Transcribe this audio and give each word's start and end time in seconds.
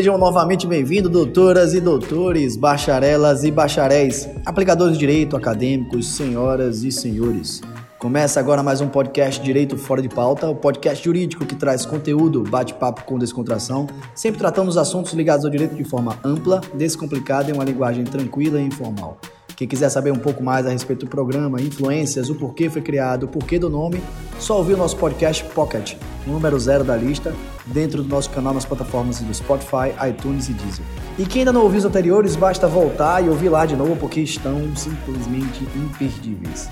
Sejam 0.00 0.16
novamente 0.16 0.66
bem-vindos, 0.66 1.12
doutoras 1.12 1.74
e 1.74 1.80
doutores, 1.80 2.56
bacharelas 2.56 3.44
e 3.44 3.50
bacharéis, 3.50 4.26
aplicadores 4.46 4.94
de 4.94 5.00
direito, 5.00 5.36
acadêmicos, 5.36 6.08
senhoras 6.14 6.82
e 6.84 6.90
senhores. 6.90 7.60
Começa 7.98 8.40
agora 8.40 8.62
mais 8.62 8.80
um 8.80 8.88
podcast 8.88 9.44
Direito 9.44 9.76
Fora 9.76 10.00
de 10.00 10.08
Pauta, 10.08 10.48
o 10.48 10.56
podcast 10.56 11.04
jurídico 11.04 11.44
que 11.44 11.54
traz 11.54 11.84
conteúdo, 11.84 12.42
bate-papo 12.44 13.04
com 13.04 13.18
descontração, 13.18 13.86
sempre 14.14 14.38
tratando 14.38 14.70
os 14.70 14.78
assuntos 14.78 15.12
ligados 15.12 15.44
ao 15.44 15.50
direito 15.50 15.74
de 15.74 15.84
forma 15.84 16.18
ampla, 16.24 16.62
descomplicada 16.72 17.50
e 17.50 17.52
uma 17.52 17.62
linguagem 17.62 18.04
tranquila 18.04 18.58
e 18.58 18.64
informal. 18.64 19.18
Quem 19.60 19.68
quiser 19.68 19.90
saber 19.90 20.10
um 20.10 20.18
pouco 20.18 20.42
mais 20.42 20.64
a 20.64 20.70
respeito 20.70 21.04
do 21.04 21.10
programa, 21.10 21.60
influências, 21.60 22.30
o 22.30 22.34
porquê 22.34 22.70
foi 22.70 22.80
criado, 22.80 23.24
o 23.24 23.28
porquê 23.28 23.58
do 23.58 23.68
nome, 23.68 24.00
só 24.38 24.56
ouvir 24.56 24.72
o 24.72 24.76
nosso 24.78 24.96
podcast 24.96 25.44
Pocket, 25.54 25.96
número 26.26 26.58
zero 26.58 26.82
da 26.82 26.96
lista, 26.96 27.34
dentro 27.66 28.02
do 28.02 28.08
nosso 28.08 28.30
canal 28.30 28.54
nas 28.54 28.64
plataformas 28.64 29.20
do 29.20 29.34
Spotify, 29.34 29.92
iTunes 30.08 30.48
e 30.48 30.54
Deezer. 30.54 30.84
E 31.18 31.26
quem 31.26 31.42
ainda 31.42 31.52
não 31.52 31.64
ouviu 31.64 31.80
os 31.80 31.84
anteriores, 31.84 32.36
basta 32.36 32.66
voltar 32.66 33.22
e 33.22 33.28
ouvir 33.28 33.50
lá 33.50 33.66
de 33.66 33.76
novo, 33.76 33.96
porque 33.96 34.20
estão 34.20 34.74
simplesmente 34.74 35.62
imperdíveis. 35.76 36.70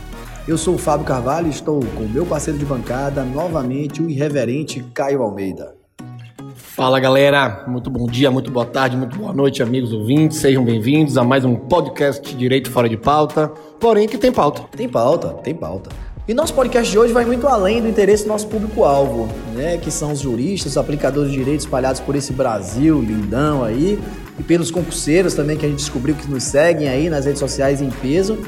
Eu 0.49 0.57
sou 0.57 0.77
o 0.77 0.79
Fábio 0.79 1.05
Carvalho 1.05 1.49
e 1.49 1.51
estou 1.51 1.81
com 1.95 2.05
meu 2.05 2.25
parceiro 2.25 2.59
de 2.59 2.65
bancada, 2.65 3.23
novamente 3.23 4.01
o 4.01 4.09
irreverente 4.09 4.83
Caio 4.95 5.21
Almeida. 5.21 5.78
Fala 6.79 7.01
galera, 7.01 7.65
muito 7.67 7.91
bom 7.91 8.07
dia, 8.07 8.31
muito 8.31 8.53
boa 8.53 8.65
tarde, 8.65 8.97
muito 8.97 9.19
boa 9.19 9.33
noite, 9.33 9.61
amigos 9.65 9.93
ouvintes. 9.93 10.39
Sejam 10.39 10.65
bem-vindos 10.65 11.19
a 11.19 11.25
mais 11.25 11.45
um 11.45 11.57
podcast 11.57 12.33
Direito 12.37 12.71
Fora 12.71 12.89
de 12.89 12.97
Pauta, 12.97 13.49
porém 13.81 14.07
que 14.07 14.17
tem 14.17 14.31
pauta. 14.31 14.63
Tem 14.77 14.89
pauta, 14.89 15.31
tem 15.43 15.53
pauta. 15.53 15.91
E 16.29 16.33
nosso 16.33 16.55
podcast 16.55 16.89
de 16.89 16.97
hoje 16.97 17.13
vai 17.13 17.25
muito 17.25 17.49
além 17.49 17.83
do 17.83 17.89
interesse 17.89 18.23
do 18.23 18.29
nosso 18.29 18.47
público-alvo, 18.47 19.29
né? 19.57 19.77
Que 19.77 19.91
são 19.91 20.13
os 20.13 20.21
juristas, 20.21 20.71
os 20.71 20.79
aplicadores 20.79 21.33
de 21.33 21.39
direito 21.39 21.59
espalhados 21.59 22.01
por 22.01 22.15
esse 22.15 22.33
Brasil 22.33 23.03
lindão 23.03 23.65
aí, 23.65 23.99
e 24.39 24.43
pelos 24.45 24.71
concurseiros 24.71 25.35
também 25.35 25.57
que 25.57 25.67
a 25.67 25.69
gente 25.69 25.79
descobriu 25.79 26.15
que 26.15 26.31
nos 26.31 26.45
seguem 26.45 26.89
aí 26.89 27.11
nas 27.11 27.25
redes 27.25 27.41
sociais 27.41 27.83
em 27.83 27.91
peso. 27.91 28.39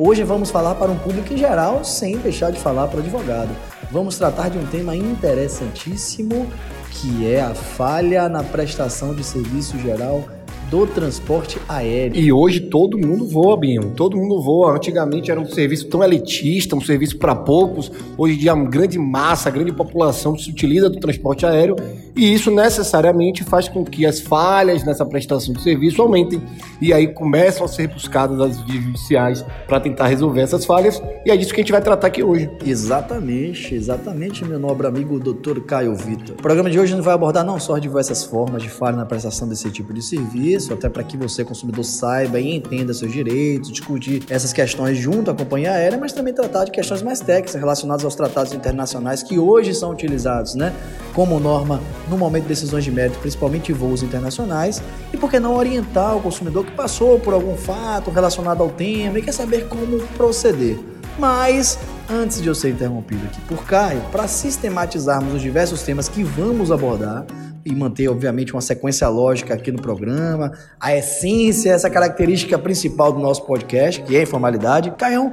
Hoje 0.00 0.22
vamos 0.22 0.52
falar 0.52 0.76
para 0.76 0.92
um 0.92 0.96
público 0.96 1.34
em 1.34 1.36
geral, 1.36 1.82
sem 1.82 2.16
deixar 2.18 2.52
de 2.52 2.60
falar 2.60 2.86
para 2.86 2.98
o 2.98 3.00
advogado. 3.00 3.50
Vamos 3.90 4.16
tratar 4.16 4.48
de 4.48 4.56
um 4.56 4.64
tema 4.64 4.94
interessantíssimo, 4.94 6.46
que 6.92 7.28
é 7.28 7.40
a 7.40 7.52
falha 7.52 8.28
na 8.28 8.44
prestação 8.44 9.12
de 9.12 9.24
serviço 9.24 9.76
geral 9.80 10.22
do 10.70 10.86
transporte 10.86 11.58
aéreo. 11.68 12.16
E 12.16 12.32
hoje 12.32 12.60
todo 12.60 12.98
mundo 12.98 13.26
voa, 13.26 13.56
Binho. 13.56 13.92
Todo 13.96 14.16
mundo 14.16 14.40
voa. 14.40 14.76
Antigamente 14.76 15.30
era 15.30 15.40
um 15.40 15.46
serviço 15.46 15.86
tão 15.88 16.02
elitista, 16.02 16.76
um 16.76 16.80
serviço 16.80 17.18
para 17.18 17.34
poucos. 17.34 17.90
Hoje 18.16 18.34
em 18.34 18.38
dia, 18.38 18.54
uma 18.54 18.68
grande 18.68 18.98
massa, 18.98 19.50
grande 19.50 19.72
população 19.72 20.36
se 20.36 20.50
utiliza 20.50 20.90
do 20.90 21.00
transporte 21.00 21.46
aéreo. 21.46 21.76
E 22.16 22.34
isso 22.34 22.50
necessariamente 22.50 23.44
faz 23.44 23.68
com 23.68 23.84
que 23.84 24.04
as 24.04 24.20
falhas 24.20 24.84
nessa 24.84 25.06
prestação 25.06 25.54
de 25.54 25.62
serviço 25.62 26.02
aumentem. 26.02 26.42
E 26.80 26.92
aí 26.92 27.06
começam 27.08 27.64
a 27.64 27.68
ser 27.68 27.88
buscadas 27.88 28.40
as 28.40 28.60
vias 28.62 28.82
judiciais 28.82 29.44
para 29.66 29.80
tentar 29.80 30.08
resolver 30.08 30.40
essas 30.40 30.64
falhas. 30.64 31.00
E 31.24 31.30
é 31.30 31.36
disso 31.36 31.54
que 31.54 31.60
a 31.60 31.62
gente 31.62 31.72
vai 31.72 31.80
tratar 31.80 32.08
aqui 32.08 32.22
hoje. 32.22 32.50
Exatamente, 32.64 33.74
exatamente, 33.74 34.44
meu 34.44 34.58
nobre 34.58 34.86
amigo 34.86 35.18
doutor 35.18 35.60
Caio 35.62 35.94
Vitor. 35.94 36.34
O 36.34 36.42
programa 36.42 36.68
de 36.68 36.78
hoje 36.78 36.94
não 36.94 37.02
vai 37.02 37.14
abordar 37.14 37.44
não 37.44 37.60
só 37.60 37.78
diversas 37.78 38.24
formas 38.24 38.62
de 38.62 38.68
falha 38.68 38.96
na 38.96 39.06
prestação 39.06 39.48
desse 39.48 39.70
tipo 39.70 39.94
de 39.94 40.02
serviço, 40.02 40.57
isso, 40.58 40.74
até 40.74 40.88
para 40.88 41.02
que 41.02 41.16
você, 41.16 41.44
consumidor, 41.44 41.84
saiba 41.84 42.38
e 42.38 42.54
entenda 42.54 42.92
seus 42.92 43.12
direitos, 43.12 43.70
discutir 43.70 44.22
essas 44.28 44.52
questões 44.52 44.98
junto 44.98 45.30
à 45.30 45.34
companhia 45.34 45.72
aérea, 45.72 45.96
mas 45.96 46.12
também 46.12 46.34
tratar 46.34 46.64
de 46.64 46.70
questões 46.70 47.00
mais 47.00 47.20
técnicas 47.20 47.54
relacionadas 47.54 48.04
aos 48.04 48.14
tratados 48.14 48.52
internacionais 48.52 49.22
que 49.22 49.38
hoje 49.38 49.72
são 49.72 49.90
utilizados, 49.90 50.54
né, 50.54 50.74
como 51.14 51.38
norma 51.40 51.80
no 52.10 52.18
momento 52.18 52.42
de 52.42 52.48
decisões 52.48 52.84
de 52.84 52.90
mérito, 52.90 53.18
principalmente 53.20 53.72
voos 53.72 54.02
internacionais, 54.02 54.82
e 55.12 55.16
por 55.16 55.30
que 55.30 55.38
não 55.38 55.54
orientar 55.54 56.16
o 56.16 56.20
consumidor 56.20 56.66
que 56.66 56.72
passou 56.72 57.18
por 57.18 57.32
algum 57.32 57.56
fato 57.56 58.10
relacionado 58.10 58.62
ao 58.62 58.68
tema 58.68 59.18
e 59.18 59.22
quer 59.22 59.32
saber 59.32 59.68
como 59.68 59.98
proceder. 60.16 60.78
Mas 61.18 61.78
antes 62.08 62.40
de 62.40 62.48
eu 62.48 62.54
ser 62.54 62.70
interrompido 62.70 63.24
aqui 63.26 63.40
por 63.42 63.64
Caio, 63.64 64.00
para 64.12 64.28
sistematizarmos 64.28 65.34
os 65.34 65.42
diversos 65.42 65.82
temas 65.82 66.08
que 66.08 66.22
vamos 66.22 66.70
abordar, 66.70 67.26
e 67.64 67.74
manter, 67.74 68.08
obviamente, 68.08 68.52
uma 68.52 68.60
sequência 68.60 69.08
lógica 69.08 69.54
aqui 69.54 69.70
no 69.70 69.80
programa, 69.80 70.52
a 70.80 70.94
essência, 70.94 71.70
essa 71.70 71.90
característica 71.90 72.58
principal 72.58 73.12
do 73.12 73.20
nosso 73.20 73.44
podcast, 73.44 74.02
que 74.02 74.16
é 74.16 74.20
a 74.20 74.22
informalidade. 74.22 74.90
Caião, 74.92 75.32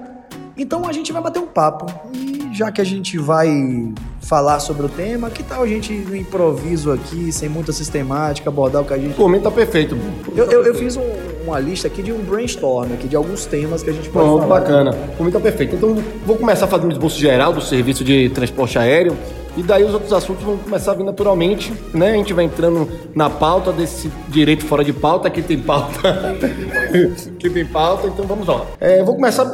então 0.58 0.88
a 0.88 0.92
gente 0.92 1.12
vai 1.12 1.22
bater 1.22 1.40
um 1.40 1.48
papo. 1.48 1.86
E 2.14 2.54
já 2.54 2.72
que 2.72 2.80
a 2.80 2.84
gente 2.84 3.18
vai 3.18 3.94
falar 4.22 4.60
sobre 4.60 4.86
o 4.86 4.90
tema, 4.90 5.30
que 5.30 5.44
tal 5.44 5.64
a 5.64 5.68
gente 5.68 5.92
no 5.92 6.16
improviso 6.16 6.92
aqui, 6.92 7.32
sem 7.32 7.50
muita 7.50 7.72
sistemática, 7.72 8.50
abordar 8.50 8.82
o 8.82 8.86
que 8.86 8.94
a 8.94 8.98
gente. 8.98 9.20
O 9.20 9.40
tá 9.42 9.52
perfeito. 9.52 9.98
Eu, 10.36 10.46
eu, 10.46 10.64
eu 10.64 10.74
fiz 10.74 10.96
um, 10.96 11.04
uma 11.46 11.60
lista 11.60 11.88
aqui 11.88 12.02
de 12.02 12.14
um 12.14 12.20
brainstorm 12.20 12.94
aqui, 12.94 13.08
de 13.08 13.16
alguns 13.16 13.46
temas 13.46 13.84
que 13.84 13.90
a 13.90 13.94
gente 13.94 14.10
pode 14.10 14.26
Pronto, 14.26 14.48
falar. 14.48 14.62
bacana. 14.62 14.98
O 15.20 15.32
tá 15.32 15.40
perfeito. 15.40 15.76
Então 15.76 15.96
vou 16.26 16.38
começar 16.38 16.68
fazendo 16.68 16.88
um 16.88 16.92
esboço 16.92 17.20
geral 17.20 17.52
do 17.52 17.62
serviço 17.62 18.04
de 18.04 18.30
transporte 18.30 18.80
aéreo 18.80 19.16
e 19.58 19.64
daí 19.64 19.84
os 19.84 19.94
outros 19.94 20.12
assuntos 20.12 20.44
vão 20.44 20.58
começar 20.58 20.92
a 20.92 20.96
vir 20.96 21.04
naturalmente, 21.04 21.74
né? 21.94 22.12
A 22.12 22.16
gente 22.16 22.34
vai 22.34 22.46
entrando 22.46 22.88
na 23.16 23.30
pauta 23.30 23.72
desse 23.72 24.12
direito 24.28 24.66
fora 24.66 24.84
de 24.84 24.92
pauta, 24.92 25.30
que 25.30 25.42
tem 25.42 25.60
pauta. 25.60 26.36
que 27.40 27.50
tem 27.50 27.66
pauta, 27.66 28.08
então 28.08 28.26
vamos 28.26 28.48
lá. 28.48 28.66
É, 28.80 29.04
vou 29.04 29.16
começar 29.16 29.46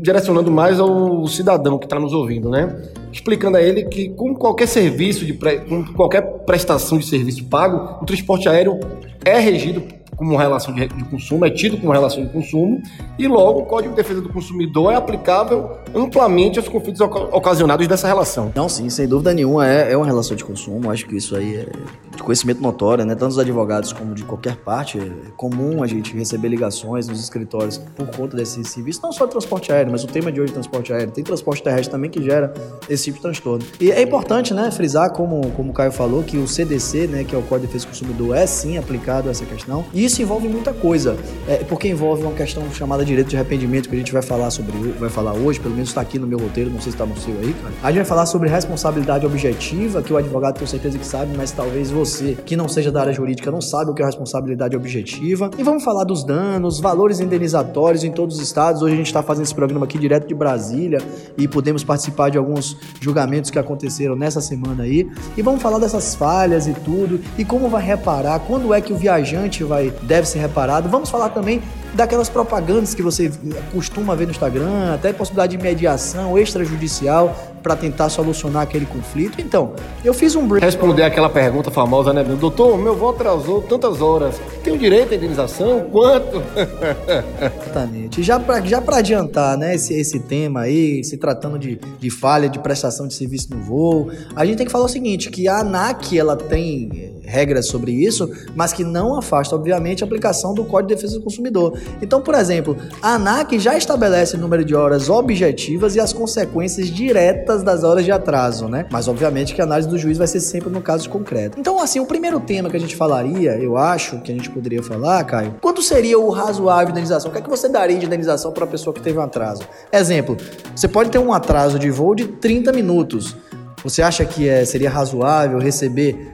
direcionando 0.00 0.50
mais 0.50 0.80
ao 0.80 1.26
cidadão 1.26 1.78
que 1.78 1.86
está 1.86 1.98
nos 1.98 2.12
ouvindo, 2.12 2.48
né? 2.48 2.74
Explicando 3.12 3.58
a 3.58 3.62
ele 3.62 3.84
que 3.84 4.08
com 4.10 4.34
qualquer 4.34 4.66
serviço, 4.66 5.24
de 5.24 5.34
pre... 5.34 5.60
com 5.60 5.84
qualquer 5.92 6.22
prestação 6.46 6.98
de 6.98 7.06
serviço 7.06 7.44
pago, 7.44 7.98
o 8.02 8.06
transporte 8.06 8.48
aéreo 8.48 8.80
é 9.24 9.38
regido 9.38 9.82
como 10.16 10.36
relação 10.36 10.74
de, 10.74 10.86
de, 10.88 11.04
consumo, 11.04 11.44
é 11.44 11.50
tido 11.50 11.76
como 11.78 11.92
relação 11.92 12.24
de 12.24 12.32
consumo, 12.32 12.82
e 13.18 13.26
logo 13.26 13.60
o 13.60 13.66
Código 13.66 13.94
de 13.94 13.96
Defesa 13.96 14.20
do 14.20 14.28
Consumidor 14.28 14.92
é 14.92 14.96
aplicável 14.96 15.78
amplamente 15.94 16.58
aos 16.58 16.68
conflitos 16.68 17.00
ocasionados 17.00 17.86
dessa 17.86 18.06
relação. 18.06 18.52
Não, 18.54 18.68
sim, 18.68 18.88
sem 18.90 19.06
dúvida 19.06 19.32
nenhuma 19.32 19.68
é, 19.68 19.92
é 19.92 19.96
uma 19.96 20.06
relação 20.06 20.36
de 20.36 20.44
consumo, 20.44 20.90
acho 20.90 21.06
que 21.06 21.16
isso 21.16 21.36
aí 21.36 21.56
é 21.56 21.66
de 22.14 22.22
conhecimento 22.22 22.60
notório, 22.60 23.04
né? 23.04 23.14
Tanto 23.14 23.30
dos 23.30 23.38
advogados 23.38 23.92
como 23.92 24.14
de 24.14 24.24
qualquer 24.24 24.56
parte, 24.56 24.98
é 24.98 25.10
comum 25.36 25.82
a 25.82 25.86
gente 25.86 26.16
receber 26.16 26.48
ligações 26.48 27.08
nos 27.08 27.20
escritórios 27.20 27.78
por 27.78 28.06
conta 28.08 28.36
desse 28.36 28.62
serviço, 28.64 29.00
não 29.02 29.12
só 29.12 29.26
transporte 29.26 29.72
aéreo, 29.72 29.90
mas 29.92 30.04
o 30.04 30.06
tema 30.06 30.30
de 30.30 30.40
hoje 30.40 30.52
é 30.52 30.54
transporte 30.54 30.92
aéreo, 30.92 31.10
tem 31.10 31.24
transporte 31.24 31.62
terrestre 31.62 31.90
também 31.90 32.10
que 32.10 32.22
gera 32.22 32.52
esse 32.88 33.04
tipo 33.04 33.16
de 33.16 33.22
transtorno. 33.22 33.64
E 33.80 33.90
é 33.90 34.02
importante, 34.02 34.54
né, 34.54 34.70
frisar, 34.70 35.12
como, 35.12 35.50
como 35.52 35.70
o 35.70 35.74
Caio 35.74 35.92
falou, 35.92 36.22
que 36.22 36.36
o 36.36 36.46
CDC, 36.46 37.06
né, 37.06 37.24
que 37.24 37.34
é 37.34 37.38
o 37.38 37.42
Código 37.42 37.66
de 37.66 37.72
Defesa 37.72 37.86
do 37.86 37.88
Consumidor, 37.88 38.36
é 38.36 38.46
sim 38.46 38.78
aplicado 38.78 39.28
a 39.28 39.32
essa 39.32 39.44
questão, 39.44 39.84
e 39.92 40.03
isso 40.04 40.22
envolve 40.22 40.48
muita 40.48 40.72
coisa, 40.72 41.16
é, 41.48 41.56
porque 41.64 41.88
envolve 41.88 42.22
uma 42.22 42.32
questão 42.32 42.62
chamada 42.72 43.04
direito 43.04 43.28
de 43.28 43.36
arrependimento, 43.36 43.88
que 43.88 43.94
a 43.94 43.98
gente 43.98 44.12
vai 44.12 44.22
falar 44.22 44.50
sobre, 44.50 44.72
vai 44.98 45.08
falar 45.08 45.32
hoje, 45.34 45.60
pelo 45.60 45.74
menos 45.74 45.90
está 45.90 46.00
aqui 46.00 46.18
no 46.18 46.26
meu 46.26 46.38
roteiro, 46.38 46.70
não 46.70 46.80
sei 46.80 46.92
se 46.92 46.96
está 46.96 47.06
no 47.06 47.16
seu 47.16 47.34
aí, 47.34 47.54
cara. 47.54 47.74
A 47.82 47.88
gente 47.88 47.96
vai 47.96 48.04
falar 48.04 48.26
sobre 48.26 48.48
responsabilidade 48.48 49.24
objetiva, 49.26 50.02
que 50.02 50.12
o 50.12 50.16
advogado 50.16 50.58
tem 50.58 50.66
certeza 50.66 50.98
que 50.98 51.06
sabe, 51.06 51.36
mas 51.36 51.50
talvez 51.50 51.90
você, 51.90 52.36
que 52.44 52.56
não 52.56 52.68
seja 52.68 52.90
da 52.90 53.00
área 53.00 53.12
jurídica, 53.12 53.50
não 53.50 53.60
sabe 53.60 53.90
o 53.90 53.94
que 53.94 54.02
é 54.02 54.06
responsabilidade 54.06 54.76
objetiva. 54.76 55.50
E 55.56 55.62
vamos 55.62 55.84
falar 55.84 56.04
dos 56.04 56.24
danos, 56.24 56.80
valores 56.80 57.20
indenizatórios 57.20 58.04
em 58.04 58.10
todos 58.12 58.36
os 58.36 58.42
estados. 58.42 58.82
Hoje 58.82 58.94
a 58.94 58.96
gente 58.96 59.06
está 59.06 59.22
fazendo 59.22 59.44
esse 59.44 59.54
programa 59.54 59.84
aqui 59.84 59.98
direto 59.98 60.26
de 60.26 60.34
Brasília 60.34 60.98
e 61.36 61.48
podemos 61.48 61.84
participar 61.84 62.30
de 62.30 62.38
alguns 62.38 62.76
julgamentos 63.00 63.50
que 63.50 63.58
aconteceram 63.58 64.16
nessa 64.16 64.40
semana 64.40 64.84
aí. 64.84 65.08
E 65.36 65.42
vamos 65.42 65.62
falar 65.62 65.78
dessas 65.78 66.14
falhas 66.14 66.66
e 66.66 66.74
tudo, 66.74 67.20
e 67.38 67.44
como 67.44 67.68
vai 67.68 67.82
reparar, 67.82 68.40
quando 68.40 68.74
é 68.74 68.80
que 68.80 68.92
o 68.92 68.96
viajante 68.96 69.62
vai 69.64 69.92
deve 70.02 70.26
ser 70.28 70.38
reparado. 70.38 70.88
Vamos 70.88 71.10
falar 71.10 71.28
também 71.30 71.62
daquelas 71.94 72.28
propagandas 72.28 72.94
que 72.94 73.02
você 73.02 73.30
costuma 73.72 74.14
ver 74.14 74.26
no 74.26 74.32
Instagram, 74.32 74.94
até 74.94 75.12
possibilidade 75.12 75.56
de 75.56 75.62
mediação 75.62 76.38
extrajudicial 76.38 77.34
para 77.62 77.74
tentar 77.74 78.10
solucionar 78.10 78.62
aquele 78.62 78.84
conflito. 78.84 79.40
Então, 79.40 79.72
eu 80.04 80.12
fiz 80.12 80.36
um 80.36 80.46
break. 80.46 80.62
Responder 80.64 81.02
aquela 81.02 81.30
pergunta 81.30 81.70
famosa, 81.70 82.12
né, 82.12 82.22
doutor? 82.22 82.76
Meu 82.76 82.94
voo 82.94 83.10
atrasou 83.10 83.62
tantas 83.62 84.02
horas. 84.02 84.38
Tem 84.62 84.74
o 84.74 84.78
direito 84.78 85.14
à 85.14 85.16
indenização? 85.16 85.86
Quanto? 85.90 86.42
Exatamente. 87.62 88.22
Já 88.22 88.38
para 88.38 88.60
já 88.60 88.82
adiantar, 88.86 89.56
né, 89.56 89.76
esse, 89.76 89.94
esse 89.94 90.20
tema 90.20 90.62
aí, 90.62 91.02
se 91.04 91.16
tratando 91.16 91.58
de, 91.58 91.80
de 91.98 92.10
falha 92.10 92.50
de 92.50 92.58
prestação 92.58 93.08
de 93.08 93.14
serviço 93.14 93.48
no 93.54 93.62
voo, 93.62 94.10
a 94.36 94.44
gente 94.44 94.58
tem 94.58 94.66
que 94.66 94.72
falar 94.72 94.84
o 94.84 94.88
seguinte, 94.88 95.30
que 95.30 95.48
a 95.48 95.60
ANAC, 95.60 96.18
ela 96.18 96.36
tem 96.36 97.13
regras 97.26 97.66
sobre 97.66 97.92
isso, 97.92 98.30
mas 98.54 98.72
que 98.72 98.84
não 98.84 99.16
afasta, 99.16 99.54
obviamente, 99.54 100.02
a 100.02 100.06
aplicação 100.06 100.54
do 100.54 100.64
Código 100.64 100.88
de 100.88 100.94
Defesa 100.94 101.18
do 101.18 101.24
Consumidor. 101.24 101.78
Então, 102.00 102.20
por 102.20 102.34
exemplo, 102.34 102.76
a 103.02 103.14
ANAC 103.14 103.58
já 103.58 103.76
estabelece 103.76 104.36
o 104.36 104.38
número 104.38 104.64
de 104.64 104.74
horas 104.74 105.08
objetivas 105.08 105.96
e 105.96 106.00
as 106.00 106.12
consequências 106.12 106.88
diretas 106.88 107.62
das 107.62 107.84
horas 107.84 108.04
de 108.04 108.12
atraso, 108.12 108.68
né? 108.68 108.86
Mas, 108.90 109.08
obviamente, 109.08 109.54
que 109.54 109.60
a 109.60 109.64
análise 109.64 109.88
do 109.88 109.98
juiz 109.98 110.18
vai 110.18 110.26
ser 110.26 110.40
sempre 110.40 110.70
no 110.70 110.80
caso 110.80 111.08
concreto. 111.08 111.58
Então, 111.58 111.80
assim, 111.80 112.00
o 112.00 112.06
primeiro 112.06 112.40
tema 112.40 112.70
que 112.70 112.76
a 112.76 112.80
gente 112.80 112.96
falaria, 112.96 113.56
eu 113.56 113.76
acho, 113.76 114.20
que 114.20 114.30
a 114.30 114.34
gente 114.34 114.50
poderia 114.50 114.82
falar, 114.82 115.24
Caio, 115.24 115.56
quanto 115.60 115.82
seria 115.82 116.18
o 116.18 116.30
razoável 116.30 116.86
de 116.86 116.92
indenização? 116.92 117.30
O 117.30 117.32
que 117.32 117.38
é 117.38 117.42
que 117.42 117.50
você 117.50 117.68
daria 117.68 117.98
de 117.98 118.06
indenização 118.06 118.52
para 118.52 118.64
a 118.64 118.68
pessoa 118.68 118.92
que 118.92 119.00
teve 119.00 119.18
um 119.18 119.22
atraso? 119.22 119.62
Exemplo, 119.92 120.36
você 120.74 120.88
pode 120.88 121.10
ter 121.10 121.18
um 121.18 121.32
atraso 121.32 121.78
de 121.78 121.90
voo 121.90 122.14
de 122.14 122.26
30 122.26 122.72
minutos. 122.72 123.36
Você 123.82 124.00
acha 124.00 124.24
que 124.24 124.48
é, 124.48 124.64
seria 124.64 124.88
razoável 124.88 125.58
receber 125.58 126.33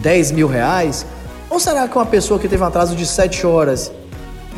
10 0.00 0.32
mil 0.32 0.48
reais, 0.48 1.06
Ou 1.50 1.58
será 1.58 1.88
que 1.88 1.96
uma 1.96 2.04
pessoa 2.04 2.38
que 2.38 2.46
teve 2.46 2.62
um 2.62 2.66
atraso 2.66 2.94
de 2.94 3.06
7 3.06 3.46
horas 3.46 3.90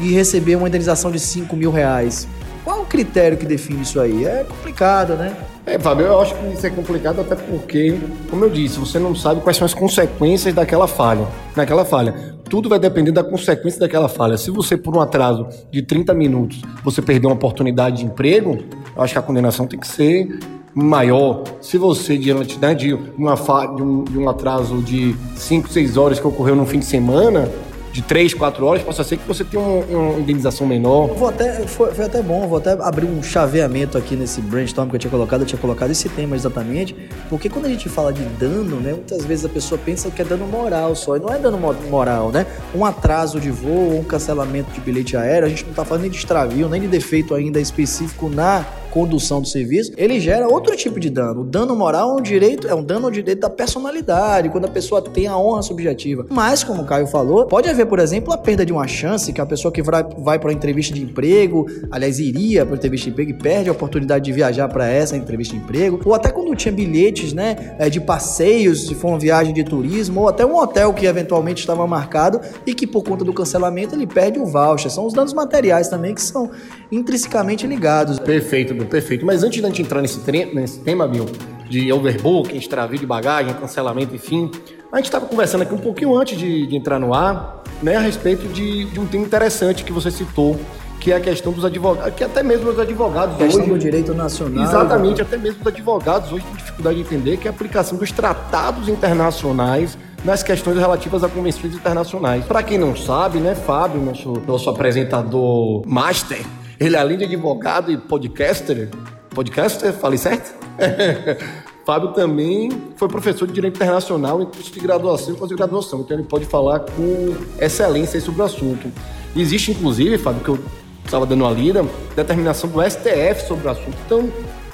e 0.00 0.12
recebeu 0.12 0.58
uma 0.58 0.66
indenização 0.66 1.10
de 1.10 1.20
5 1.20 1.54
mil 1.54 1.70
reais, 1.70 2.26
qual 2.64 2.82
o 2.82 2.86
critério 2.86 3.38
que 3.38 3.46
define 3.46 3.82
isso 3.82 4.00
aí? 4.00 4.26
É 4.26 4.44
complicado, 4.44 5.14
né? 5.14 5.36
É, 5.64 5.78
Fábio, 5.78 6.06
eu 6.06 6.20
acho 6.20 6.34
que 6.34 6.46
isso 6.52 6.66
é 6.66 6.70
complicado 6.70 7.20
até 7.20 7.36
porque, 7.36 7.98
como 8.28 8.44
eu 8.44 8.50
disse, 8.50 8.78
você 8.78 8.98
não 8.98 9.14
sabe 9.14 9.40
quais 9.40 9.56
são 9.56 9.64
as 9.64 9.74
consequências 9.74 10.52
daquela 10.52 10.88
falha. 10.88 11.26
Naquela 11.54 11.84
falha. 11.84 12.34
Tudo 12.48 12.68
vai 12.68 12.78
depender 12.78 13.12
da 13.12 13.22
consequência 13.22 13.78
daquela 13.78 14.08
falha. 14.08 14.36
Se 14.36 14.50
você, 14.50 14.76
por 14.76 14.96
um 14.96 15.00
atraso 15.00 15.46
de 15.70 15.82
30 15.82 16.12
minutos, 16.12 16.60
você 16.82 17.00
perdeu 17.00 17.30
uma 17.30 17.36
oportunidade 17.36 17.98
de 17.98 18.06
emprego, 18.06 18.58
eu 18.96 19.02
acho 19.02 19.12
que 19.12 19.18
a 19.18 19.22
condenação 19.22 19.66
tem 19.66 19.78
que 19.78 19.86
ser 19.86 20.40
maior. 20.74 21.44
Se 21.60 21.76
você, 21.78 22.16
diante 22.16 22.58
né, 22.58 22.74
de, 22.74 22.94
uma 23.16 23.34
de, 23.34 23.82
um, 23.82 24.04
de 24.04 24.18
um 24.18 24.28
atraso 24.28 24.78
de 24.82 25.14
5, 25.36 25.68
6 25.68 25.96
horas 25.96 26.20
que 26.20 26.26
ocorreu 26.26 26.54
no 26.54 26.66
fim 26.66 26.78
de 26.78 26.84
semana, 26.84 27.48
de 27.92 28.02
3, 28.02 28.34
4 28.34 28.64
horas, 28.64 28.82
possa 28.82 29.02
ser 29.02 29.16
que 29.16 29.26
você 29.26 29.44
tenha 29.44 29.62
uma, 29.62 29.84
uma 29.84 30.18
indenização 30.20 30.66
menor. 30.66 31.08
Vou 31.08 31.28
até, 31.28 31.66
foi, 31.66 31.92
foi, 31.92 32.04
até 32.04 32.22
bom, 32.22 32.46
vou 32.46 32.58
até 32.58 32.72
abrir 32.72 33.06
um 33.06 33.22
chaveamento 33.22 33.98
aqui 33.98 34.14
nesse 34.14 34.40
brainstorm 34.40 34.88
que 34.88 34.96
eu 34.96 35.00
tinha 35.00 35.10
colocado, 35.10 35.40
eu 35.40 35.46
tinha 35.46 35.60
colocado 35.60 35.90
esse 35.90 36.08
tema 36.08 36.36
exatamente, 36.36 36.94
porque 37.28 37.48
quando 37.48 37.66
a 37.66 37.68
gente 37.68 37.88
fala 37.88 38.12
de 38.12 38.22
dano, 38.22 38.76
né, 38.76 38.92
muitas 38.92 39.24
vezes 39.24 39.44
a 39.44 39.48
pessoa 39.48 39.80
pensa 39.84 40.10
que 40.10 40.22
é 40.22 40.24
dano 40.24 40.46
moral 40.46 40.94
só, 40.94 41.16
e 41.16 41.20
não 41.20 41.32
é 41.32 41.38
dano 41.38 41.58
moral, 41.90 42.30
né? 42.30 42.46
Um 42.74 42.84
atraso 42.84 43.40
de 43.40 43.50
voo, 43.50 43.98
um 43.98 44.04
cancelamento 44.04 44.70
de 44.70 44.80
bilhete 44.80 45.16
aéreo, 45.16 45.46
a 45.46 45.48
gente 45.48 45.66
não 45.66 45.74
tá 45.74 45.84
falando 45.84 46.02
nem 46.02 46.10
de 46.10 46.16
extravio, 46.16 46.68
nem 46.68 46.80
de 46.80 46.88
defeito 46.88 47.34
ainda 47.34 47.60
específico 47.60 48.28
na 48.28 48.64
condução 48.90 49.40
do 49.40 49.48
serviço, 49.48 49.92
ele 49.96 50.20
gera 50.20 50.48
outro 50.48 50.76
tipo 50.76 50.98
de 50.98 51.08
dano. 51.08 51.42
O 51.42 51.44
dano 51.44 51.74
moral 51.76 52.10
é 52.10 52.20
um 52.20 52.22
direito, 52.22 52.68
é 52.68 52.74
um 52.74 52.82
dano 52.82 53.06
ao 53.06 53.10
direito 53.10 53.40
da 53.40 53.50
personalidade, 53.50 54.48
quando 54.48 54.66
a 54.66 54.70
pessoa 54.70 55.00
tem 55.00 55.26
a 55.26 55.36
honra 55.36 55.62
subjetiva. 55.62 56.26
Mas, 56.28 56.64
como 56.64 56.82
o 56.82 56.84
Caio 56.84 57.06
falou, 57.06 57.46
pode 57.46 57.68
haver, 57.68 57.86
por 57.86 57.98
exemplo, 57.98 58.32
a 58.32 58.38
perda 58.38 58.66
de 58.66 58.72
uma 58.72 58.86
chance, 58.86 59.32
que 59.32 59.40
a 59.40 59.46
pessoa 59.46 59.72
que 59.72 59.82
vai, 59.82 60.04
vai 60.18 60.38
para 60.38 60.48
uma 60.48 60.54
entrevista 60.54 60.92
de 60.94 61.02
emprego, 61.02 61.66
aliás, 61.90 62.18
iria 62.18 62.66
para 62.66 62.74
entrevista 62.74 63.04
de 63.04 63.10
emprego 63.10 63.30
e 63.30 63.34
perde 63.34 63.68
a 63.68 63.72
oportunidade 63.72 64.24
de 64.24 64.32
viajar 64.32 64.68
para 64.68 64.88
essa 64.88 65.16
entrevista 65.16 65.54
de 65.54 65.62
emprego, 65.62 66.00
ou 66.04 66.14
até 66.14 66.30
quando 66.30 66.54
tinha 66.56 66.72
bilhetes, 66.72 67.32
né, 67.32 67.76
é, 67.78 67.88
de 67.88 68.00
passeios, 68.00 68.86
se 68.86 68.94
for 68.94 69.08
uma 69.08 69.18
viagem 69.18 69.54
de 69.54 69.64
turismo, 69.64 70.22
ou 70.22 70.28
até 70.28 70.44
um 70.44 70.56
hotel 70.56 70.92
que 70.92 71.06
eventualmente 71.06 71.60
estava 71.60 71.86
marcado 71.86 72.40
e 72.66 72.74
que 72.74 72.86
por 72.86 73.02
conta 73.02 73.24
do 73.24 73.32
cancelamento 73.32 73.94
ele 73.94 74.06
perde 74.06 74.38
o 74.38 74.46
voucher. 74.46 74.90
São 74.90 75.06
os 75.06 75.12
danos 75.12 75.32
materiais 75.32 75.88
também 75.88 76.14
que 76.14 76.22
são 76.22 76.50
intrinsecamente 76.90 77.66
ligados. 77.66 78.18
Perfeito, 78.18 78.74
perfeito. 78.86 79.24
Mas 79.24 79.42
antes 79.42 79.60
de 79.60 79.64
a 79.64 79.68
gente 79.68 79.82
entrar 79.82 80.00
nesse, 80.00 80.20
nesse 80.54 80.80
tema, 80.80 81.06
Bill, 81.06 81.26
de 81.68 81.92
overbooking, 81.92 82.56
extravio 82.56 82.98
de 82.98 83.06
bagagem, 83.06 83.54
cancelamento, 83.54 84.14
enfim, 84.14 84.50
a 84.92 84.96
gente 84.96 85.06
estava 85.06 85.26
conversando 85.26 85.62
aqui 85.62 85.72
um 85.72 85.78
pouquinho 85.78 86.16
antes 86.16 86.36
de, 86.36 86.66
de, 86.66 86.76
entrar 86.76 86.98
no 86.98 87.14
ar, 87.14 87.62
né, 87.82 87.96
a 87.96 88.00
respeito 88.00 88.48
de, 88.48 88.86
de 88.86 88.98
um 88.98 89.06
tema 89.06 89.24
interessante 89.24 89.84
que 89.84 89.92
você 89.92 90.10
citou, 90.10 90.58
que 90.98 91.12
é 91.12 91.16
a 91.16 91.20
questão 91.20 91.52
dos 91.52 91.64
advogados, 91.64 92.14
que 92.14 92.24
até 92.24 92.42
mesmo 92.42 92.70
os 92.70 92.78
advogados 92.78 93.36
a 93.36 93.38
questão 93.38 93.62
hoje... 93.62 93.72
do 93.72 93.78
direito 93.78 94.12
nacional. 94.12 94.64
Exatamente, 94.64 95.22
até 95.22 95.36
mesmo 95.36 95.60
os 95.60 95.66
advogados 95.66 96.32
hoje 96.32 96.44
têm 96.44 96.56
dificuldade 96.56 96.96
de 96.96 97.02
entender 97.02 97.36
que 97.38 97.46
é 97.46 97.50
a 97.50 97.54
aplicação 97.54 97.96
dos 97.96 98.10
tratados 98.10 98.88
internacionais 98.88 99.96
nas 100.24 100.42
questões 100.42 100.76
relativas 100.76 101.24
a 101.24 101.28
convenções 101.28 101.74
internacionais. 101.74 102.44
Para 102.44 102.62
quem 102.62 102.76
não 102.76 102.94
sabe, 102.94 103.38
né, 103.38 103.54
Fábio, 103.54 104.00
nosso, 104.02 104.42
nosso 104.46 104.68
apresentador 104.68 105.82
master, 105.86 106.44
ele, 106.80 106.96
além 106.96 107.18
de 107.18 107.24
advogado 107.24 107.92
e 107.92 107.98
podcaster, 107.98 108.88
podcaster, 109.28 109.92
falei 109.92 110.16
certo? 110.16 110.54
Fábio 111.84 112.12
também 112.12 112.70
foi 112.96 113.06
professor 113.08 113.46
de 113.46 113.52
Direito 113.52 113.76
Internacional 113.76 114.40
em 114.40 114.46
curso 114.46 114.72
de 114.72 114.80
graduação 114.80 115.34
e 115.34 115.36
pós-graduação, 115.36 116.00
então 116.00 116.16
ele 116.16 116.26
pode 116.26 116.46
falar 116.46 116.80
com 116.80 117.34
excelência 117.58 118.18
sobre 118.20 118.40
o 118.40 118.44
assunto. 118.44 118.90
Existe, 119.36 119.72
inclusive, 119.72 120.16
Fábio, 120.16 120.42
que 120.42 120.48
eu 120.48 120.58
estava 121.04 121.26
dando 121.26 121.42
uma 121.42 121.52
lida, 121.52 121.84
determinação 122.16 122.70
do 122.70 122.80
STF 122.82 123.46
sobre 123.46 123.66
o 123.66 123.70
assunto. 123.70 123.96
Então, 124.06 124.30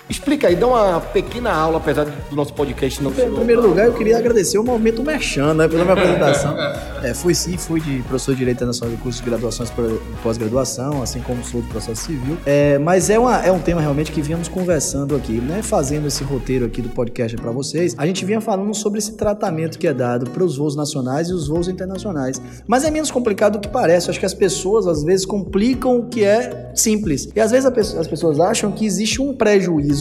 Explica 0.08 0.46
aí, 0.46 0.54
dá 0.54 0.68
uma 0.68 1.00
pequena 1.00 1.52
aula, 1.52 1.78
apesar 1.78 2.04
do 2.04 2.36
nosso 2.36 2.54
podcast 2.54 3.02
não 3.02 3.12
ser. 3.12 3.26
Em 3.26 3.34
primeiro 3.34 3.60
lugar, 3.60 3.86
eu 3.86 3.94
queria 3.94 4.16
agradecer 4.16 4.56
o 4.56 4.62
movimento 4.62 5.02
Merchan, 5.02 5.52
né, 5.52 5.66
pela 5.66 5.82
minha 5.82 5.94
apresentação. 5.98 6.56
É, 7.02 7.12
fui 7.12 7.34
sim, 7.34 7.58
fui 7.58 7.80
de 7.80 8.02
professor 8.02 8.32
de 8.32 8.38
Direito 8.38 8.58
Internacional 8.58 8.94
de 8.94 9.02
curso 9.02 9.20
de 9.20 9.28
graduações 9.28 9.68
e 9.68 10.22
pós-graduação, 10.22 11.02
assim 11.02 11.20
como 11.20 11.44
sou 11.44 11.60
do 11.60 11.66
processo 11.66 12.02
civil. 12.02 12.38
É, 12.46 12.78
mas 12.78 13.10
é, 13.10 13.18
uma, 13.18 13.44
é 13.44 13.50
um 13.50 13.58
tema 13.58 13.80
realmente 13.80 14.12
que 14.12 14.22
viemos 14.22 14.46
conversando 14.46 15.16
aqui, 15.16 15.40
né, 15.40 15.60
fazendo 15.60 16.06
esse 16.06 16.22
roteiro 16.22 16.66
aqui 16.66 16.80
do 16.80 16.90
podcast 16.90 17.36
para 17.36 17.50
vocês. 17.50 17.96
A 17.98 18.06
gente 18.06 18.24
vinha 18.24 18.40
falando 18.40 18.72
sobre 18.74 19.00
esse 19.00 19.16
tratamento 19.16 19.76
que 19.76 19.88
é 19.88 19.92
dado 19.92 20.30
para 20.30 20.44
os 20.44 20.56
voos 20.56 20.76
nacionais 20.76 21.30
e 21.30 21.32
os 21.32 21.48
voos 21.48 21.66
internacionais. 21.66 22.40
Mas 22.64 22.84
é 22.84 22.92
menos 22.92 23.10
complicado 23.10 23.54
do 23.54 23.60
que 23.60 23.68
parece. 23.68 24.06
Eu 24.06 24.12
acho 24.12 24.20
que 24.20 24.26
as 24.26 24.34
pessoas 24.34 24.86
às 24.86 25.02
vezes 25.02 25.26
complicam 25.26 25.98
o 25.98 26.06
que 26.06 26.22
é 26.22 26.70
simples. 26.76 27.28
E 27.34 27.40
às 27.40 27.50
vezes 27.50 27.66
as 27.96 28.06
pessoas 28.06 28.38
acham 28.38 28.70
que 28.70 28.86
existe 28.86 29.20
um 29.20 29.34
prejuízo 29.34 29.95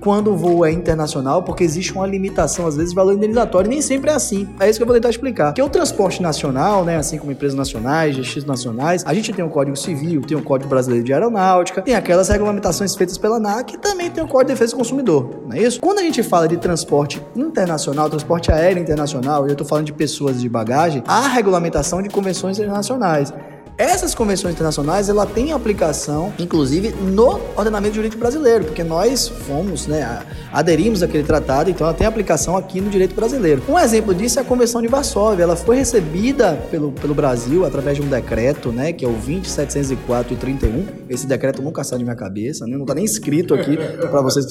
quando 0.00 0.32
o 0.32 0.36
voo 0.36 0.64
é 0.64 0.70
internacional, 0.70 1.42
porque 1.42 1.64
existe 1.64 1.92
uma 1.92 2.06
limitação, 2.06 2.66
às 2.66 2.76
vezes, 2.76 2.94
valor 2.94 3.14
indenizatório, 3.14 3.68
nem 3.68 3.82
sempre 3.82 4.10
é 4.10 4.14
assim. 4.14 4.48
É 4.60 4.68
isso 4.68 4.78
que 4.78 4.82
eu 4.82 4.86
vou 4.86 4.94
tentar 4.94 5.10
explicar. 5.10 5.52
Que 5.52 5.62
o 5.62 5.68
transporte 5.68 6.22
nacional, 6.22 6.84
né, 6.84 6.96
assim 6.96 7.18
como 7.18 7.32
empresas 7.32 7.56
nacionais, 7.56 8.16
GX 8.16 8.44
nacionais, 8.44 9.02
a 9.04 9.12
gente 9.12 9.32
tem 9.32 9.44
o 9.44 9.48
Código 9.48 9.76
Civil, 9.76 10.22
tem 10.22 10.36
o 10.36 10.42
Código 10.42 10.70
Brasileiro 10.70 11.04
de 11.04 11.12
Aeronáutica, 11.12 11.82
tem 11.82 11.94
aquelas 11.94 12.28
regulamentações 12.28 12.94
feitas 12.94 13.18
pela 13.18 13.36
ANAC 13.36 13.74
e 13.74 13.78
também 13.78 14.10
tem 14.10 14.22
o 14.22 14.28
Código 14.28 14.48
de 14.48 14.54
Defesa 14.54 14.72
do 14.72 14.78
Consumidor, 14.78 15.42
não 15.46 15.56
é 15.56 15.62
isso? 15.62 15.80
Quando 15.80 15.98
a 15.98 16.02
gente 16.02 16.22
fala 16.22 16.46
de 16.46 16.56
transporte 16.56 17.20
internacional, 17.34 18.08
transporte 18.08 18.52
aéreo 18.52 18.82
internacional, 18.82 19.46
e 19.46 19.48
eu 19.48 19.52
estou 19.52 19.66
falando 19.66 19.86
de 19.86 19.92
pessoas 19.92 20.40
de 20.40 20.48
bagagem, 20.48 21.02
há 21.06 21.26
regulamentação 21.28 22.00
de 22.00 22.08
convenções 22.08 22.58
internacionais. 22.58 23.32
Essas 23.78 24.14
convenções 24.14 24.54
internacionais, 24.54 25.10
ela 25.10 25.26
tem 25.26 25.52
aplicação, 25.52 26.32
inclusive, 26.38 26.92
no 26.92 27.38
ordenamento 27.54 27.94
jurídico 27.94 28.18
brasileiro, 28.18 28.64
porque 28.64 28.82
nós 28.82 29.28
fomos, 29.28 29.86
né, 29.86 30.22
aderimos 30.50 31.02
àquele 31.02 31.22
tratado, 31.22 31.68
então 31.68 31.86
ela 31.86 31.94
tem 31.94 32.06
aplicação 32.06 32.56
aqui 32.56 32.80
no 32.80 32.88
direito 32.88 33.14
brasileiro. 33.14 33.62
Um 33.68 33.78
exemplo 33.78 34.14
disso 34.14 34.38
é 34.38 34.42
a 34.42 34.44
Convenção 34.46 34.80
de 34.80 34.88
Varsóvia. 34.88 35.42
Ela 35.42 35.56
foi 35.56 35.76
recebida 35.76 36.54
pelo, 36.70 36.90
pelo 36.90 37.14
Brasil 37.14 37.66
através 37.66 37.98
de 37.98 38.02
um 38.02 38.08
decreto, 38.08 38.72
né, 38.72 38.94
que 38.94 39.04
é 39.04 39.08
o 39.08 39.12
20704 39.12 40.32
e 40.32 40.36
31. 40.36 40.86
Esse 41.10 41.26
decreto 41.26 41.60
nunca 41.60 41.84
sai 41.84 41.98
de 41.98 42.04
minha 42.04 42.16
cabeça, 42.16 42.66
né, 42.66 42.76
não 42.76 42.84
está 42.84 42.94
nem 42.94 43.04
escrito 43.04 43.52
aqui 43.52 43.76
para 44.08 44.22
vocês. 44.22 44.46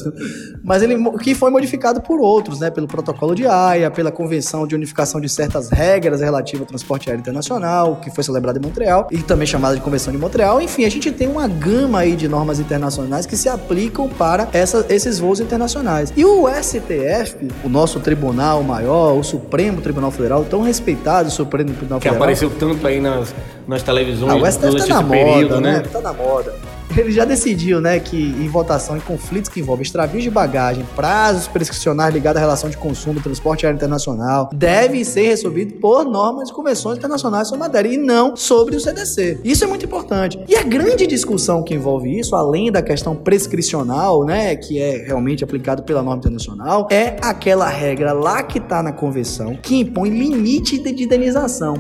Mas 0.64 0.84
ele 0.84 1.04
que 1.24 1.34
foi 1.34 1.50
modificado 1.50 2.00
por 2.00 2.20
outros, 2.20 2.60
né, 2.60 2.70
pelo 2.70 2.88
protocolo 2.88 3.34
de 3.34 3.48
Haia, 3.48 3.90
pela 3.90 4.12
Convenção 4.12 4.68
de 4.68 4.76
Unificação 4.76 5.20
de 5.20 5.28
certas 5.28 5.70
regras 5.70 6.22
relativas 6.22 6.62
ao 6.62 6.68
transporte 6.68 7.10
aéreo 7.10 7.22
internacional, 7.22 7.96
que 7.96 8.12
foi 8.12 8.24
celebrada 8.24 8.60
em 8.60 8.62
Montreal 8.62 9.08
e 9.16 9.24
também 9.24 9.48
chamada 9.48 9.76
de 9.76 9.82
Convenção 9.82 10.12
de 10.12 10.20
Montreal. 10.20 10.62
Enfim, 10.62 10.86
a 10.86 10.90
gente 10.90 11.12
tem 11.12 11.28
uma 11.28 11.48
gama 11.48 12.00
aí 12.00 12.16
de 12.16 12.28
normas 12.28 12.60
internacionais 12.60 13.26
que 13.26 13.38
se 13.38 13.48
aplicam 13.48 14.10
para 14.10 14.50
essa, 14.52 14.86
esses 14.90 15.20
voos 15.20 15.40
internacionais. 15.40 16.12
E 16.16 16.26
o 16.26 16.48
STF, 16.50 17.48
o 17.64 17.70
nosso 17.70 18.00
tribunal 18.00 18.62
maior, 18.62 19.18
o 19.18 19.24
Supremo 19.24 19.82
Tribunal 19.82 20.12
Federal, 20.12 20.44
tão 20.44 20.62
respeitado, 20.62 21.30
o 21.30 21.32
Supremo 21.32 21.72
Tribunal 21.72 22.00
que 22.00 22.10
Federal. 22.10 22.28
Que 22.28 22.34
apareceu 22.34 22.50
tanto 22.50 22.86
aí 22.86 23.00
nas, 23.00 23.34
nas 23.68 23.82
televisões. 23.82 24.32
Ah, 24.32 24.36
o 24.36 24.52
STF 24.52 24.88
tá 24.88 24.96
na 24.96 25.02
moda, 25.02 25.10
período, 25.10 25.62
né? 25.62 25.72
né? 25.78 25.84
Tá 25.92 26.02
na 26.02 26.14
moda 26.14 26.54
ele 26.98 27.12
já 27.12 27.26
decidiu, 27.26 27.82
né, 27.82 28.00
que 28.00 28.18
em 28.18 28.48
votação 28.48 28.98
em 28.98 29.00
conflitos 29.00 29.50
que 29.50 29.60
envolvem 29.60 29.84
extravios 29.84 30.24
de 30.24 30.30
bagagem, 30.30 30.86
prazos 30.96 31.48
prescricionais 31.48 32.14
ligados 32.14 32.38
à 32.38 32.40
relação 32.40 32.70
de 32.70 32.78
consumo, 32.78 33.22
transporte 33.22 33.66
aéreo 33.66 33.78
internacional, 33.78 34.50
devem 34.54 35.04
ser 35.04 35.28
resolvidos 35.28 35.80
por 35.80 36.06
normas 36.06 36.50
e 36.50 36.54
convenções 36.54 36.98
internacionais 36.98 37.48
sobre 37.48 37.60
matéria 37.60 37.90
e 37.90 37.98
não 37.98 38.36
sobre 38.36 38.76
o 38.76 38.80
CDC. 38.80 39.40
Isso 39.44 39.64
é 39.64 39.68
muito 39.68 39.86
importante. 39.86 40.40
E 40.48 40.56
a 40.56 40.64
grande 40.64 41.06
discussão 41.08 41.64
que 41.64 41.74
envolve 41.74 42.20
isso, 42.20 42.36
além 42.36 42.72
da 42.72 42.82
questão 42.82 43.16
prescricional, 43.16 44.24
né, 44.26 44.56
que 44.56 44.80
é 44.80 45.04
realmente 45.06 45.44
aplicado 45.44 45.84
pela 45.84 46.02
norma 46.02 46.20
internacional, 46.20 46.88
é 46.92 47.18
aquela 47.22 47.68
regra 47.68 48.14
lá 48.14 48.44
que 48.44 48.58
está 48.58 48.82
na 48.82 48.92
convenção 48.92 49.58
que 49.62 49.76
impõe 49.76 50.10
limite 50.10 50.78
de 50.80 51.04
indenização. 51.04 51.76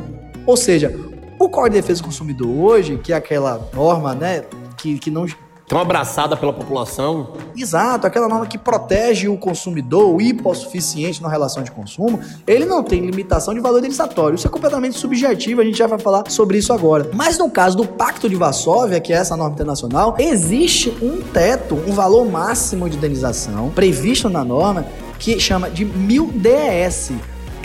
Ou 0.45 0.55
seja, 0.55 0.93
o 1.39 1.50
Código 1.50 1.75
de 1.75 1.82
Defesa 1.82 2.01
do 2.01 2.06
Consumidor 2.06 2.48
hoje, 2.48 2.98
que 2.98 3.13
é 3.13 3.15
aquela 3.15 3.70
norma, 3.74 4.13
né, 4.15 4.44
que, 4.77 4.98
que 5.00 5.12
não 5.12 5.25
tão 5.68 5.80
abraçada 5.80 6.38
pela 6.38 6.54
população. 6.54 7.34
Exato, 7.56 8.06
aquela 8.06 8.27
norma 8.27 8.46
que 8.46 8.58
protege 8.58 9.27
o 9.27 9.38
consumidor, 9.38 10.13
o 10.13 10.22
hipossuficiente 10.22 11.22
na 11.22 11.30
relação 11.30 11.63
de 11.63 11.72
consumo, 11.72 12.20
ele 12.46 12.65
não 12.65 12.84
tem 12.84 13.01
limitação 13.01 13.54
de 13.54 13.60
valor 13.60 13.80
indenizatório. 13.80 14.36
Isso 14.36 14.48
é 14.48 14.50
completamente 14.50 14.98
subjetivo, 14.98 15.62
a 15.62 15.63
gente 15.63 15.77
já 15.77 15.88
vai 15.88 16.00
falar 16.00 16.30
sobre 16.30 16.58
isso 16.58 16.72
agora. 16.72 17.10
Mas 17.13 17.38
no 17.38 17.50
caso 17.50 17.77
do 17.77 17.86
Pacto 17.86 18.30
de 18.30 18.36
Varsóvia, 18.36 19.00
que 19.00 19.12
é 19.12 19.18
essa 19.18 19.36
norma 19.36 19.54
internacional, 19.54 20.15
existe 20.20 20.96
um 21.01 21.22
teto, 21.22 21.75
um 21.88 21.94
valor 21.94 22.25
máximo 22.25 22.89
de 22.89 22.98
indenização 22.98 23.70
previsto 23.70 24.30
na 24.30 24.44
norma 24.44 24.86
que 25.18 25.39
chama 25.39 25.70
de 25.70 25.86
1000 25.86 26.32
DES 26.34 27.13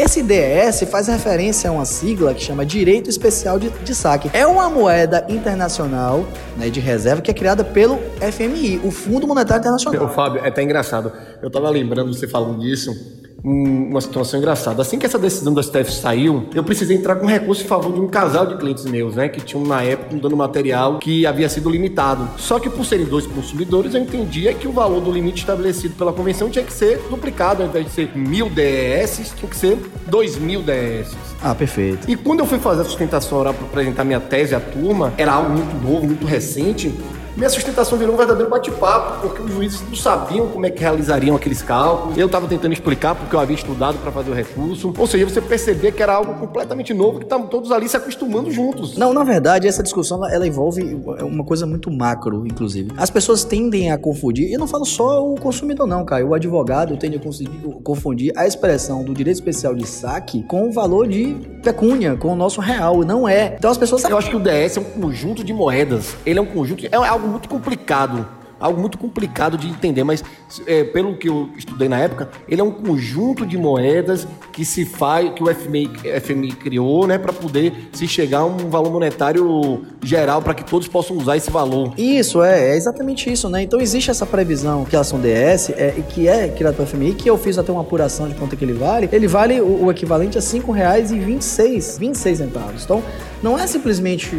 esse 0.01 0.23
DES 0.23 0.85
faz 0.91 1.09
referência 1.09 1.69
a 1.69 1.73
uma 1.73 1.85
sigla 1.85 2.33
que 2.33 2.43
chama 2.43 2.65
Direito 2.65 3.11
Especial 3.11 3.59
de, 3.59 3.69
de 3.69 3.95
Saque. 3.95 4.31
É 4.33 4.47
uma 4.47 4.71
moeda 4.71 5.27
internacional 5.29 6.25
né, 6.57 6.71
de 6.71 6.81
reserva 6.81 7.21
que 7.21 7.31
é 7.31 7.35
criada 7.35 7.63
pelo 7.63 7.99
FMI, 8.33 8.81
o 8.83 8.91
Fundo 8.91 9.27
Monetário 9.27 9.61
Internacional. 9.61 10.07
Ô, 10.07 10.09
Fábio, 10.09 10.43
é 10.43 10.49
até 10.49 10.63
engraçado. 10.63 11.13
Eu 11.43 11.51
tava 11.51 11.69
lembrando 11.69 12.15
você 12.15 12.27
falando 12.27 12.61
disso 12.61 13.20
uma 13.43 14.01
situação 14.01 14.39
engraçada. 14.39 14.83
Assim 14.83 14.99
que 14.99 15.07
essa 15.07 15.19
decisão 15.19 15.53
do 15.53 15.63
STF 15.63 15.93
saiu, 15.93 16.49
eu 16.55 16.63
precisei 16.63 16.97
entrar 16.97 17.17
com 17.17 17.27
recurso 17.27 17.63
em 17.63 17.67
favor 17.67 17.93
de 17.93 18.01
um 18.01 18.09
casal 18.09 18.47
de 18.47 18.57
clientes 18.57 18.85
meus, 18.85 19.15
né? 19.15 19.29
Que 19.29 19.41
tinham 19.41 19.65
na 19.65 19.83
época 19.83 20.15
um 20.15 20.19
dano 20.19 20.37
material 20.37 20.99
que 20.99 21.27
havia 21.27 21.49
sido 21.49 21.71
limitado. 21.71 22.29
Só 22.37 22.59
que 22.59 22.69
por 22.69 22.85
serem 22.85 23.07
dois 23.07 23.27
consumidores, 23.27 23.95
eu 23.95 24.03
entendia 24.03 24.53
que 24.55 24.69
o 24.69 24.73
valor 24.73 25.01
do 25.01 25.11
limite 25.11 25.41
estabelecido 25.41 25.95
pela 25.95 26.13
convenção 26.13 26.51
tinha 26.51 26.65
que 26.65 26.73
ser 26.73 26.99
duplicado. 27.09 27.63
Ao 27.63 27.69
invés 27.69 27.87
de 27.87 27.93
ser 27.93 28.17
mil 28.17 28.49
DES, 28.49 29.33
tinha 29.37 29.49
que 29.49 29.57
ser 29.57 29.79
dois 30.07 30.37
mil 30.39 30.63
DES. 30.63 31.15
Ah, 31.43 31.55
perfeito. 31.55 32.11
E 32.11 32.17
quando 32.17 32.41
eu 32.41 32.47
fui 32.47 32.59
fazer 32.59 32.83
a 32.83 32.85
sustentação 32.85 33.39
oral 33.39 33.55
para 33.55 33.65
apresentar 33.65 34.05
minha 34.05 34.21
tese 34.21 34.55
à 34.55 34.61
turma, 34.61 35.13
era 35.17 35.33
algo 35.33 35.51
muito 35.51 35.75
novo, 35.83 36.07
muito 36.07 36.27
recente 36.27 36.93
minha 37.37 37.49
sustentação 37.49 37.97
virou 37.97 38.15
um 38.15 38.19
verdadeiro 38.19 38.51
bate-papo, 38.51 39.21
porque 39.21 39.43
os 39.43 39.53
juízes 39.53 39.81
não 39.89 39.95
sabiam 39.95 40.49
como 40.49 40.67
é 40.67 40.71
que 40.71 40.81
realizariam 40.81 41.37
aqueles 41.37 41.63
cálculos. 41.63 42.19
Eu 42.19 42.27
estava 42.27 42.47
tentando 42.47 42.73
explicar 42.73 43.15
porque 43.15 43.35
eu 43.35 43.41
havia 43.41 43.57
estudado 43.57 43.99
para 43.99 44.11
fazer 44.11 44.31
o 44.31 44.35
recurso. 44.35 44.93
Ou 44.97 45.07
seja, 45.07 45.25
você 45.29 45.41
percebia 45.41 45.91
que 45.93 46.03
era 46.03 46.15
algo 46.15 46.35
completamente 46.35 46.93
novo, 46.93 47.19
que 47.19 47.25
estavam 47.25 47.47
todos 47.47 47.73
ali 47.73 47.89
se 47.89 47.97
acostumando 47.97 48.51
juntos. 48.51 48.97
Não, 48.97 49.13
na 49.13 49.25
verdade, 49.25 49.67
essa 49.67 49.83
discussão 49.83 50.27
ela 50.29 50.47
envolve 50.47 50.83
uma 51.23 51.45
coisa 51.45 51.67
muito 51.67 51.91
macro, 51.91 52.47
inclusive. 52.47 52.93
As 52.97 53.11
pessoas 53.11 53.45
tendem 53.45 53.91
a 53.93 53.99
confundir, 53.99 54.53
e 54.53 54.57
não 54.59 54.67
falo 54.67 54.85
só 54.85 55.25
o 55.25 55.35
consumidor, 55.37 55.87
não, 55.87 56.05
cara. 56.05 56.25
O 56.27 56.35
advogado 56.35 56.97
tende 56.97 57.17
a 57.17 57.81
confundir 57.83 58.33
a 58.37 58.47
expressão 58.47 59.03
do 59.05 59.15
direito 59.15 59.37
especial 59.37 59.75
de 59.75 59.87
saque 59.87 60.43
com 60.43 60.69
o 60.69 60.73
valor 60.73 61.07
de 61.07 61.37
pecúnia, 61.63 62.17
com 62.17 62.33
o 62.33 62.37
nosso 62.37 62.61
real. 62.61 63.03
Não 63.05 63.29
é. 63.29 63.55
Então 63.57 63.71
as 63.71 63.79
pessoas. 63.79 64.05
Eu 64.05 64.19
acho 64.19 64.31
que 64.31 64.37
o 64.37 64.41
DS 64.41 64.77
é 64.77 64.81
um 64.81 64.85
conjunto 64.85 65.45
de 65.45 65.53
moedas. 65.53 66.17
Ele 66.27 66.39
é 66.39 66.43
um 66.43 66.47
conjunto. 66.47 66.85
É 66.85 66.97
algo 66.97 67.20
muito 67.29 67.49
complicado 67.49 68.27
algo 68.61 68.79
muito 68.79 68.99
complicado 68.99 69.57
de 69.57 69.67
entender, 69.67 70.05
mas 70.05 70.23
é, 70.67 70.85
pelo 70.85 71.17
que 71.17 71.29
eu 71.29 71.49
estudei 71.57 71.89
na 71.89 71.99
época, 71.99 72.29
ele 72.47 72.61
é 72.61 72.65
um 72.65 72.71
conjunto 72.71 73.47
de 73.47 73.57
moedas 73.57 74.29
que 74.53 74.65
se 74.65 74.85
faz, 74.85 75.33
que 75.33 75.43
o 75.43 75.53
FMI, 75.53 75.91
FMI 76.23 76.53
criou, 76.53 77.07
né, 77.07 77.17
para 77.17 77.33
poder 77.33 77.89
se 77.93 78.07
chegar 78.07 78.41
a 78.41 78.45
um 78.45 78.69
valor 78.69 78.93
monetário 78.93 79.83
geral 80.03 80.43
para 80.43 80.53
que 80.53 80.63
todos 80.63 80.87
possam 80.87 81.17
usar 81.17 81.39
esse 81.39 81.51
valor. 81.51 81.95
Isso 81.97 82.43
é, 82.43 82.73
é 82.73 82.77
exatamente 82.77 83.33
isso, 83.33 83.49
né? 83.49 83.63
Então 83.63 83.81
existe 83.81 84.11
essa 84.11 84.27
previsão 84.27 84.85
que 84.85 84.95
a 84.95 85.01
ação 85.01 85.19
DS 85.19 85.71
é 85.71 85.95
que 86.09 86.29
é 86.29 86.49
criada 86.49 86.77
pelo 86.77 86.87
FMI, 86.87 87.15
que 87.15 87.31
eu 87.31 87.39
fiz 87.39 87.57
até 87.57 87.73
uma 87.73 87.81
apuração 87.81 88.29
de 88.29 88.35
quanto 88.35 88.53
é 88.53 88.57
que 88.57 88.65
ele 88.65 88.75
vale. 88.75 89.09
Ele 89.11 89.27
vale 89.27 89.61
o, 89.61 89.85
o 89.85 89.91
equivalente 89.91 90.37
a 90.37 90.41
cinco 90.43 90.73
reais 90.73 91.11
e 91.11 91.19
26, 91.19 91.99
26 91.99 92.39
centavos. 92.39 92.85
Então 92.85 93.03
não 93.43 93.59
é 93.59 93.67
simplesmente 93.67 94.31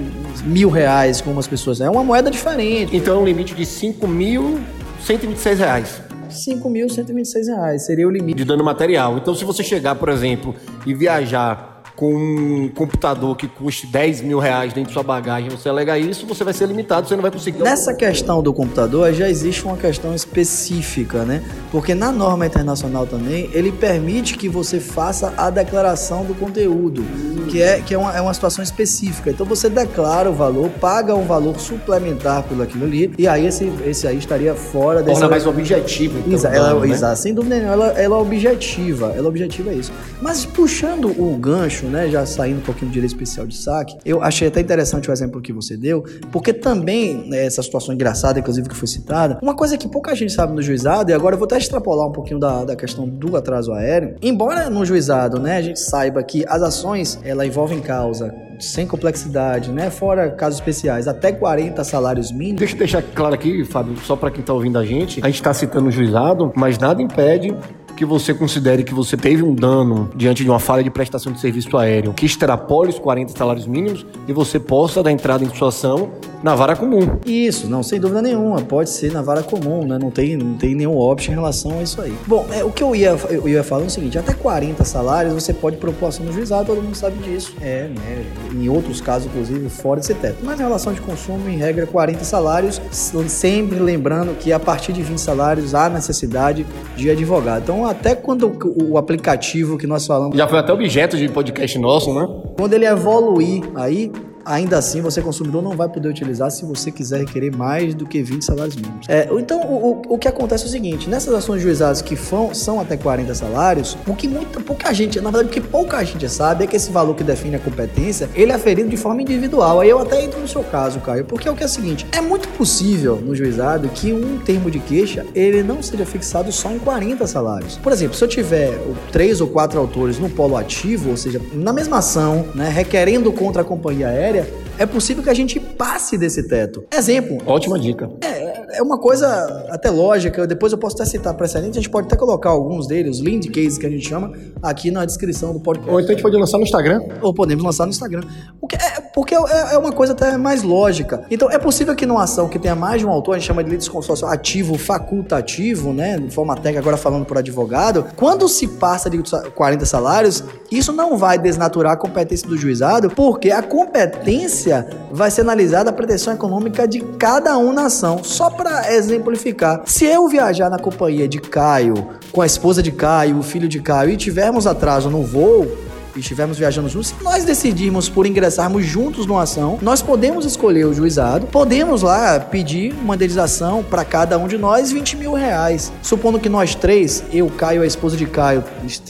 mil 0.43 0.69
reais 0.69 1.21
como 1.21 1.39
as 1.39 1.47
pessoas, 1.47 1.81
é 1.81 1.89
uma 1.89 2.03
moeda 2.03 2.29
diferente. 2.29 2.95
Então 2.95 3.17
é 3.17 3.19
um 3.19 3.25
limite 3.25 3.55
de 3.55 3.63
5.126 3.63 5.57
reais. 5.57 6.01
5.126 6.29 7.45
reais 7.47 7.85
seria 7.85 8.07
o 8.07 8.11
limite. 8.11 8.37
De 8.37 8.45
dano 8.45 8.63
material. 8.63 9.17
Então, 9.17 9.35
se 9.35 9.43
você 9.43 9.63
chegar, 9.63 9.95
por 9.95 10.09
exemplo, 10.09 10.55
e 10.85 10.93
viajar 10.93 11.70
com 12.01 12.15
um 12.15 12.67
computador 12.67 13.37
que 13.37 13.47
custe 13.47 13.85
10 13.85 14.21
mil 14.21 14.39
reais 14.39 14.73
dentro 14.73 14.87
de 14.87 14.93
sua 14.93 15.03
bagagem, 15.03 15.51
você 15.51 15.69
alega 15.69 15.99
isso, 15.99 16.25
você 16.25 16.43
vai 16.43 16.51
ser 16.51 16.65
limitado, 16.65 17.07
você 17.07 17.15
não 17.15 17.21
vai 17.21 17.29
conseguir. 17.29 17.61
Nessa 17.61 17.93
questão 17.93 18.41
do 18.41 18.51
computador, 18.51 19.13
já 19.13 19.29
existe 19.29 19.63
uma 19.63 19.77
questão 19.77 20.15
específica, 20.15 21.23
né? 21.23 21.43
Porque 21.71 21.93
na 21.93 22.11
norma 22.11 22.47
internacional 22.47 23.05
também, 23.05 23.51
ele 23.53 23.71
permite 23.71 24.35
que 24.35 24.49
você 24.49 24.79
faça 24.79 25.31
a 25.37 25.51
declaração 25.51 26.25
do 26.25 26.33
conteúdo, 26.33 27.05
que 27.51 27.61
é, 27.61 27.79
que 27.81 27.93
é, 27.93 27.97
uma, 27.99 28.17
é 28.17 28.19
uma 28.19 28.33
situação 28.33 28.63
específica. 28.63 29.29
Então 29.29 29.45
você 29.45 29.69
declara 29.69 30.27
o 30.27 30.33
valor, 30.33 30.71
paga 30.81 31.13
um 31.13 31.27
valor 31.27 31.59
suplementar 31.59 32.41
pelo 32.41 32.63
aquilo 32.63 32.85
ali, 32.85 33.13
e 33.15 33.27
aí 33.27 33.45
esse, 33.45 33.71
esse 33.85 34.07
aí 34.07 34.17
estaria 34.17 34.55
fora 34.55 35.03
dessa... 35.03 35.19
Torna 35.19 35.29
mais 35.29 35.45
objetivo, 35.45 36.17
então. 36.17 36.33
Exato, 36.33 36.55
ela, 36.55 36.79
né? 36.79 36.87
exato, 36.87 37.19
sem 37.19 37.31
dúvida 37.31 37.57
nenhuma, 37.57 37.73
ela, 37.73 37.87
ela 37.89 38.15
é 38.17 38.19
objetiva, 38.19 39.13
ela 39.15 39.27
objetiva 39.27 39.69
é 39.69 39.75
isso. 39.75 39.91
Mas 40.19 40.43
puxando 40.43 41.05
o 41.05 41.37
gancho, 41.37 41.90
né, 41.91 42.09
já 42.09 42.25
saindo 42.25 42.59
um 42.59 42.63
pouquinho 42.63 42.89
do 42.89 42.93
direito 42.93 43.11
especial 43.11 43.45
de 43.45 43.55
saque, 43.55 43.97
eu 44.05 44.23
achei 44.23 44.47
até 44.47 44.61
interessante 44.61 45.09
o 45.09 45.13
exemplo 45.13 45.41
que 45.41 45.51
você 45.51 45.77
deu, 45.77 46.03
porque 46.31 46.53
também, 46.53 47.27
né, 47.27 47.45
essa 47.45 47.61
situação 47.61 47.93
engraçada, 47.93 48.39
inclusive, 48.39 48.67
que 48.67 48.75
foi 48.75 48.87
citada, 48.87 49.37
uma 49.41 49.55
coisa 49.55 49.77
que 49.77 49.87
pouca 49.87 50.15
gente 50.15 50.31
sabe 50.31 50.53
no 50.53 50.61
juizado, 50.61 51.11
e 51.11 51.13
agora 51.13 51.35
eu 51.35 51.39
vou 51.39 51.45
até 51.45 51.57
extrapolar 51.57 52.07
um 52.07 52.11
pouquinho 52.11 52.39
da, 52.39 52.65
da 52.65 52.75
questão 52.75 53.07
do 53.07 53.35
atraso 53.35 53.73
aéreo, 53.73 54.15
embora 54.21 54.69
no 54.69 54.85
juizado, 54.85 55.39
né, 55.39 55.57
a 55.57 55.61
gente 55.61 55.79
saiba 55.79 56.23
que 56.23 56.45
as 56.47 56.61
ações, 56.61 57.19
ela 57.23 57.45
envolvem 57.45 57.79
causa 57.79 58.33
sem 58.61 58.85
complexidade, 58.85 59.71
né? 59.71 59.89
Fora 59.89 60.29
casos 60.29 60.59
especiais, 60.59 61.07
até 61.07 61.31
40 61.31 61.83
salários 61.83 62.31
mínimos. 62.31 62.59
Deixa 62.59 62.75
eu 62.75 62.79
deixar 62.79 63.01
claro 63.01 63.33
aqui, 63.33 63.65
Fábio, 63.65 63.97
só 63.97 64.15
para 64.15 64.29
quem 64.29 64.41
está 64.41 64.53
ouvindo 64.53 64.77
a 64.77 64.85
gente, 64.85 65.19
a 65.21 65.25
gente 65.25 65.35
está 65.35 65.53
citando 65.53 65.89
o 65.89 65.91
juizado, 65.91 66.53
mas 66.55 66.77
nada 66.77 67.01
impede 67.01 67.55
que 68.01 68.05
você 68.05 68.33
considere 68.33 68.83
que 68.83 68.95
você 68.95 69.15
teve 69.15 69.43
um 69.43 69.53
dano 69.53 70.09
diante 70.15 70.43
de 70.43 70.49
uma 70.49 70.57
falha 70.57 70.83
de 70.83 70.89
prestação 70.89 71.31
de 71.31 71.39
serviço 71.39 71.77
aéreo 71.77 72.13
que 72.15 72.25
extrapole 72.25 72.89
os 72.89 72.97
40 72.97 73.37
salários 73.37 73.67
mínimos 73.67 74.03
e 74.27 74.33
você 74.33 74.59
possa 74.59 75.03
dar 75.03 75.11
entrada 75.11 75.43
em 75.43 75.53
sua 75.53 75.67
ação 75.67 76.09
na 76.43 76.55
vara 76.55 76.75
comum. 76.75 77.19
Isso, 77.25 77.67
não, 77.67 77.83
sem 77.83 77.99
dúvida 77.99 78.21
nenhuma. 78.21 78.61
Pode 78.61 78.89
ser 78.89 79.11
na 79.11 79.21
vara 79.21 79.43
comum, 79.43 79.85
né? 79.85 79.97
Não 79.99 80.09
tem, 80.09 80.35
não 80.35 80.55
tem 80.55 80.73
nenhum 80.73 80.97
óbvio 80.97 81.31
em 81.31 81.35
relação 81.35 81.79
a 81.79 81.83
isso 81.83 82.01
aí. 82.01 82.13
Bom, 82.25 82.47
é, 82.51 82.63
o 82.63 82.71
que 82.71 82.83
eu 82.83 82.95
ia, 82.95 83.15
eu 83.29 83.47
ia 83.47 83.63
falar 83.63 83.83
é 83.83 83.85
o 83.85 83.89
seguinte: 83.89 84.17
até 84.17 84.33
40 84.33 84.83
salários 84.83 85.33
você 85.33 85.53
pode 85.53 85.77
propor 85.77 86.07
ação 86.07 86.25
no 86.25 86.33
juizado, 86.33 86.65
todo 86.65 86.81
mundo 86.81 86.95
sabe 86.95 87.17
disso. 87.19 87.53
É, 87.61 87.87
né? 87.87 88.25
Em 88.53 88.67
outros 88.69 88.99
casos, 88.99 89.27
inclusive, 89.27 89.69
fora 89.69 89.99
desse 89.99 90.13
teto. 90.15 90.37
Mas 90.43 90.59
em 90.59 90.63
relação 90.63 90.93
de 90.93 91.01
consumo, 91.01 91.47
em 91.47 91.57
regra, 91.57 91.85
40 91.85 92.23
salários, 92.23 92.81
sempre 92.91 93.79
lembrando 93.79 94.35
que 94.37 94.51
a 94.51 94.59
partir 94.59 94.93
de 94.93 95.03
20 95.03 95.19
salários 95.19 95.75
há 95.75 95.89
necessidade 95.89 96.65
de 96.95 97.09
advogado. 97.09 97.61
Então, 97.63 97.85
até 97.91 98.15
quando 98.15 98.51
o, 98.89 98.97
aplicativo 98.97 99.77
que 99.77 99.85
nós 99.85 100.05
falamos. 100.05 100.37
Já 100.37 100.47
foi 100.47 100.59
até 100.59 100.73
objeto 100.73 101.17
de 101.17 101.29
podcast 101.29 101.77
nosso, 101.77 102.13
né? 102.13 102.27
Quando 102.57 102.73
ele 102.73 102.85
evoluir 102.85 103.63
aí, 103.75 104.11
ainda 104.45 104.77
assim 104.77 105.01
você 105.01 105.21
consumidor 105.21 105.61
não 105.61 105.75
vai 105.75 105.87
poder 105.87 106.09
utilizar 106.09 106.51
se 106.51 106.65
você 106.65 106.91
quiser 106.91 107.19
requerer 107.19 107.55
mais 107.55 107.93
do 107.93 108.05
que 108.05 108.21
20 108.21 108.43
salários 108.43 108.75
mínimos. 108.75 109.07
É, 109.07 109.27
então, 109.31 109.61
o, 109.61 110.01
o, 110.09 110.17
que 110.17 110.27
acontece 110.27 110.63
é 110.63 110.67
o 110.67 110.69
seguinte, 110.69 111.09
nessas 111.09 111.33
ações 111.33 111.61
juizadas 111.61 112.01
que 112.01 112.15
fão, 112.15 112.53
são 112.53 112.79
até 112.79 112.97
40 112.97 113.33
salários, 113.35 113.97
o 114.07 114.15
que 114.15 114.27
muita, 114.27 114.59
pouca 114.59 114.93
gente, 114.93 115.19
na 115.19 115.31
verdade, 115.31 115.49
o 115.49 115.51
que 115.51 115.61
pouca 115.61 116.03
gente 116.03 116.27
sabe 116.29 116.63
é 116.63 116.67
que 116.67 116.75
esse 116.75 116.91
valor 116.91 117.15
que 117.15 117.23
define 117.23 117.55
a 117.55 117.59
competência, 117.59 118.29
ele 118.35 118.51
é 118.51 118.57
ferido 118.57 118.89
de 118.89 118.97
forma 118.97 119.21
individual. 119.21 119.79
Aí 119.79 119.89
eu 119.89 119.99
até 119.99 120.23
entro 120.23 120.39
no 120.39 120.47
seu 120.47 120.63
caso, 120.63 120.99
Caio, 120.99 121.25
porque 121.25 121.47
é 121.47 121.51
o 121.51 121.55
que 121.55 121.63
é 121.63 121.65
o 121.65 121.69
seguinte, 121.69 122.05
é 122.11 122.21
muito 122.21 122.47
possível 122.49 123.17
no 123.17 123.35
juizado 123.35 123.89
que 123.89 124.13
um 124.13 124.39
termo 124.39 124.69
de 124.69 124.79
queixa, 124.79 125.25
ele 125.33 125.63
não 125.63 125.81
seja 125.81 126.05
fixado 126.05 126.51
só 126.51 126.71
em 126.71 126.79
40 126.79 127.25
salários. 127.27 127.77
Por 127.77 127.91
exemplo, 127.91 128.15
se 128.15 128.23
eu 128.23 128.27
tiver 128.27 128.79
três 129.11 129.41
ou 129.41 129.47
quatro 129.47 129.79
autores 129.79 130.19
no 130.19 130.29
polo 130.29 130.57
ativo, 130.57 131.09
ou 131.09 131.17
seja, 131.17 131.41
na 131.53 131.73
mesma 131.73 131.97
ação, 131.97 132.45
né, 132.55 132.69
requerendo 132.69 133.31
contra 133.31 133.61
a 133.61 133.65
companhia 133.65 134.07
aérea, 134.07 134.30
aérea, 134.31 134.47
é 134.77 134.85
possível 134.85 135.21
que 135.21 135.29
a 135.29 135.33
gente 135.33 135.59
passe 135.59 136.17
desse 136.17 136.47
teto. 136.47 136.83
Exemplo. 136.91 137.37
Ótima 137.45 137.77
dica. 137.77 138.09
É, 138.21 138.77
é 138.77 138.81
uma 138.81 138.97
coisa 138.97 139.27
até 139.69 139.89
lógica, 139.89 140.47
depois 140.47 140.71
eu 140.71 140.77
posso 140.77 140.95
até 140.95 141.05
citar 141.05 141.33
precedentes, 141.35 141.77
a 141.77 141.81
gente 141.81 141.89
pode 141.89 142.07
até 142.07 142.15
colocar 142.15 142.49
alguns 142.49 142.87
deles, 142.87 143.17
os 143.17 143.21
lead 143.21 143.47
cases 143.49 143.77
que 143.77 143.85
a 143.85 143.89
gente 143.89 144.07
chama, 144.07 144.31
aqui 144.63 144.89
na 144.89 145.05
descrição 145.05 145.53
do 145.53 145.59
podcast. 145.59 145.91
Ou 145.91 145.99
então 145.99 146.11
a 146.11 146.13
gente 146.13 146.23
pode 146.23 146.37
lançar 146.37 146.57
no 146.57 146.63
Instagram. 146.63 147.01
Ou 147.21 147.33
podemos 147.33 147.63
lançar 147.63 147.85
no 147.85 147.91
Instagram. 147.91 148.21
Porque 148.59 148.75
é, 148.75 149.00
porque 149.21 149.35
é, 149.35 149.73
é 149.73 149.77
uma 149.77 149.91
coisa 149.91 150.13
até 150.13 150.35
mais 150.35 150.63
lógica. 150.63 151.21
Então 151.29 151.47
é 151.51 151.59
possível 151.59 151.95
que 151.95 152.07
numa 152.07 152.23
ação 152.23 152.49
que 152.49 152.57
tenha 152.57 152.73
mais 152.73 153.01
de 153.01 153.05
um 153.05 153.11
autor, 153.11 153.35
a 153.35 153.37
gente 153.37 153.45
chama 153.45 153.63
de 153.63 153.69
litisconsórcio 153.69 154.25
ativo 154.25 154.79
facultativo, 154.79 155.93
né, 155.93 156.17
de 156.17 156.33
forma 156.33 156.55
técnica, 156.55 156.79
agora 156.79 156.97
falando 156.97 157.23
por 157.23 157.37
advogado, 157.37 158.07
quando 158.15 158.49
se 158.49 158.67
passa 158.67 159.11
de 159.11 159.21
40 159.53 159.85
salários, 159.85 160.43
isso 160.71 160.91
não 160.91 161.19
vai 161.19 161.37
desnaturar 161.37 161.93
a 161.93 161.97
competência 161.97 162.47
do 162.47 162.57
juizado, 162.57 163.11
porque 163.11 163.51
a 163.51 163.61
competência 163.61 164.89
vai 165.11 165.29
ser 165.29 165.41
analisada 165.41 165.91
a 165.91 165.93
pretensão 165.93 166.33
econômica 166.33 166.87
de 166.87 167.01
cada 167.19 167.55
um 167.59 167.71
na 167.71 167.85
ação. 167.85 168.23
Só 168.23 168.49
para 168.49 168.91
exemplificar, 168.91 169.83
se 169.85 170.03
eu 170.03 170.27
viajar 170.29 170.67
na 170.67 170.79
companhia 170.79 171.27
de 171.27 171.39
Caio, 171.39 172.07
com 172.31 172.41
a 172.41 172.45
esposa 172.47 172.81
de 172.81 172.91
Caio, 172.91 173.37
o 173.37 173.43
filho 173.43 173.69
de 173.69 173.81
Caio 173.81 174.09
e 174.09 174.17
tivermos 174.17 174.65
atraso 174.65 175.11
no 175.11 175.21
voo, 175.21 175.90
estivermos 176.15 176.57
viajando 176.57 176.89
juntos, 176.89 177.09
se 177.09 177.23
nós 177.23 177.43
decidirmos 177.43 178.09
por 178.09 178.25
ingressarmos 178.25 178.85
juntos 178.85 179.25
numa 179.25 179.43
ação, 179.43 179.79
nós 179.81 180.01
podemos 180.01 180.45
escolher 180.45 180.85
o 180.85 180.93
juizado, 180.93 181.47
podemos 181.47 182.01
lá 182.01 182.39
pedir 182.39 182.93
uma 182.93 183.15
indenização 183.15 183.83
para 183.83 184.03
cada 184.03 184.37
um 184.37 184.47
de 184.47 184.57
nós 184.57 184.91
20 184.91 185.17
mil 185.17 185.33
reais. 185.33 185.91
Supondo 186.01 186.39
que 186.39 186.49
nós 186.49 186.75
três, 186.75 187.23
eu, 187.31 187.49
Caio 187.49 187.81
e 187.81 187.83
a 187.83 187.87
esposa 187.87 188.17
de 188.17 188.25
Caio, 188.25 188.63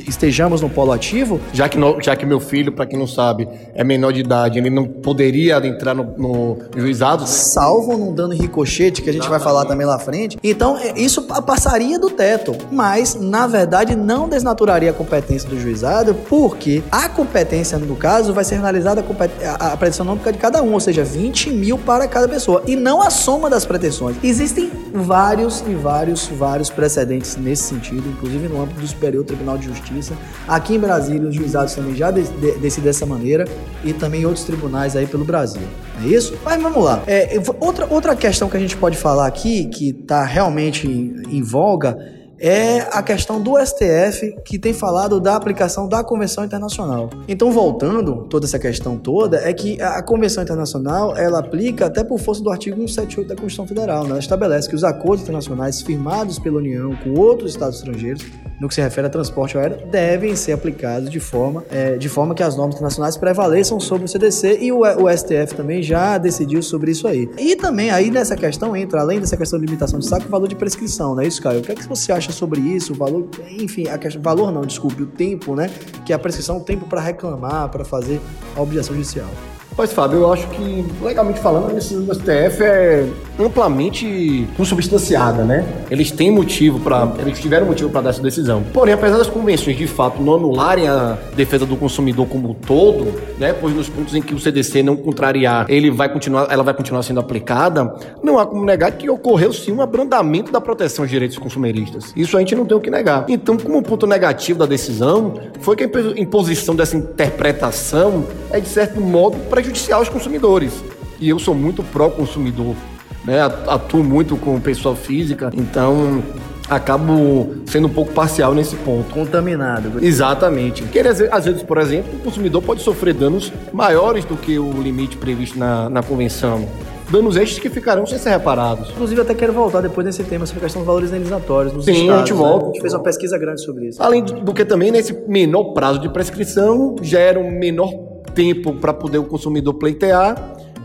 estejamos 0.08 0.62
no 0.62 0.70
polo 0.70 0.92
ativo. 0.92 1.40
Já 1.54 1.68
que, 1.68 1.78
no, 1.78 2.02
já 2.02 2.16
que 2.16 2.26
meu 2.26 2.40
filho, 2.40 2.72
para 2.72 2.86
quem 2.86 2.98
não 2.98 3.08
sabe, 3.08 3.48
é 3.74 3.84
menor 3.84 4.12
de 4.12 4.20
idade, 4.20 4.60
ele 4.60 4.70
não 4.70 4.86
poderia 4.86 5.58
entrar 5.66 5.94
no, 5.94 6.04
no 6.18 6.58
juizado. 6.76 7.26
Salvo 7.28 7.98
num 7.98 8.14
dano 8.14 8.34
ricochete, 8.34 9.02
que 9.02 9.10
a 9.10 9.14
gente 9.14 9.28
vai 9.28 9.40
falar 9.40 9.66
também 9.66 9.86
lá 9.86 9.96
à 9.96 10.00
frente. 10.00 10.38
Então, 10.44 10.78
é, 10.78 11.00
isso 11.00 11.24
passaria 11.24 12.00
do 12.00 12.10
teto, 12.10 12.56
mas, 12.72 13.16
na 13.16 13.48
verdade, 13.48 13.96
não 13.96 14.28
desnaturaria 14.28 14.92
a 14.92 14.94
competência 14.94 15.50
do 15.50 15.60
juizado, 15.60 16.14
porque 16.30 16.84
A 16.92 17.08
competência, 17.08 17.78
no 17.78 17.96
caso, 17.96 18.34
vai 18.34 18.44
ser 18.44 18.56
analisada 18.56 19.02
a, 19.02 19.68
a 19.68 19.78
pretensão 19.78 20.06
econômica 20.06 20.32
de 20.34 20.38
cada 20.38 20.62
um, 20.62 20.74
ou 20.74 20.80
seja, 20.80 21.06
20 21.06 21.50
mil 21.52 21.78
para 21.78 22.06
cada 22.06 22.28
pessoa, 22.28 22.64
e 22.68 22.76
não 22.76 23.02
a 23.02 23.10
soma 23.10 23.50
das 23.50 23.66
pretensões. 23.66 24.18
Existem 24.22 24.70
vários 24.94 25.64
e 25.66 25.74
vários, 25.74 26.28
vários 26.28 26.70
precedentes 26.70 27.38
nesse 27.38 27.64
sentido, 27.64 28.10
inclusive 28.10 28.50
no 28.50 28.62
âmbito 28.62 28.82
do 28.82 28.88
Superior 28.88 29.24
Tribunal 29.24 29.58
de 29.58 29.68
Justiça. 29.68 30.14
Aqui 30.46 30.76
em 30.76 30.80
Brasília, 30.80 31.30
os 31.30 31.34
juizados 31.34 31.74
também 31.74 31.96
já 31.96 32.12
de, 32.12 32.24
de, 32.24 32.58
decidem 32.58 32.90
dessa 32.90 33.06
maneira, 33.06 33.46
e 33.86 33.94
também 33.94 34.26
outros 34.26 34.44
tribunais 34.44 34.96
aí 34.98 35.08
pelo 35.08 35.24
Brasil. 35.24 35.64
É 36.04 36.08
isso? 36.08 36.38
Mas 36.44 36.62
vamos 36.62 36.84
lá. 36.84 37.04
É, 37.08 37.40
outra, 37.62 37.88
outra 37.90 38.16
questão 38.18 38.50
que 38.50 38.58
a 38.58 38.60
gente 38.60 38.76
pode 38.76 38.98
falar 38.98 39.28
aqui, 39.28 39.66
que 39.66 39.92
está 39.92 40.26
realmente 40.26 40.88
em, 40.88 41.24
em 41.30 41.42
voga, 41.42 41.98
é 42.42 42.80
a 42.92 43.04
questão 43.04 43.40
do 43.40 43.54
STF 43.64 44.36
que 44.44 44.58
tem 44.58 44.74
falado 44.74 45.20
da 45.20 45.36
aplicação 45.36 45.88
da 45.88 46.04
Convenção 46.04 46.44
Internacional. 46.44 47.10
Então, 47.28 47.52
voltando 47.52 48.24
toda 48.24 48.48
essa 48.48 48.58
questão 48.58 48.98
toda, 48.98 49.38
é 49.38 49.54
que 49.54 49.80
a 49.80 50.02
Convenção 50.02 50.44
Internacional 50.44 51.16
ela 51.16 51.40
aplica 51.40 51.86
até 51.86 52.04
por 52.04 52.20
força 52.20 52.42
do 52.42 52.50
artigo 52.50 52.76
178 52.78 53.28
da 53.28 53.36
Constituição 53.36 53.68
Federal. 53.68 54.04
Né? 54.04 54.12
Ela 54.12 54.20
estabelece 54.20 54.68
que 54.68 54.76
os 54.76 54.84
acordos 54.84 55.22
internacionais 55.22 55.82
firmados 55.82 56.40
pela 56.40 56.58
União 56.58 56.96
com 56.96 57.14
outros 57.20 57.52
estados 57.52 57.78
estrangeiros 57.78 58.26
no 58.60 58.68
que 58.68 58.76
se 58.76 58.82
refere 58.82 59.08
a 59.08 59.10
transporte 59.10 59.58
aéreo 59.58 59.88
devem 59.90 60.36
ser 60.36 60.52
aplicados 60.52 61.10
de 61.10 61.20
forma, 61.20 61.64
é, 61.72 61.98
de 61.98 62.08
forma 62.08 62.36
que 62.36 62.44
as 62.44 62.56
normas 62.56 62.76
internacionais 62.76 63.18
prevaleçam 63.18 63.80
sobre 63.80 64.06
o 64.06 64.08
CDC 64.08 64.60
e 64.62 64.72
o, 64.72 64.82
o, 64.82 65.18
STF 65.18 65.56
também 65.56 65.82
já 65.82 66.18
decidiu 66.20 66.62
sobre 66.62 66.92
isso 66.92 67.08
aí. 67.08 67.28
E 67.40 67.56
também 67.56 67.90
aí 67.90 68.12
nessa 68.12 68.36
questão 68.36 68.76
entra, 68.76 69.02
além 69.02 69.20
dessa 69.20 69.36
questão 69.36 69.60
de 69.60 69.66
limitação 69.66 70.00
de 70.00 70.08
saco, 70.08 70.28
o 70.28 70.30
valor 70.30 70.48
de 70.48 70.56
prescrição, 70.56 71.16
não 71.16 71.24
é 71.24 71.28
isso, 71.28 71.42
Caio? 71.42 71.60
O 71.60 71.64
que 71.64 71.72
é 71.72 71.76
que 71.76 71.88
você 71.88 72.12
acha 72.12 72.31
sobre 72.32 72.62
isso? 72.62 72.94
O 72.94 72.96
valor, 72.96 73.28
enfim, 73.50 73.88
a 73.88 73.98
questão, 73.98 74.22
valor 74.22 74.52
não, 74.52 74.62
desculpe, 74.62 75.04
o 75.04 75.08
tempo, 75.08 75.56
né? 75.56 75.70
Que 76.06 76.14
é 76.14 76.16
a 76.16 76.20
prescrição, 76.20 76.58
o 76.58 76.64
tempo 76.64 76.88
para 76.88 77.02
reclamar, 77.02 77.70
para 77.70 77.86
fazer 77.86 78.20
a 78.56 78.62
objeção 78.62 78.96
judicial. 78.96 79.30
Pois, 79.76 79.94
Fábio, 79.94 80.20
eu 80.20 80.34
acho 80.34 80.48
que, 80.50 80.86
legalmente 81.02 81.40
falando, 81.40 81.70
a 81.70 81.74
decisão 81.74 82.04
do 82.04 82.14
STF 82.14 82.62
é 82.62 83.08
amplamente 83.40 84.48
consubstanciada, 84.58 85.44
né? 85.44 85.66
Eles 85.90 86.12
têm 86.12 86.30
motivo 86.30 86.80
para, 86.80 87.12
eles 87.20 87.40
tiveram 87.40 87.66
motivo 87.66 87.90
para 87.90 88.02
dar 88.02 88.10
essa 88.10 88.22
decisão. 88.22 88.64
Porém, 88.74 88.94
apesar 88.94 89.18
das 89.18 89.28
convenções 89.28 89.78
de 89.78 89.88
fato 89.88 90.22
não 90.22 90.36
anularem 90.36 90.88
a 90.88 91.18
defesa 91.36 91.66
do 91.66 91.76
consumidor 91.78 92.28
como 92.28 92.54
todo, 92.54 93.14
né? 93.40 93.54
Pois 93.54 93.74
nos 93.74 93.88
pontos 93.90 94.14
em 94.14 94.22
que 94.22 94.36
o 94.36 94.40
CDC 94.40 94.84
não 94.84 94.96
contrariar, 94.96 95.66
ele 95.70 95.90
vai 95.90 96.10
continuar, 96.10 96.48
ela 96.52 96.64
vai 96.64 96.74
continuar 96.74 97.02
sendo 97.04 97.20
aplicada, 97.20 97.96
não 98.22 98.38
há 98.38 98.46
como 98.46 98.66
negar 98.66 98.92
que 98.92 99.10
ocorreu 99.10 99.54
sim 99.54 99.72
um 99.72 99.82
abrandamento 99.82 100.52
da 100.52 100.60
proteção 100.60 101.04
aos 101.04 101.10
direitos 101.10 101.38
consumeristas. 101.38 102.12
Isso 102.16 102.36
a 102.36 102.40
gente 102.42 102.56
não 102.56 102.66
tem 102.66 102.78
o 102.78 102.82
que 102.82 102.90
negar. 102.90 103.26
Então, 103.30 103.58
como 103.58 103.82
ponto 103.82 104.06
negativo 104.06 104.60
da 104.60 104.66
decisão, 104.66 105.34
foi 105.62 105.76
que 105.76 105.84
a 105.84 105.90
imposição 106.18 106.76
dessa 106.76 106.98
interpretação 106.98 108.26
é 108.52 108.60
de 108.60 108.68
certo 108.68 109.00
modo 109.00 109.38
para 109.50 109.61
prejudicial 109.62 110.00
aos 110.00 110.10
consumidores. 110.10 110.84
E 111.20 111.30
eu 111.30 111.38
sou 111.38 111.54
muito 111.54 111.84
pró-consumidor, 111.84 112.76
né? 113.24 113.42
Atuo 113.42 114.04
muito 114.04 114.36
com 114.36 114.60
pessoa 114.60 114.96
física, 114.96 115.52
então 115.54 116.24
acabo 116.68 117.58
sendo 117.68 117.88
um 117.88 117.92
pouco 117.92 118.12
parcial 118.12 118.56
nesse 118.56 118.76
ponto. 118.78 119.14
Contaminado. 119.14 120.04
Exatamente. 120.04 120.82
Porque 120.82 121.00
às 121.00 121.46
vezes, 121.46 121.62
por 121.62 121.78
exemplo, 121.78 122.16
o 122.16 122.20
consumidor 122.20 122.62
pode 122.64 122.82
sofrer 122.82 123.14
danos 123.14 123.54
maiores 123.72 124.26
do 124.26 124.36
que 124.36 124.58
o 124.58 124.72
limite 124.82 125.18
previsto 125.18 125.60
na, 125.60 125.90
na 125.90 126.02
convenção 126.02 126.68
danos 127.12 127.36
extras 127.36 127.60
que 127.60 127.70
ficarão 127.70 128.06
sem 128.06 128.18
ser 128.18 128.30
reparados. 128.30 128.90
Inclusive, 128.92 129.20
até 129.20 129.36
quero 129.36 129.52
voltar 129.52 129.82
depois 129.82 130.06
nesse 130.06 130.24
tema 130.24 130.46
sobre 130.46 130.60
a 130.60 130.64
questão 130.64 130.82
dos 130.82 130.88
valores 130.88 131.10
indenizatórios 131.10 131.74
nos 131.74 131.84
Sim, 131.84 131.92
estados. 131.92 132.14
a 132.14 132.18
gente 132.20 132.34
volta. 132.34 132.66
Né? 132.66 132.70
A 132.70 132.74
gente 132.74 132.82
fez 132.82 132.94
uma 132.94 133.04
pesquisa 133.04 133.38
grande 133.38 133.62
sobre 133.62 133.90
isso. 133.90 134.02
Além 134.02 134.24
do 134.24 134.54
que 134.54 134.64
também, 134.64 134.92
nesse 134.92 135.14
menor 135.28 135.74
prazo 135.74 136.00
de 136.00 136.08
prescrição, 136.08 136.96
gera 137.02 137.38
um 137.38 137.52
menor 137.52 138.11
tempo 138.34 138.74
para 138.74 138.94
poder 138.94 139.18
o 139.18 139.26
consumidor 139.26 139.76
pleitear 139.76 140.36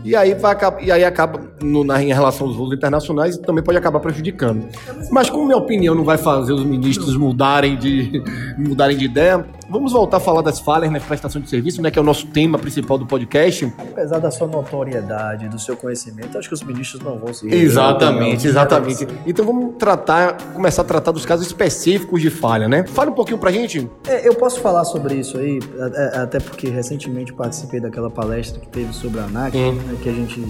e 0.07 0.15
aí, 0.15 0.33
vai, 0.35 0.55
e 0.81 0.89
aí 0.89 1.03
acaba, 1.03 1.41
no, 1.61 1.83
na, 1.83 2.01
em 2.01 2.13
relação 2.13 2.47
aos 2.47 2.55
voos 2.55 2.73
internacionais, 2.73 3.37
também 3.37 3.61
pode 3.61 3.77
acabar 3.77 3.99
prejudicando. 3.99 4.65
Mas 5.11 5.29
como 5.29 5.45
minha 5.45 5.57
opinião 5.57 5.93
não 5.93 6.05
vai 6.05 6.17
fazer 6.17 6.53
os 6.53 6.63
ministros 6.63 7.17
mudarem 7.17 7.75
de, 7.75 8.23
mudarem 8.57 8.95
de 8.95 9.03
ideia, 9.03 9.45
vamos 9.69 9.91
voltar 9.91 10.17
a 10.17 10.19
falar 10.19 10.41
das 10.41 10.59
falhas 10.59 10.91
na 10.91 10.99
prestação 10.99 11.41
de 11.41 11.49
serviço, 11.49 11.81
né, 11.81 11.91
que 11.91 11.99
é 11.99 12.01
o 12.01 12.05
nosso 12.05 12.27
tema 12.27 12.57
principal 12.57 12.97
do 12.97 13.05
podcast. 13.05 13.73
Apesar 13.77 14.19
da 14.19 14.31
sua 14.31 14.47
notoriedade, 14.47 15.47
do 15.47 15.59
seu 15.59 15.75
conhecimento, 15.75 16.37
acho 16.37 16.47
que 16.47 16.53
os 16.53 16.63
ministros 16.63 17.01
não 17.01 17.17
vão 17.17 17.33
se... 17.33 17.47
Exatamente, 17.53 18.47
exatamente. 18.47 19.07
Então 19.25 19.45
vamos 19.45 19.75
tratar, 19.77 20.37
começar 20.53 20.81
a 20.81 20.85
tratar 20.85 21.11
dos 21.11 21.25
casos 21.25 21.45
específicos 21.45 22.21
de 22.21 22.29
falha, 22.29 22.67
né? 22.67 22.85
Fala 22.87 23.11
um 23.11 23.13
pouquinho 23.13 23.37
pra 23.37 23.51
gente. 23.51 23.89
É, 24.07 24.27
eu 24.27 24.35
posso 24.35 24.59
falar 24.59 24.85
sobre 24.85 25.15
isso 25.15 25.37
aí, 25.37 25.59
até 26.13 26.39
porque 26.39 26.69
recentemente 26.69 27.33
participei 27.33 27.79
daquela 27.79 28.09
palestra 28.09 28.59
que 28.59 28.67
teve 28.67 28.93
sobre 28.93 29.19
a 29.19 29.23
ANAC, 29.23 29.55
né, 29.55 29.95
que 30.01 30.09
a 30.09 30.13
gente. 30.13 30.43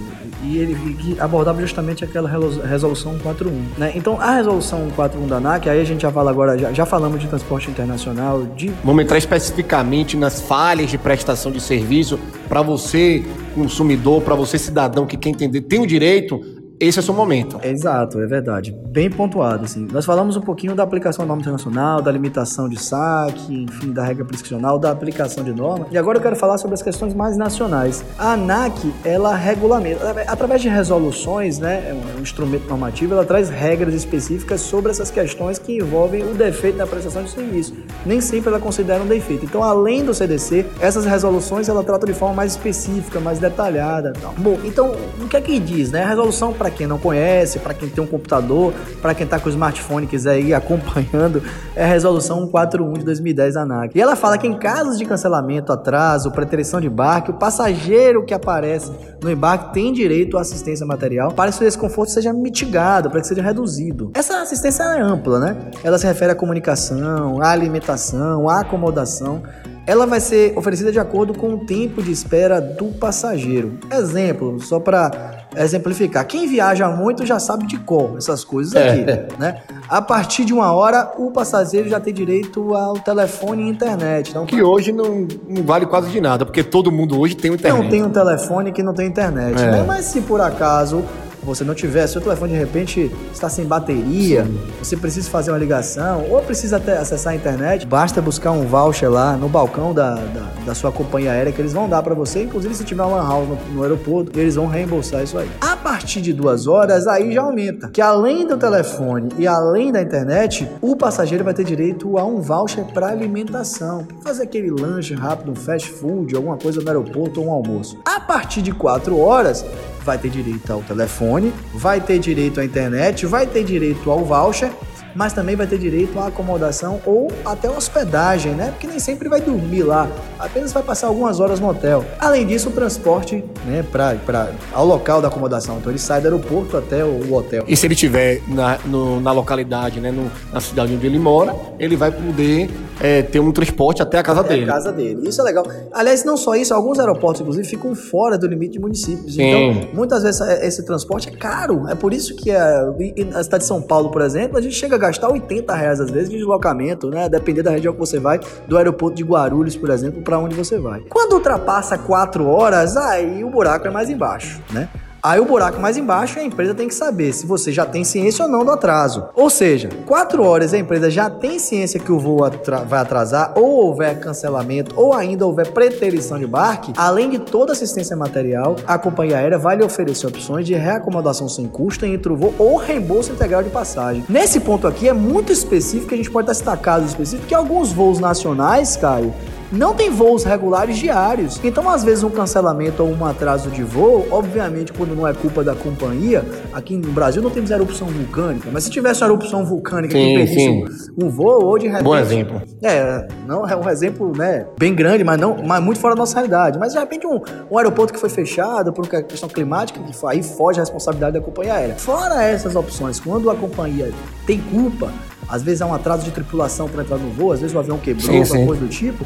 E 0.44 0.58
ele 0.58 0.76
que 0.96 1.20
abordava 1.20 1.60
justamente 1.62 2.04
aquela 2.04 2.30
resolução 2.30 3.14
141. 3.14 3.52
Né? 3.78 3.92
Então, 3.96 4.20
a 4.20 4.32
resolução 4.32 4.80
141 4.80 5.28
da 5.28 5.38
ANAC, 5.38 5.70
aí 5.70 5.82
a 5.82 5.84
gente 5.84 6.02
já 6.02 6.12
fala 6.12 6.32
agora, 6.32 6.58
já, 6.58 6.72
já 6.72 6.86
falamos 6.86 7.22
de 7.22 7.28
transporte 7.28 7.70
internacional, 7.70 8.44
de. 8.44 8.68
Vamos 8.84 9.07
entrar 9.08 9.18
especificamente 9.18 10.18
nas 10.18 10.42
falhas 10.42 10.92
de 10.92 10.98
prestação 10.98 11.50
de 11.50 11.62
serviço 11.62 12.20
para 12.50 12.62
você, 12.62 13.24
consumidor, 13.56 14.22
para 14.22 14.36
você, 14.36 14.58
cidadão 14.58 15.06
que 15.06 15.16
quer 15.16 15.30
entender, 15.30 15.62
tem 15.62 15.80
o 15.80 15.88
direito 15.88 16.57
esse 16.80 17.00
é 17.00 17.02
o 17.02 17.04
seu 17.04 17.14
momento. 17.14 17.60
Exato, 17.64 18.20
é 18.20 18.28
verdade. 18.28 18.72
Bem 18.90 19.10
pontuado, 19.10 19.66
assim. 19.66 19.88
Nós 19.92 20.06
falamos 20.06 20.36
um 20.36 20.42
pouquinho 20.42 20.76
da 20.76 20.84
aplicação 20.84 21.24
da 21.24 21.28
norma 21.28 21.42
internacional, 21.42 22.02
da 22.02 22.12
limitação 22.12 22.70
de 22.70 22.80
saque, 22.80 23.64
enfim, 23.64 23.92
da 23.92 24.04
regra 24.04 24.24
prescricional, 24.24 24.78
da 24.78 24.92
aplicação 24.92 25.44
de 25.44 25.52
norma. 25.54 25.88
E 25.92 25.98
agora 25.98 26.18
eu 26.18 26.22
quero 26.22 26.36
falar 26.36 26.58
sobre 26.58 26.76
as 26.76 26.82
questões 26.82 27.14
mais 27.14 27.36
nacionais. 27.36 28.06
A 28.18 28.34
ANAC, 28.34 28.94
ela 29.04 29.36
regulamenta, 29.36 30.10
através 30.28 30.62
de 30.62 30.70
resoluções, 30.70 31.58
né, 31.58 31.90
é 31.90 32.18
um 32.18 32.22
instrumento 32.22 32.68
normativo, 32.68 33.14
ela 33.14 33.26
traz 33.26 33.50
regras 33.50 33.94
específicas 33.94 34.62
sobre 34.62 34.92
essas 34.92 35.10
questões 35.10 35.58
que 35.58 35.78
envolvem 35.78 36.24
o 36.24 36.34
defeito 36.34 36.78
na 36.78 36.86
prestação 36.86 37.24
de 37.24 37.32
serviço. 37.32 37.76
Nem 38.06 38.22
sempre 38.22 38.50
ela 38.50 38.60
considera 38.60 39.02
um 39.02 39.08
defeito. 39.08 39.46
Então, 39.46 39.64
além 39.64 40.06
do 40.06 40.14
CDC, 40.14 40.66
essas 40.80 41.06
resoluções 41.06 41.68
ela 41.68 41.84
trata 41.84 42.06
de 42.06 42.14
forma 42.14 42.36
mais 42.36 42.52
específica, 42.52 43.20
mais 43.20 43.40
detalhada. 43.40 44.14
Tal. 44.22 44.34
Bom, 44.38 44.60
então, 44.64 44.96
o 45.22 45.28
que 45.28 45.38
é 45.38 45.42
que 45.42 45.60
diz, 45.60 45.92
né? 45.92 46.04
A 46.04 46.10
resolução 46.10 46.54
para 46.54 46.67
para 46.68 46.72
quem 46.72 46.88
não 46.88 46.98
conhece, 46.98 47.60
para 47.60 47.74
quem 47.74 47.88
tem 47.88 48.04
um 48.04 48.08
computador, 48.08 48.74
para 49.02 49.16
quem 49.16 49.24
está 49.24 49.40
com 49.40 49.48
o 49.48 49.50
smartphone 49.50 50.06
quiser 50.06 50.40
ir 50.40 50.54
acompanhando, 50.54 51.42
é 51.76 51.84
a 51.84 51.88
resolução 51.88 52.40
141 52.40 52.94
de 52.94 53.06
2010 53.06 53.54
da 53.54 53.62
ANAC. 53.62 53.98
E 53.98 54.02
ela 54.02 54.16
fala 54.16 54.38
que 54.38 54.46
em 54.46 54.58
casos 54.58 54.98
de 54.98 55.06
cancelamento, 55.06 55.72
atraso, 55.72 56.32
preterição 56.32 56.82
de 56.82 56.88
embarque, 56.88 57.32
o 57.32 57.34
passageiro 57.36 58.26
que 58.26 58.34
aparece 58.34 58.92
no 59.24 59.32
embarque 59.32 59.74
tem 59.74 59.94
direito 59.94 60.38
à 60.38 60.42
assistência 60.42 60.86
material 60.86 61.32
para 61.32 61.50
que 61.50 61.56
esse 61.56 61.64
desconforto 61.64 62.12
seja 62.12 62.34
mitigado, 62.34 63.10
para 63.10 63.22
que 63.22 63.28
seja 63.28 63.42
reduzido. 63.42 64.12
Essa 64.14 64.42
assistência 64.42 64.84
é 64.84 65.02
ampla, 65.02 65.40
né? 65.40 65.58
Ela 65.84 65.98
se 65.98 66.06
refere 66.06 66.34
à 66.34 66.36
comunicação, 66.36 67.42
à 67.42 67.52
alimentação, 67.52 68.50
à 68.50 68.62
acomodação 68.62 69.42
ela 69.88 70.06
vai 70.06 70.20
ser 70.20 70.54
oferecida 70.58 70.92
de 70.92 71.00
acordo 71.00 71.34
com 71.34 71.54
o 71.54 71.60
tempo 71.60 72.04
de 72.04 72.12
espera 72.12 72.60
do 72.60 72.88
passageiro. 72.88 73.80
Exemplo, 73.90 74.60
só 74.60 74.82
para 74.82 75.48
exemplificar, 75.56 76.28
quem 76.28 76.46
viaja 76.46 76.90
muito 76.90 77.26
já 77.26 77.40
sabe 77.40 77.66
de 77.66 77.78
cor 77.80 78.16
essas 78.18 78.44
coisas 78.44 78.76
aqui, 78.76 79.10
é. 79.10 79.28
né? 79.40 79.62
A 79.88 80.02
partir 80.02 80.44
de 80.44 80.54
uma 80.54 80.74
hora, 80.74 81.14
o 81.18 81.32
passageiro 81.32 81.88
já 81.88 82.02
tem 82.02 82.14
direito 82.14 82.76
ao 82.76 82.96
telefone 82.96 83.64
e 83.64 83.70
internet. 83.70 84.32
Então, 84.32 84.46
que 84.46 84.62
hoje 84.62 84.92
não, 84.92 85.26
não 85.48 85.64
vale 85.64 85.86
quase 85.86 86.10
de 86.10 86.20
nada, 86.20 86.46
porque 86.46 86.66
todo 86.66 86.92
mundo 86.92 87.18
hoje 87.18 87.36
tem 87.36 87.54
internet. 87.54 87.82
Não 87.82 87.90
tem 87.90 88.04
um 88.04 88.10
telefone 88.10 88.74
que 88.74 88.84
não 88.84 88.94
tem 88.94 89.08
internet, 89.08 89.58
é. 89.58 89.72
né? 89.72 89.86
Mas 89.88 90.04
se 90.06 90.20
por 90.20 90.42
acaso 90.42 91.02
você 91.44 91.64
não 91.64 91.74
tiver, 91.74 92.08
seu 92.08 92.22
telefone 92.22 92.54
de 92.54 92.60
repente 92.60 93.12
está 93.34 93.50
sem 93.50 93.66
bateria, 93.66 94.44
Sim. 94.46 94.60
você 94.80 94.98
precisa 94.98 95.30
fazer 95.30 95.52
uma 95.52 95.58
ligação 95.58 96.26
ou 96.30 96.42
precisa 96.42 96.78
até 96.78 96.98
acessar 96.98 97.34
a 97.34 97.36
internet, 97.36 97.86
basta 97.86 98.22
buscar 98.22 98.52
um 98.52 98.66
voucher 98.66 99.10
lá 99.10 99.38
no 99.38 99.48
balcão 99.48 99.94
da, 99.94 100.16
da, 100.16 100.52
da 100.66 100.76
sua 100.76 100.92
companhia 100.92 101.32
aérea 101.32 101.52
que 101.52 101.62
eles 101.62 101.74
vão 101.74 101.88
dar 101.88 102.02
para 102.04 102.14
você, 102.14 102.44
inclusive 102.44 102.74
se 102.76 102.84
tiver 102.84 103.04
uma 103.04 103.22
house 103.22 103.48
no, 103.48 103.56
no, 103.74 103.84
aeroporto, 103.84 104.38
eles 104.38 104.56
vão 104.56 104.68
reembolsar 104.68 105.24
isso 105.24 105.38
aí. 105.38 105.50
A 105.62 105.76
partir 105.76 106.22
de 106.22 106.34
duas 106.34 106.68
horas, 106.68 107.08
aí 107.08 107.34
já 107.34 107.42
aumenta, 107.42 107.90
que 107.90 108.02
além 108.02 108.46
do 108.46 108.58
telefone 108.58 109.30
e 109.38 109.48
além 109.48 109.92
da 109.92 110.02
internet, 110.02 110.70
o 110.82 110.96
passageiro 110.96 111.44
vai 111.44 111.54
ter 111.54 111.64
direito 111.64 112.18
a 112.18 112.26
um 112.26 112.42
voucher 112.42 112.86
para 112.86 113.08
alimentação, 113.08 114.08
fazer 114.24 114.44
aquele 114.44 114.70
lanche 114.70 115.14
rápido, 115.14 115.52
um 115.52 115.56
fast 115.56 115.90
food, 115.92 116.36
alguma 116.36 116.58
coisa 116.58 116.82
no 116.82 116.88
aeroporto 116.88 117.42
ou 117.42 117.48
um 117.48 117.52
almoço. 117.52 117.98
A 118.06 118.20
partir 118.20 118.62
de 118.62 118.72
quatro 118.72 119.20
horas, 119.20 119.66
vai 120.08 120.18
ter 120.18 120.30
direito 120.30 120.72
ao 120.72 120.82
telefone, 120.82 121.54
vai 121.74 122.00
ter 122.00 122.18
direito 122.18 122.62
à 122.62 122.66
internet, 122.66 123.26
vai 123.26 123.46
ter 123.46 123.66
direito 123.66 124.10
ao 124.10 124.24
voucher, 124.24 124.72
mas 125.14 125.34
também 125.34 125.54
vai 125.54 125.68
ter 125.68 125.78
direito 125.78 126.18
à 126.18 126.28
acomodação 126.28 127.02
ou 127.06 127.30
até 127.44 127.70
hospedagem, 127.70 128.54
né? 128.54 128.70
Porque 128.72 128.88
nem 128.88 129.00
sempre 129.00 129.28
vai 129.28 129.42
dormir 129.42 129.84
lá, 129.84 130.10
apenas 130.40 130.72
vai 130.72 130.82
passar 130.82 131.08
algumas 131.08 131.42
horas 131.42 131.60
no 131.60 131.68
hotel. 131.68 132.06
Além 132.20 132.48
disso, 132.48 132.70
o 132.70 132.72
transporte, 132.72 133.44
né, 133.66 133.84
para 133.84 134.52
ao 134.72 134.86
local 134.86 135.22
da 135.22 135.28
acomodação. 135.28 135.78
Então 135.80 135.92
ele 135.92 136.00
sai 136.00 136.22
do 136.22 136.28
aeroporto 136.28 136.78
até 136.78 137.04
o, 137.04 137.34
hotel. 137.34 137.66
E 137.68 137.76
se 137.76 137.86
ele 137.86 137.94
estiver 137.94 138.42
na, 138.48 138.78
na 139.22 139.32
localidade, 139.34 140.00
né, 140.00 140.10
no, 140.10 140.32
na 140.54 140.62
cidade 140.62 140.94
onde 140.94 141.06
ele 141.06 141.20
mora, 141.20 141.54
ele 141.78 141.98
vai 141.98 142.12
poder 142.12 142.70
é, 143.00 143.22
ter 143.22 143.40
um 143.40 143.52
transporte 143.52 144.02
até 144.02 144.18
a 144.18 144.24
casa 144.24 144.42
até 144.42 144.50
dele. 144.56 144.64
a 144.64 144.74
casa 144.74 144.92
dele. 144.92 145.28
Isso 145.30 145.40
é 145.42 145.44
legal. 145.44 145.66
Aliás, 145.94 146.24
não 146.24 146.36
só 146.38 146.56
isso, 146.56 146.74
alguns 146.74 147.00
aeroportos, 147.00 147.42
inclusive, 147.42 147.68
ficam 147.68 147.94
fora 147.96 148.38
do 148.38 148.48
limite 148.48 148.74
de 148.74 148.80
municípios. 148.80 149.36
Sim. 149.36 149.44
Então, 149.44 149.90
muitas 149.94 150.24
vezes 150.24 150.42
essa- 150.42 150.66
esse 150.66 150.84
transporte 150.86 151.30
é 151.30 151.32
caro. 151.32 151.88
É 151.88 151.96
por 151.96 152.14
isso 152.14 152.36
que 152.36 152.52
a, 152.52 152.92
na 153.32 153.44
cidade 153.44 153.64
de 153.64 153.68
São 153.68 153.82
Paulo, 153.82 154.10
por 154.12 154.22
exemplo, 154.22 154.58
a 154.58 154.62
gente 154.62 154.76
chega 154.76 154.96
a 154.96 155.00
gastar 155.00 155.30
80 155.32 155.74
reais 155.76 156.00
às 156.00 156.10
vezes 156.10 156.30
de 156.30 156.38
deslocamento, 156.38 157.10
né? 157.10 157.30
Depender 157.30 157.64
da 157.64 157.72
região 157.72 157.94
que 157.94 158.00
você 158.00 158.20
vai, 158.20 158.40
do 158.68 158.78
aeroporto 158.78 159.16
de 159.16 159.24
Guarulhos, 159.24 159.76
por 159.76 159.90
exemplo, 159.90 160.22
para 160.22 160.40
onde 160.40 160.56
você 160.56 160.78
vai. 160.80 161.02
Quando 161.10 161.34
ultrapassa 161.34 161.98
4 161.98 162.48
horas, 162.48 162.98
aí 162.98 163.44
o 163.44 163.50
buraco 163.50 163.88
é 163.88 163.92
mais 163.92 164.10
embaixo, 164.10 164.62
né? 164.72 164.88
Aí 165.22 165.40
o 165.40 165.46
buraco 165.46 165.80
mais 165.82 165.98
embaixo, 165.98 166.40
a 166.40 166.44
empresa 166.44 166.74
tem 166.76 166.88
que 166.88 166.94
saber 166.94 167.34
se 167.34 167.46
você 167.46 167.72
já 167.72 167.86
tem 167.86 168.04
ciência 168.04 168.46
ou 168.46 168.52
não 168.52 168.64
do 168.64 168.72
atraso. 168.72 169.26
Ou 169.36 169.50
seja, 169.50 169.90
4 170.06 170.44
horas 170.44 170.74
a 170.74 170.78
empresa 170.78 171.10
já 171.10 171.30
tem 171.30 171.58
ciência 171.60 172.00
que 172.00 172.12
o 172.12 172.20
voo 172.20 172.44
atra- 172.44 172.84
vai 172.84 173.00
atrasar, 173.00 173.54
ou 173.56 173.86
houver 173.88 174.20
cancelamento, 174.20 174.94
ou 174.96 175.14
ainda 175.14 175.46
houver 175.46 175.72
preterição 175.72 176.38
de 176.38 176.46
embarque, 176.46 176.94
além 176.96 177.30
de 177.30 177.40
toda 177.40 177.74
assistência 177.74 178.16
material, 178.16 178.76
a 178.86 178.98
companhia 178.98 179.38
aérea 179.38 179.58
vai 179.58 179.76
lhe 179.76 179.84
oferecer 179.84 180.28
opções 180.28 180.66
de 180.66 180.76
reacomodação 180.76 181.50
sem 181.50 181.68
custo 181.68 182.06
entre 182.06 182.32
o 182.32 182.38
voo 182.38 182.54
ou 182.60 182.78
reembolso 182.78 183.32
integral 183.32 183.64
de 183.64 183.70
passagem. 183.70 184.24
Nesse 184.30 184.60
ponto 184.60 184.88
aqui 184.88 185.10
é 185.10 185.14
muito 185.14 185.52
específico, 185.52 186.14
a 186.14 186.18
gente 186.18 186.32
pode 186.32 186.50
estar 186.52 186.78
casos 186.78 187.10
específicos, 187.10 187.48
que 187.48 187.56
alguns 187.56 187.92
voos 187.92 188.20
nacionais, 188.20 188.96
Caio, 188.96 189.34
não 189.70 189.94
tem 189.94 190.10
voos 190.10 190.46
regulares 190.46 190.96
diários. 190.98 191.60
Então, 191.62 191.90
às 191.90 192.02
vezes, 192.02 192.24
um 192.24 192.30
cancelamento 192.30 193.04
ou 193.04 193.10
um 193.12 193.26
atraso 193.26 193.70
de 193.70 193.84
voo, 193.84 194.26
obviamente, 194.32 194.94
quando 195.08 195.18
não 195.18 195.28
é 195.28 195.34
culpa 195.34 195.64
da 195.64 195.74
companhia, 195.74 196.44
aqui 196.74 196.98
no 196.98 197.12
Brasil 197.12 197.42
não 197.42 197.50
temos 197.50 197.72
erupção 197.72 198.08
vulcânica, 198.08 198.70
mas 198.72 198.84
se 198.84 198.90
tivesse 198.90 199.22
uma 199.22 199.28
erupção 199.30 199.66
vulcânica 199.66 200.14
que 200.14 200.20
Sim, 200.20 200.34
impedisse 200.34 200.60
sim. 200.60 200.86
um, 201.18 201.26
um 201.26 201.30
voo, 201.30 201.64
ou 201.66 201.78
de 201.78 201.88
repente. 201.88 202.04
Bom 202.04 202.16
exemplo. 202.18 202.62
É, 202.84 203.28
não 203.48 203.68
é 203.68 203.76
um 203.76 203.90
exemplo, 203.90 204.34
né, 204.36 204.66
bem 204.78 204.94
grande, 204.94 205.24
mas 205.24 205.40
não, 205.40 205.58
mas 205.66 205.82
muito 205.82 206.00
fora 206.00 206.14
da 206.14 206.20
nossa 206.20 206.36
realidade. 206.36 206.78
Mas 206.78 206.94
de 206.94 207.00
repente 207.00 207.26
um, 207.26 207.42
um 207.72 207.78
aeroporto 207.78 208.14
que 208.14 208.20
foi 208.20 208.30
fechado 208.30 208.92
por 208.92 209.08
questão 209.08 209.48
climática, 209.48 210.00
que 210.00 210.14
aí 210.26 210.44
foge 210.44 210.80
a 210.80 210.84
responsabilidade 210.84 211.34
da 211.34 211.42
companhia 211.42 211.76
aérea. 211.76 211.96
Fora 211.96 212.44
essas 212.44 212.76
opções, 212.76 213.20
quando 213.20 213.50
a 213.50 213.56
companhia 213.56 214.12
tem 214.46 214.60
culpa, 214.60 215.12
às 215.48 215.64
vezes 215.64 215.82
há 215.82 215.86
um 215.86 215.94
atraso 215.94 216.26
de 216.26 216.32
tripulação 216.32 216.90
para 216.90 217.04
entrar 217.04 217.18
no 217.18 217.30
voo, 217.32 217.54
às 217.54 217.62
vezes 217.62 217.76
o 217.76 217.80
avião 217.80 217.98
quebrou, 217.98 218.26
Sim, 218.26 218.40
alguma 218.40 218.58
sim. 218.58 218.66
coisa 218.66 218.82
do 218.82 218.90
tipo. 218.90 219.26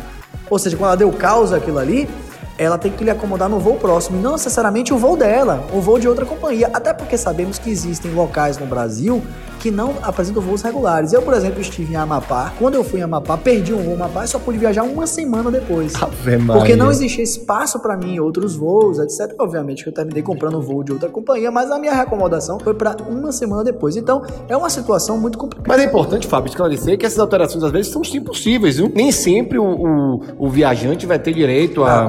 Ou 0.50 0.60
seja, 0.60 0.76
quando 0.76 0.90
ela 0.90 0.98
deu 0.98 1.12
causa 1.12 1.58
àquilo 1.58 1.80
ali, 1.80 2.08
ela 2.64 2.78
tem 2.78 2.92
que 2.92 3.04
lhe 3.04 3.10
acomodar 3.10 3.50
no 3.50 3.60
voo 3.60 3.76
próximo, 3.76 4.20
e 4.20 4.22
não 4.22 4.34
necessariamente 4.34 4.94
o 4.94 4.98
voo 4.98 5.18
dela, 5.18 5.66
o 5.74 5.82
voo 5.82 5.98
de 5.98 6.08
outra 6.08 6.26
companhia. 6.26 6.70
Até 6.72 6.94
porque 6.94 7.18
sabemos 7.18 7.58
que 7.58 7.72
existem 7.72 8.12
locais 8.14 8.58
no 8.60 8.68
Brasil 8.68 9.24
que 9.62 9.70
não 9.70 9.94
apresentam 10.02 10.42
voos 10.42 10.62
regulares. 10.62 11.14
Eu, 11.14 11.22
por 11.22 11.34
exemplo, 11.34 11.62
estive 11.62 11.94
em 11.94 11.96
Amapá. 11.96 12.52
Quando 12.58 12.76
eu 12.76 12.84
fui 12.84 13.00
em 13.00 13.04
Amapá, 13.04 13.38
perdi 13.38 13.74
um 13.74 13.82
voo 13.84 13.94
Amapá 13.94 14.26
e 14.26 14.28
só 14.28 14.40
pude 14.40 14.58
viajar 14.58 14.84
uma 14.84 15.06
semana 15.06 15.52
depois. 15.52 15.94
Ave 16.02 16.38
Maria. 16.38 16.54
Porque 16.62 16.76
não 16.76 16.90
existia 16.90 17.24
espaço 17.24 17.80
para 17.80 17.96
mim 17.96 18.16
em 18.16 18.20
outros 18.20 18.56
voos, 18.56 18.98
etc. 19.00 19.36
Obviamente 19.40 19.84
que 19.84 19.90
eu 19.90 19.94
terminei 19.94 20.24
comprando 20.24 20.58
um 20.58 20.62
voo 20.62 20.84
de 20.84 20.92
outra 20.92 21.10
companhia, 21.10 21.52
mas 21.52 21.70
a 21.70 21.78
minha 21.78 21.94
reacomodação 21.94 22.60
foi 22.60 22.74
para 22.74 22.96
uma 23.08 23.32
semana 23.32 23.64
depois. 23.64 23.96
Então, 23.96 24.24
é 24.50 24.58
uma 24.58 24.70
situação 24.70 25.18
muito 25.20 25.38
complicada. 25.38 25.68
Mas 25.70 25.80
é 25.80 25.86
importante, 25.86 26.26
Fábio, 26.28 26.50
esclarecer 26.50 26.98
que 26.98 27.06
essas 27.06 27.20
alterações 27.20 27.64
às 27.64 27.72
vezes 27.72 27.92
são 27.92 28.04
sim 28.04 28.20
possíveis, 28.22 28.78
viu? 28.78 28.92
Nem 28.96 29.12
sempre 29.12 29.60
o, 29.60 29.64
o, 29.64 30.22
o 30.40 30.50
viajante 30.50 31.06
vai 31.06 31.20
ter 31.20 31.34
direito 31.34 31.84
a, 31.84 31.92
Ah, 32.06 32.08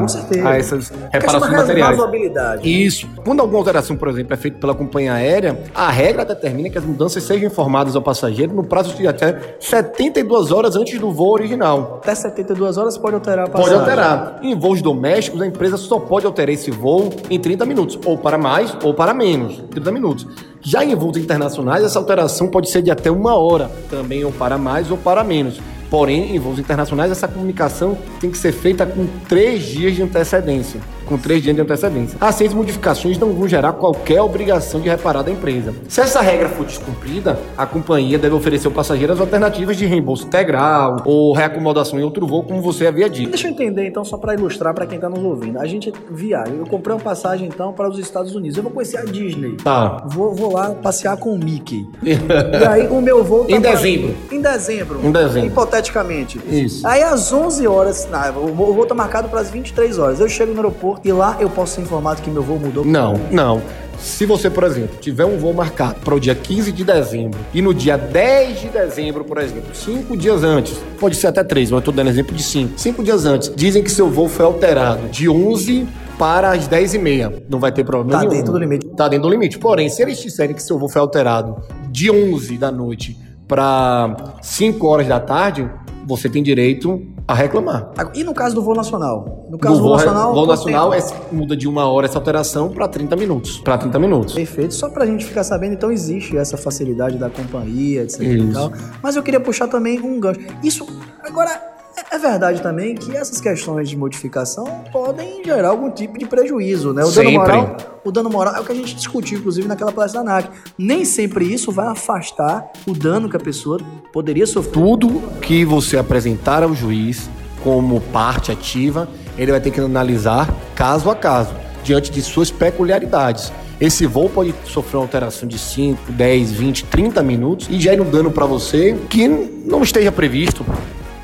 a 0.49 0.57
essas 0.57 0.89
Questão 0.89 1.09
reparações 1.13 1.53
materiais. 1.53 1.91
razoabilidade. 1.91 2.85
Isso. 2.87 3.07
Quando 3.25 3.41
alguma 3.41 3.59
alteração, 3.59 3.95
por 3.97 4.09
exemplo, 4.09 4.33
é 4.33 4.37
feita 4.37 4.59
pela 4.59 4.75
companhia 4.75 5.13
aérea, 5.15 5.59
a 5.75 5.91
regra 5.91 6.25
determina 6.25 6.71
que 6.71 6.79
as 6.79 6.85
mudanças 6.85 7.23
sejam 7.23 7.42
informadas 7.45 7.95
ao 7.97 8.03
passageiro 8.03 8.55
no 8.55 8.65
prazo 8.65 8.95
de 8.95 9.07
até 9.07 9.57
72 9.61 10.53
horas 10.53 10.77
antes 10.77 10.99
do 10.99 11.11
voo 11.11 11.33
original. 11.33 12.01
Até 12.03 12.15
72 12.15 12.79
horas 12.79 12.97
pode 12.99 13.15
alterar 13.15 13.47
a 13.47 13.51
Pode 13.51 13.65
passagem. 13.65 13.81
alterar. 13.81 14.41
Em 14.43 14.59
voos 14.59 14.81
domésticos, 14.83 15.41
a 15.41 15.47
empresa 15.47 15.77
só 15.77 15.99
pode 15.99 16.27
alterar 16.27 16.53
esse 16.55 16.71
voo 16.71 17.11
em 17.31 17.39
30 17.39 17.67
minutos, 17.67 17.99
ou 18.05 18.17
para 18.19 18.39
mais 18.39 18.77
ou 18.83 18.95
para 18.95 19.13
menos, 19.15 19.63
30 19.71 19.93
minutos. 19.93 20.27
Já 20.61 20.85
em 20.85 20.95
voos 20.95 21.17
internacionais, 21.17 21.85
essa 21.85 21.99
alteração 21.99 22.49
pode 22.49 22.71
ser 22.71 22.83
de 22.83 22.91
até 22.91 23.11
uma 23.11 23.35
hora, 23.37 23.71
também 23.91 24.25
ou 24.25 24.33
para 24.33 24.57
mais 24.57 24.91
ou 24.91 24.97
para 24.97 25.25
menos. 25.25 25.61
Porém, 25.91 26.35
em 26.35 26.39
voos 26.39 26.59
internacionais, 26.59 27.11
essa 27.11 27.29
comunicação 27.29 27.99
tem 28.19 28.31
que 28.31 28.39
ser 28.39 28.53
feita 28.53 28.87
com 28.87 29.07
três 29.29 29.63
dias 29.63 29.95
de 29.95 30.03
antecedência. 30.03 30.81
Com 31.07 31.19
três 31.19 31.43
dias 31.43 31.55
de 31.55 31.61
antecedência. 31.63 32.17
As 32.21 32.41
modificações 32.55 33.19
não 33.19 33.33
vão 33.33 33.47
gerar 33.49 33.73
qualquer 33.75 34.21
obrigação 34.21 34.81
de 34.81 34.89
reparar 34.89 35.23
da 35.23 35.31
empresa. 35.31 35.75
Se 35.89 36.01
essa 36.01 36.21
regra 36.21 36.49
for 36.49 36.65
descumprida, 36.67 37.39
a 37.57 37.67
companhia 37.67 38.19
deve 38.19 38.35
oferecer 38.35 38.67
ao 38.67 38.73
passageiro 38.73 39.13
as 39.13 39.21
alternativas 39.21 39.77
de 39.77 39.87
reembolso 39.87 40.27
integral 40.27 41.03
ou 41.05 41.33
reacomodação 41.33 41.99
em 41.99 42.03
outro 42.03 42.27
voo, 42.27 42.43
como 42.45 42.61
você 42.63 42.87
havia 42.87 43.09
dito. 43.09 43.31
Deixa 43.31 43.47
eu 43.49 43.53
entender, 43.53 43.87
então, 43.87 44.05
só 44.05 44.17
para 44.17 44.35
ilustrar 44.35 44.75
para 44.75 44.87
quem 44.87 44.99
tá 44.99 45.09
nos 45.09 45.23
ouvindo. 45.23 45.59
A 45.59 45.67
gente 45.67 45.93
viaja. 46.11 46.53
Eu 46.53 46.67
comprei 46.67 46.95
uma 46.95 47.03
passagem, 47.03 47.47
então, 47.49 47.73
para 47.73 47.89
os 47.89 47.99
Estados 47.99 48.35
Unidos. 48.35 48.57
Eu 48.57 48.63
vou 48.63 48.73
conhecer 48.73 48.97
a 48.99 49.05
Disney. 49.05 49.57
Tá. 49.63 50.05
Vou, 50.07 50.35
vou 50.35 50.53
lá 50.53 50.71
passear 50.71 51.17
com 51.17 51.35
o 51.35 51.39
Mickey. 51.39 51.87
e 52.03 52.67
aí, 52.67 52.87
o 52.89 53.01
meu 53.01 53.23
voo 53.25 53.45
tá 53.49 53.53
Em 53.57 53.61
pra- 53.61 53.71
dezembro. 53.73 54.15
Em 54.31 54.41
dezembro. 54.41 55.01
Em 55.05 55.11
dezembro. 55.13 55.47
Hipoteticamente. 55.49 56.41
Isso. 56.51 56.87
Aí, 56.87 57.03
às 57.03 57.33
11 57.33 57.67
horas, 57.67 58.09
não, 58.11 58.45
o 58.45 58.55
voo 58.55 58.71
o 58.71 58.75
voo 58.75 58.87
tá 58.87 58.95
marcado 58.95 59.29
para 59.29 59.41
as 59.41 59.51
23 59.51 59.99
horas. 59.99 60.21
Eu 60.21 60.29
chego 60.29 60.53
no 60.53 60.59
aeroporto 60.59 61.02
e 61.05 61.13
lá 61.13 61.37
eu 61.41 61.49
posso 61.51 61.75
ser 61.77 61.81
informado 61.83 62.23
que 62.23 62.31
meu 62.31 62.43
voo 62.43 62.59
mudou. 62.59 62.85
Não, 62.85 63.15
não. 63.31 63.63
Se 63.99 64.27
você, 64.27 64.51
por 64.51 64.65
exemplo, 64.65 64.97
tiver 65.01 65.25
um 65.25 65.39
voo 65.39 65.53
marcado 65.55 66.01
para 66.01 66.15
o 66.15 66.19
dia 66.19 66.35
15 66.35 66.73
de 66.73 66.83
dezembro 66.85 67.39
e 67.55 67.63
no 67.63 67.73
dia 67.73 67.97
10 67.97 68.61
de 68.63 68.69
dezembro, 68.69 69.25
por 69.25 69.39
exemplo, 69.39 69.73
cinco 69.75 70.17
dias 70.17 70.43
antes, 70.43 70.77
pode 70.99 71.15
ser 71.15 71.29
até 71.29 71.45
três, 71.45 71.71
mas 71.71 71.75
eu 71.75 71.79
estou 71.79 71.95
dando 71.95 72.11
exemplo 72.11 72.35
de 72.35 72.43
cinco. 72.43 72.73
Cinco 72.77 73.03
dias 73.05 73.25
antes, 73.25 73.53
dizem 73.55 73.83
que 73.83 73.91
seu 73.91 74.11
voo 74.11 74.29
foi 74.29 74.45
alterado 74.45 75.09
de 75.09 75.29
11 75.29 75.87
para 76.19 76.51
as 76.51 76.67
10 76.67 76.95
e 76.95 76.99
meia. 76.99 77.33
Não 77.49 77.61
vai 77.61 77.71
ter 77.71 77.85
problema 77.85 78.13
Tá 78.23 78.27
nenhum. 78.29 78.39
dentro 78.41 78.53
do 78.53 78.59
limite. 78.59 78.87
Tá 78.97 79.07
dentro 79.09 79.29
do 79.29 79.33
limite. 79.33 79.59
Porém, 79.59 79.89
se 79.89 80.03
eles 80.03 80.19
disserem 80.19 80.55
que 80.55 80.63
seu 80.63 80.79
voo 80.79 80.89
foi 80.89 81.01
alterado 81.01 81.57
de 81.89 82.11
11 82.11 82.59
da 82.59 82.73
noite 82.73 83.17
para 83.47 84.17
5 84.41 84.85
horas 84.87 85.07
da 85.07 85.21
tarde, 85.21 85.69
você 86.07 86.29
tem 86.29 86.43
direito 86.43 87.01
a 87.27 87.35
reclamar. 87.35 87.91
E 88.15 88.25
no 88.25 88.35
caso 88.35 88.55
do 88.55 88.63
voo 88.63 88.75
nacional? 88.75 89.47
No 89.51 89.59
caso 89.59 89.75
No 89.77 89.81
do 89.81 89.87
voo 89.89 89.97
nacional. 89.97 90.35
voo 90.35 90.47
nacional 90.47 90.93
é- 90.95 91.03
muda 91.31 91.57
de 91.57 91.69
uma 91.69 91.87
hora 91.91 92.07
essa 92.07 92.19
alteração 92.19 92.69
para 92.71 92.89
30 92.89 93.15
minutos. 93.17 93.59
Para 93.59 93.79
30 93.79 93.99
minutos. 93.99 94.35
Perfeito. 94.35 94.75
Só 94.75 94.89
pra 94.89 95.07
gente 95.07 95.25
ficar 95.25 95.45
sabendo, 95.45 95.75
então 95.75 95.91
existe 95.91 96.37
essa 96.37 96.57
facilidade 96.57 97.17
da 97.19 97.31
companhia, 97.31 98.03
etc. 98.03 98.21
e 98.23 98.39
Isso. 98.39 98.53
tal. 98.53 98.73
Mas 99.03 99.17
eu 99.17 99.23
queria 99.23 99.41
puxar 99.41 99.69
também 99.69 100.01
um 100.01 100.19
gancho. 100.19 100.41
Isso, 100.63 100.87
agora, 101.23 101.72
é- 102.17 102.19
verdade 102.19 102.63
também 102.63 102.95
que 102.95 103.17
essas 103.17 103.41
questões 103.41 103.89
de 103.89 103.97
modificação 103.97 104.65
podem 104.93 105.43
gerar 105.45 105.69
algum 105.69 105.91
tipo 105.91 106.19
de 106.19 106.27
prejuízo, 106.27 106.93
né? 106.93 107.03
O 107.03 107.11
dano 107.11 107.31
Sempre. 107.31 107.33
moral, 107.33 107.77
o 108.05 108.13
dano 108.13 108.31
moral 108.31 108.57
é 108.57 108.61
o 108.61 108.65
que 108.65 108.73
a 108.73 108.75
gente 108.75 108.95
discutiu, 108.95 109.39
inclusive, 109.39 109.67
naquela 109.67 109.93
palestra 109.93 110.23
da 110.23 110.31
ANAC. 110.31 110.51
Nem 110.79 111.05
sempre 111.05 111.53
isso 111.53 111.73
vai 111.73 111.89
afastar 111.89 112.71
o 112.87 112.93
dano 112.93 113.29
que 113.29 113.37
a 113.37 113.41
pessoa 113.41 113.81
poderia 114.13 114.47
sofrer. 114.47 114.73
Tudo 114.73 115.23
que 115.41 115.65
você 115.65 115.99
apresentar 115.99 116.63
ao 116.63 116.75
juiz 116.75 117.29
como 117.63 118.01
parte 118.01 118.51
ativa, 118.51 119.09
ele 119.37 119.51
vai 119.51 119.61
ter 119.61 119.71
que 119.71 119.81
analisar 119.81 120.53
caso 120.75 121.11
a 121.11 121.15
caso, 121.15 121.55
diante 121.85 122.11
de 122.11 122.23
suas 122.23 122.51
peculiaridades. 122.51 123.53
Esse 123.81 124.07
voo 124.07 124.29
pode 124.29 124.55
sofrer 124.65 124.99
uma 124.99 125.05
alteração 125.05 125.49
de 125.49 125.59
5, 125.59 126.13
10, 126.13 126.53
20, 126.53 126.85
30 126.85 127.23
minutos 127.23 127.69
e 127.69 127.81
gere 127.81 128.01
um 128.01 128.09
dano 128.09 128.31
para 128.31 128.47
você 128.47 128.97
que 129.11 129.27
não 129.27 129.83
esteja 129.83 130.13
previsto. 130.13 130.65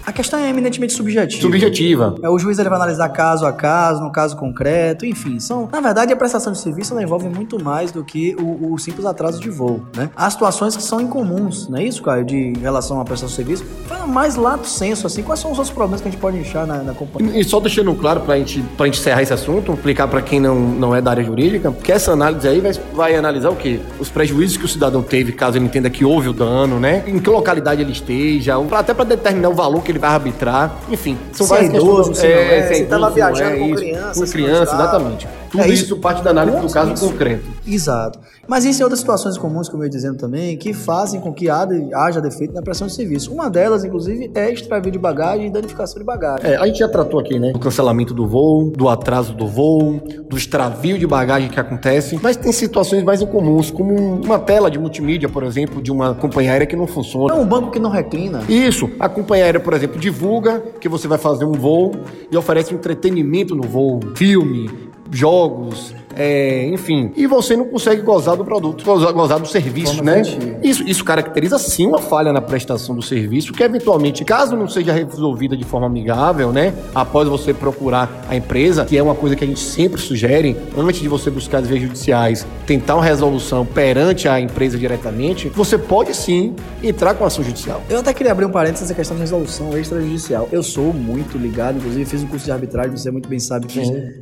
A 0.09 0.13
questão 0.13 0.41
é 0.41 0.49
eminentemente 0.49 0.95
subjetiva. 0.95 1.43
Subjetiva. 1.43 2.15
É, 2.23 2.31
o 2.31 2.39
juiz 2.39 2.59
ele 2.59 2.71
vai 2.71 2.79
analisar 2.79 3.11
caso 3.11 3.45
a 3.45 3.53
caso, 3.53 4.03
no 4.03 4.11
caso 4.11 4.35
concreto, 4.39 5.05
enfim. 5.05 5.39
São, 5.39 5.69
na 5.71 5.83
verdade, 5.83 6.11
a 6.11 6.17
prestação 6.17 6.51
de 6.51 6.59
serviço 6.59 6.95
ela 6.95 7.03
envolve 7.03 7.29
muito 7.29 7.63
mais 7.63 7.93
do 7.93 8.03
que 8.03 8.35
o, 8.41 8.73
o 8.73 8.79
simples 8.79 9.05
atraso 9.05 9.39
de 9.39 9.51
voo, 9.51 9.83
né? 9.95 10.09
Há 10.17 10.31
situações 10.31 10.75
que 10.75 10.83
são 10.83 10.99
incomuns, 10.99 11.69
não 11.69 11.77
é 11.77 11.85
isso, 11.85 12.03
Caio, 12.03 12.25
de 12.25 12.37
em 12.39 12.57
relação 12.57 12.99
à 12.99 13.05
prestação 13.05 13.29
de 13.29 13.35
serviço. 13.35 13.67
Fala 13.87 14.07
mais 14.07 14.35
lato 14.35 14.67
senso, 14.67 15.07
assim, 15.07 15.23
quais 15.23 15.41
são 15.41 15.53
os 15.53 15.59
outros 15.59 15.75
problemas 15.75 16.01
que 16.01 16.09
a 16.09 16.11
gente 16.11 16.21
pode 16.21 16.39
enxar 16.39 16.67
na, 16.67 16.83
na 16.83 16.95
companhia? 16.95 17.39
E 17.39 17.45
só 17.45 17.61
deixando 17.61 17.95
claro 17.95 18.23
pra 18.23 18.39
gente, 18.39 18.63
pra 18.79 18.87
gente 18.87 18.99
encerrar 18.99 19.21
esse 19.21 19.35
assunto, 19.35 19.75
explicar 19.75 20.09
pra 20.09 20.23
quem 20.23 20.41
não, 20.41 20.59
não 20.59 20.97
é 20.97 21.03
da 21.03 21.11
área 21.11 21.23
jurídica, 21.23 21.71
que 21.71 21.93
essa 21.93 22.13
análise 22.13 22.49
aí 22.49 22.61
vai, 22.61 22.73
vai 22.95 23.15
analisar 23.15 23.51
o 23.51 23.57
quê? 23.57 23.79
Os 24.01 24.09
prejuízos 24.09 24.57
que 24.57 24.65
o 24.65 24.69
cidadão 24.69 25.03
teve, 25.03 25.33
caso 25.33 25.59
ele 25.59 25.67
entenda 25.67 25.91
que 25.91 26.03
houve 26.03 26.31
o 26.31 26.33
dano, 26.33 26.81
né? 26.81 27.05
Em 27.07 27.19
que 27.19 27.29
localidade 27.29 27.83
ele 27.83 27.93
esteja, 27.93 28.55
até 28.73 28.95
pra 28.95 29.05
determinar 29.05 29.51
o 29.51 29.55
valor 29.55 29.83
que 29.83 29.93
ele 29.93 29.98
vai 29.99 30.11
arbitrar. 30.11 30.73
Enfim, 30.91 31.19
são 31.33 31.47
é 31.47 31.49
várias 31.51 31.75
idoso, 31.75 32.11
questões. 32.11 32.19
se 32.19 32.27
não 32.29 32.41
é, 32.41 32.63
se 32.63 32.75
idoso, 32.83 32.89
tava 32.91 33.11
viajando 33.11 33.59
com 33.59 33.75
criança, 33.75 34.21
Com 34.25 34.31
criança, 34.31 34.63
estava. 34.63 34.83
exatamente. 34.83 35.29
Tudo 35.51 35.63
É, 35.63 35.69
isso, 35.69 35.85
isso- 35.85 35.97
parte 35.99 36.23
da 36.23 36.31
análise 36.31 36.59
do 36.61 36.71
caso 36.73 36.93
isso. 36.93 37.07
concreto. 37.11 37.45
Exato. 37.67 38.19
Mas 38.47 38.65
existem 38.65 38.85
outras 38.85 39.01
situações 39.01 39.37
comuns, 39.37 39.69
como 39.69 39.83
eu 39.83 39.87
ia 39.87 39.91
dizendo 39.91 40.17
também, 40.17 40.57
que 40.57 40.73
fazem 40.73 41.21
com 41.21 41.33
que 41.33 41.49
haja 41.51 42.21
defeito 42.21 42.55
na 42.55 42.63
prestação 42.63 42.87
de 42.87 42.95
serviço. 42.95 43.33
Uma 43.33 43.51
delas, 43.51 43.85
inclusive, 43.85 44.31
é 44.35 44.51
extravio 44.53 44.91
de 44.91 44.99
bagagem 44.99 45.47
e 45.49 45.51
danificação 45.51 45.99
de 45.99 46.05
bagagem. 46.05 46.47
É, 46.51 46.57
a 46.57 46.67
gente 46.67 46.79
já 46.79 46.89
tratou 46.89 47.21
aqui, 47.21 47.39
né? 47.39 47.53
Do 47.53 47.59
cancelamento 47.59 48.15
do 48.15 48.27
voo, 48.27 48.71
do 48.71 48.89
atraso 48.89 49.35
do 49.35 49.47
voo, 49.47 50.01
do 50.29 50.37
extravio 50.37 50.99
de 50.99 51.07
bagagem 51.07 51.49
que 51.51 51.61
acontece. 51.61 52.19
Mas 52.23 52.37
tem 52.37 52.53
situações 52.53 53.03
mais 53.03 53.21
incomuns, 53.21 53.71
como 53.71 53.95
uma 53.95 54.39
tela 54.39 54.71
de 54.71 54.79
multimídia, 54.79 55.29
por 55.29 55.43
exemplo, 55.43 55.83
de 55.83 55.91
uma 55.93 56.15
companhia 56.15 56.53
aérea 56.53 56.67
que 56.67 56.77
não 56.77 56.85
É 56.85 56.89
funciona. 56.89 57.35
um 57.35 57.45
banco 57.47 57.71
que 57.71 57.79
não 57.79 57.91
reclina. 57.91 58.43
Isso, 58.49 58.89
a 58.99 59.09
companhia 59.09 59.45
aérea, 59.45 59.61
por 59.61 59.75
exemplo, 59.75 59.99
divulga 60.01 60.61
que 60.81 60.89
você 60.89 61.07
vai 61.07 61.19
fazer 61.19 61.45
um 61.45 61.53
voo 61.53 61.93
e 62.31 62.37
oferece 62.37 62.73
entretenimento 62.75 63.55
no 63.55 63.63
voo, 63.69 64.01
filme, 64.17 64.71
jogos, 65.11 65.95
é, 66.19 66.67
enfim. 66.67 67.13
E 67.17 67.27
você 67.29 67.57
não 67.57 67.65
consegue 67.67 68.03
gozar 68.03 68.37
do 68.37 68.45
produto, 68.45 68.85
gozar, 68.85 69.13
gozar 69.13 69.39
do 69.39 69.47
serviço, 69.47 70.03
né? 70.03 70.23
Isso, 70.63 70.83
isso 70.83 71.05
caracteriza 71.05 71.59
sim 71.59 71.87
uma 71.87 72.01
falha 72.01 72.33
na 72.33 72.41
prestação 72.41 72.95
do 72.95 73.03
serviço, 73.03 73.53
que 73.53 73.63
eventualmente, 73.63 74.25
caso 74.25 74.57
não 74.57 74.69
seja 74.69 74.93
resolvida 74.93 75.57
de 75.57 75.65
forma 75.65 75.87
amigável, 75.87 76.53
né? 76.53 76.75
Após 76.93 77.29
você 77.29 77.55
procurar 77.55 78.25
a 78.29 78.35
empresa, 78.35 78.85
que 78.85 78.99
é 78.99 79.03
uma 79.03 79.15
coisa 79.15 79.37
que 79.37 79.45
a 79.45 79.47
gente 79.47 79.61
sempre 79.61 80.01
sugere, 80.01 80.57
antes 80.77 81.01
de 81.01 81.09
você 81.09 81.31
buscar 81.31 81.59
as 81.59 81.69
vias 81.69 81.83
judiciais, 81.83 82.45
tentar 82.67 82.97
uma 82.97 83.05
resolução 83.05 83.65
perante 83.65 84.29
a 84.29 84.41
empresa 84.41 84.77
diretamente, 84.77 85.49
você 85.49 85.79
pode 85.79 86.15
sim 86.15 86.55
entrar 86.83 87.15
com 87.15 87.25
ação 87.25 87.45
judicial. 87.45 87.81
Eu 87.89 88.01
até 88.01 88.13
queria 88.13 88.33
abrir 88.33 88.45
um 88.45 88.51
parênteses 88.51 88.83
nessa 88.83 88.95
questão 88.95 89.17
de 89.17 89.23
resolução 89.23 89.79
extrajudicial. 89.79 90.49
Eu 90.51 90.65
sou 90.65 90.93
muito 90.93 91.39
ligado, 91.39 91.79
inclusive 91.79 92.05
fiz 92.05 92.23
um 92.25 92.27
curso 92.27 92.45
de 92.45 92.51
arbitragem, 92.51 92.97
você 92.97 93.11
muito 93.11 93.29
bem 93.29 93.39
sabe 93.39 93.69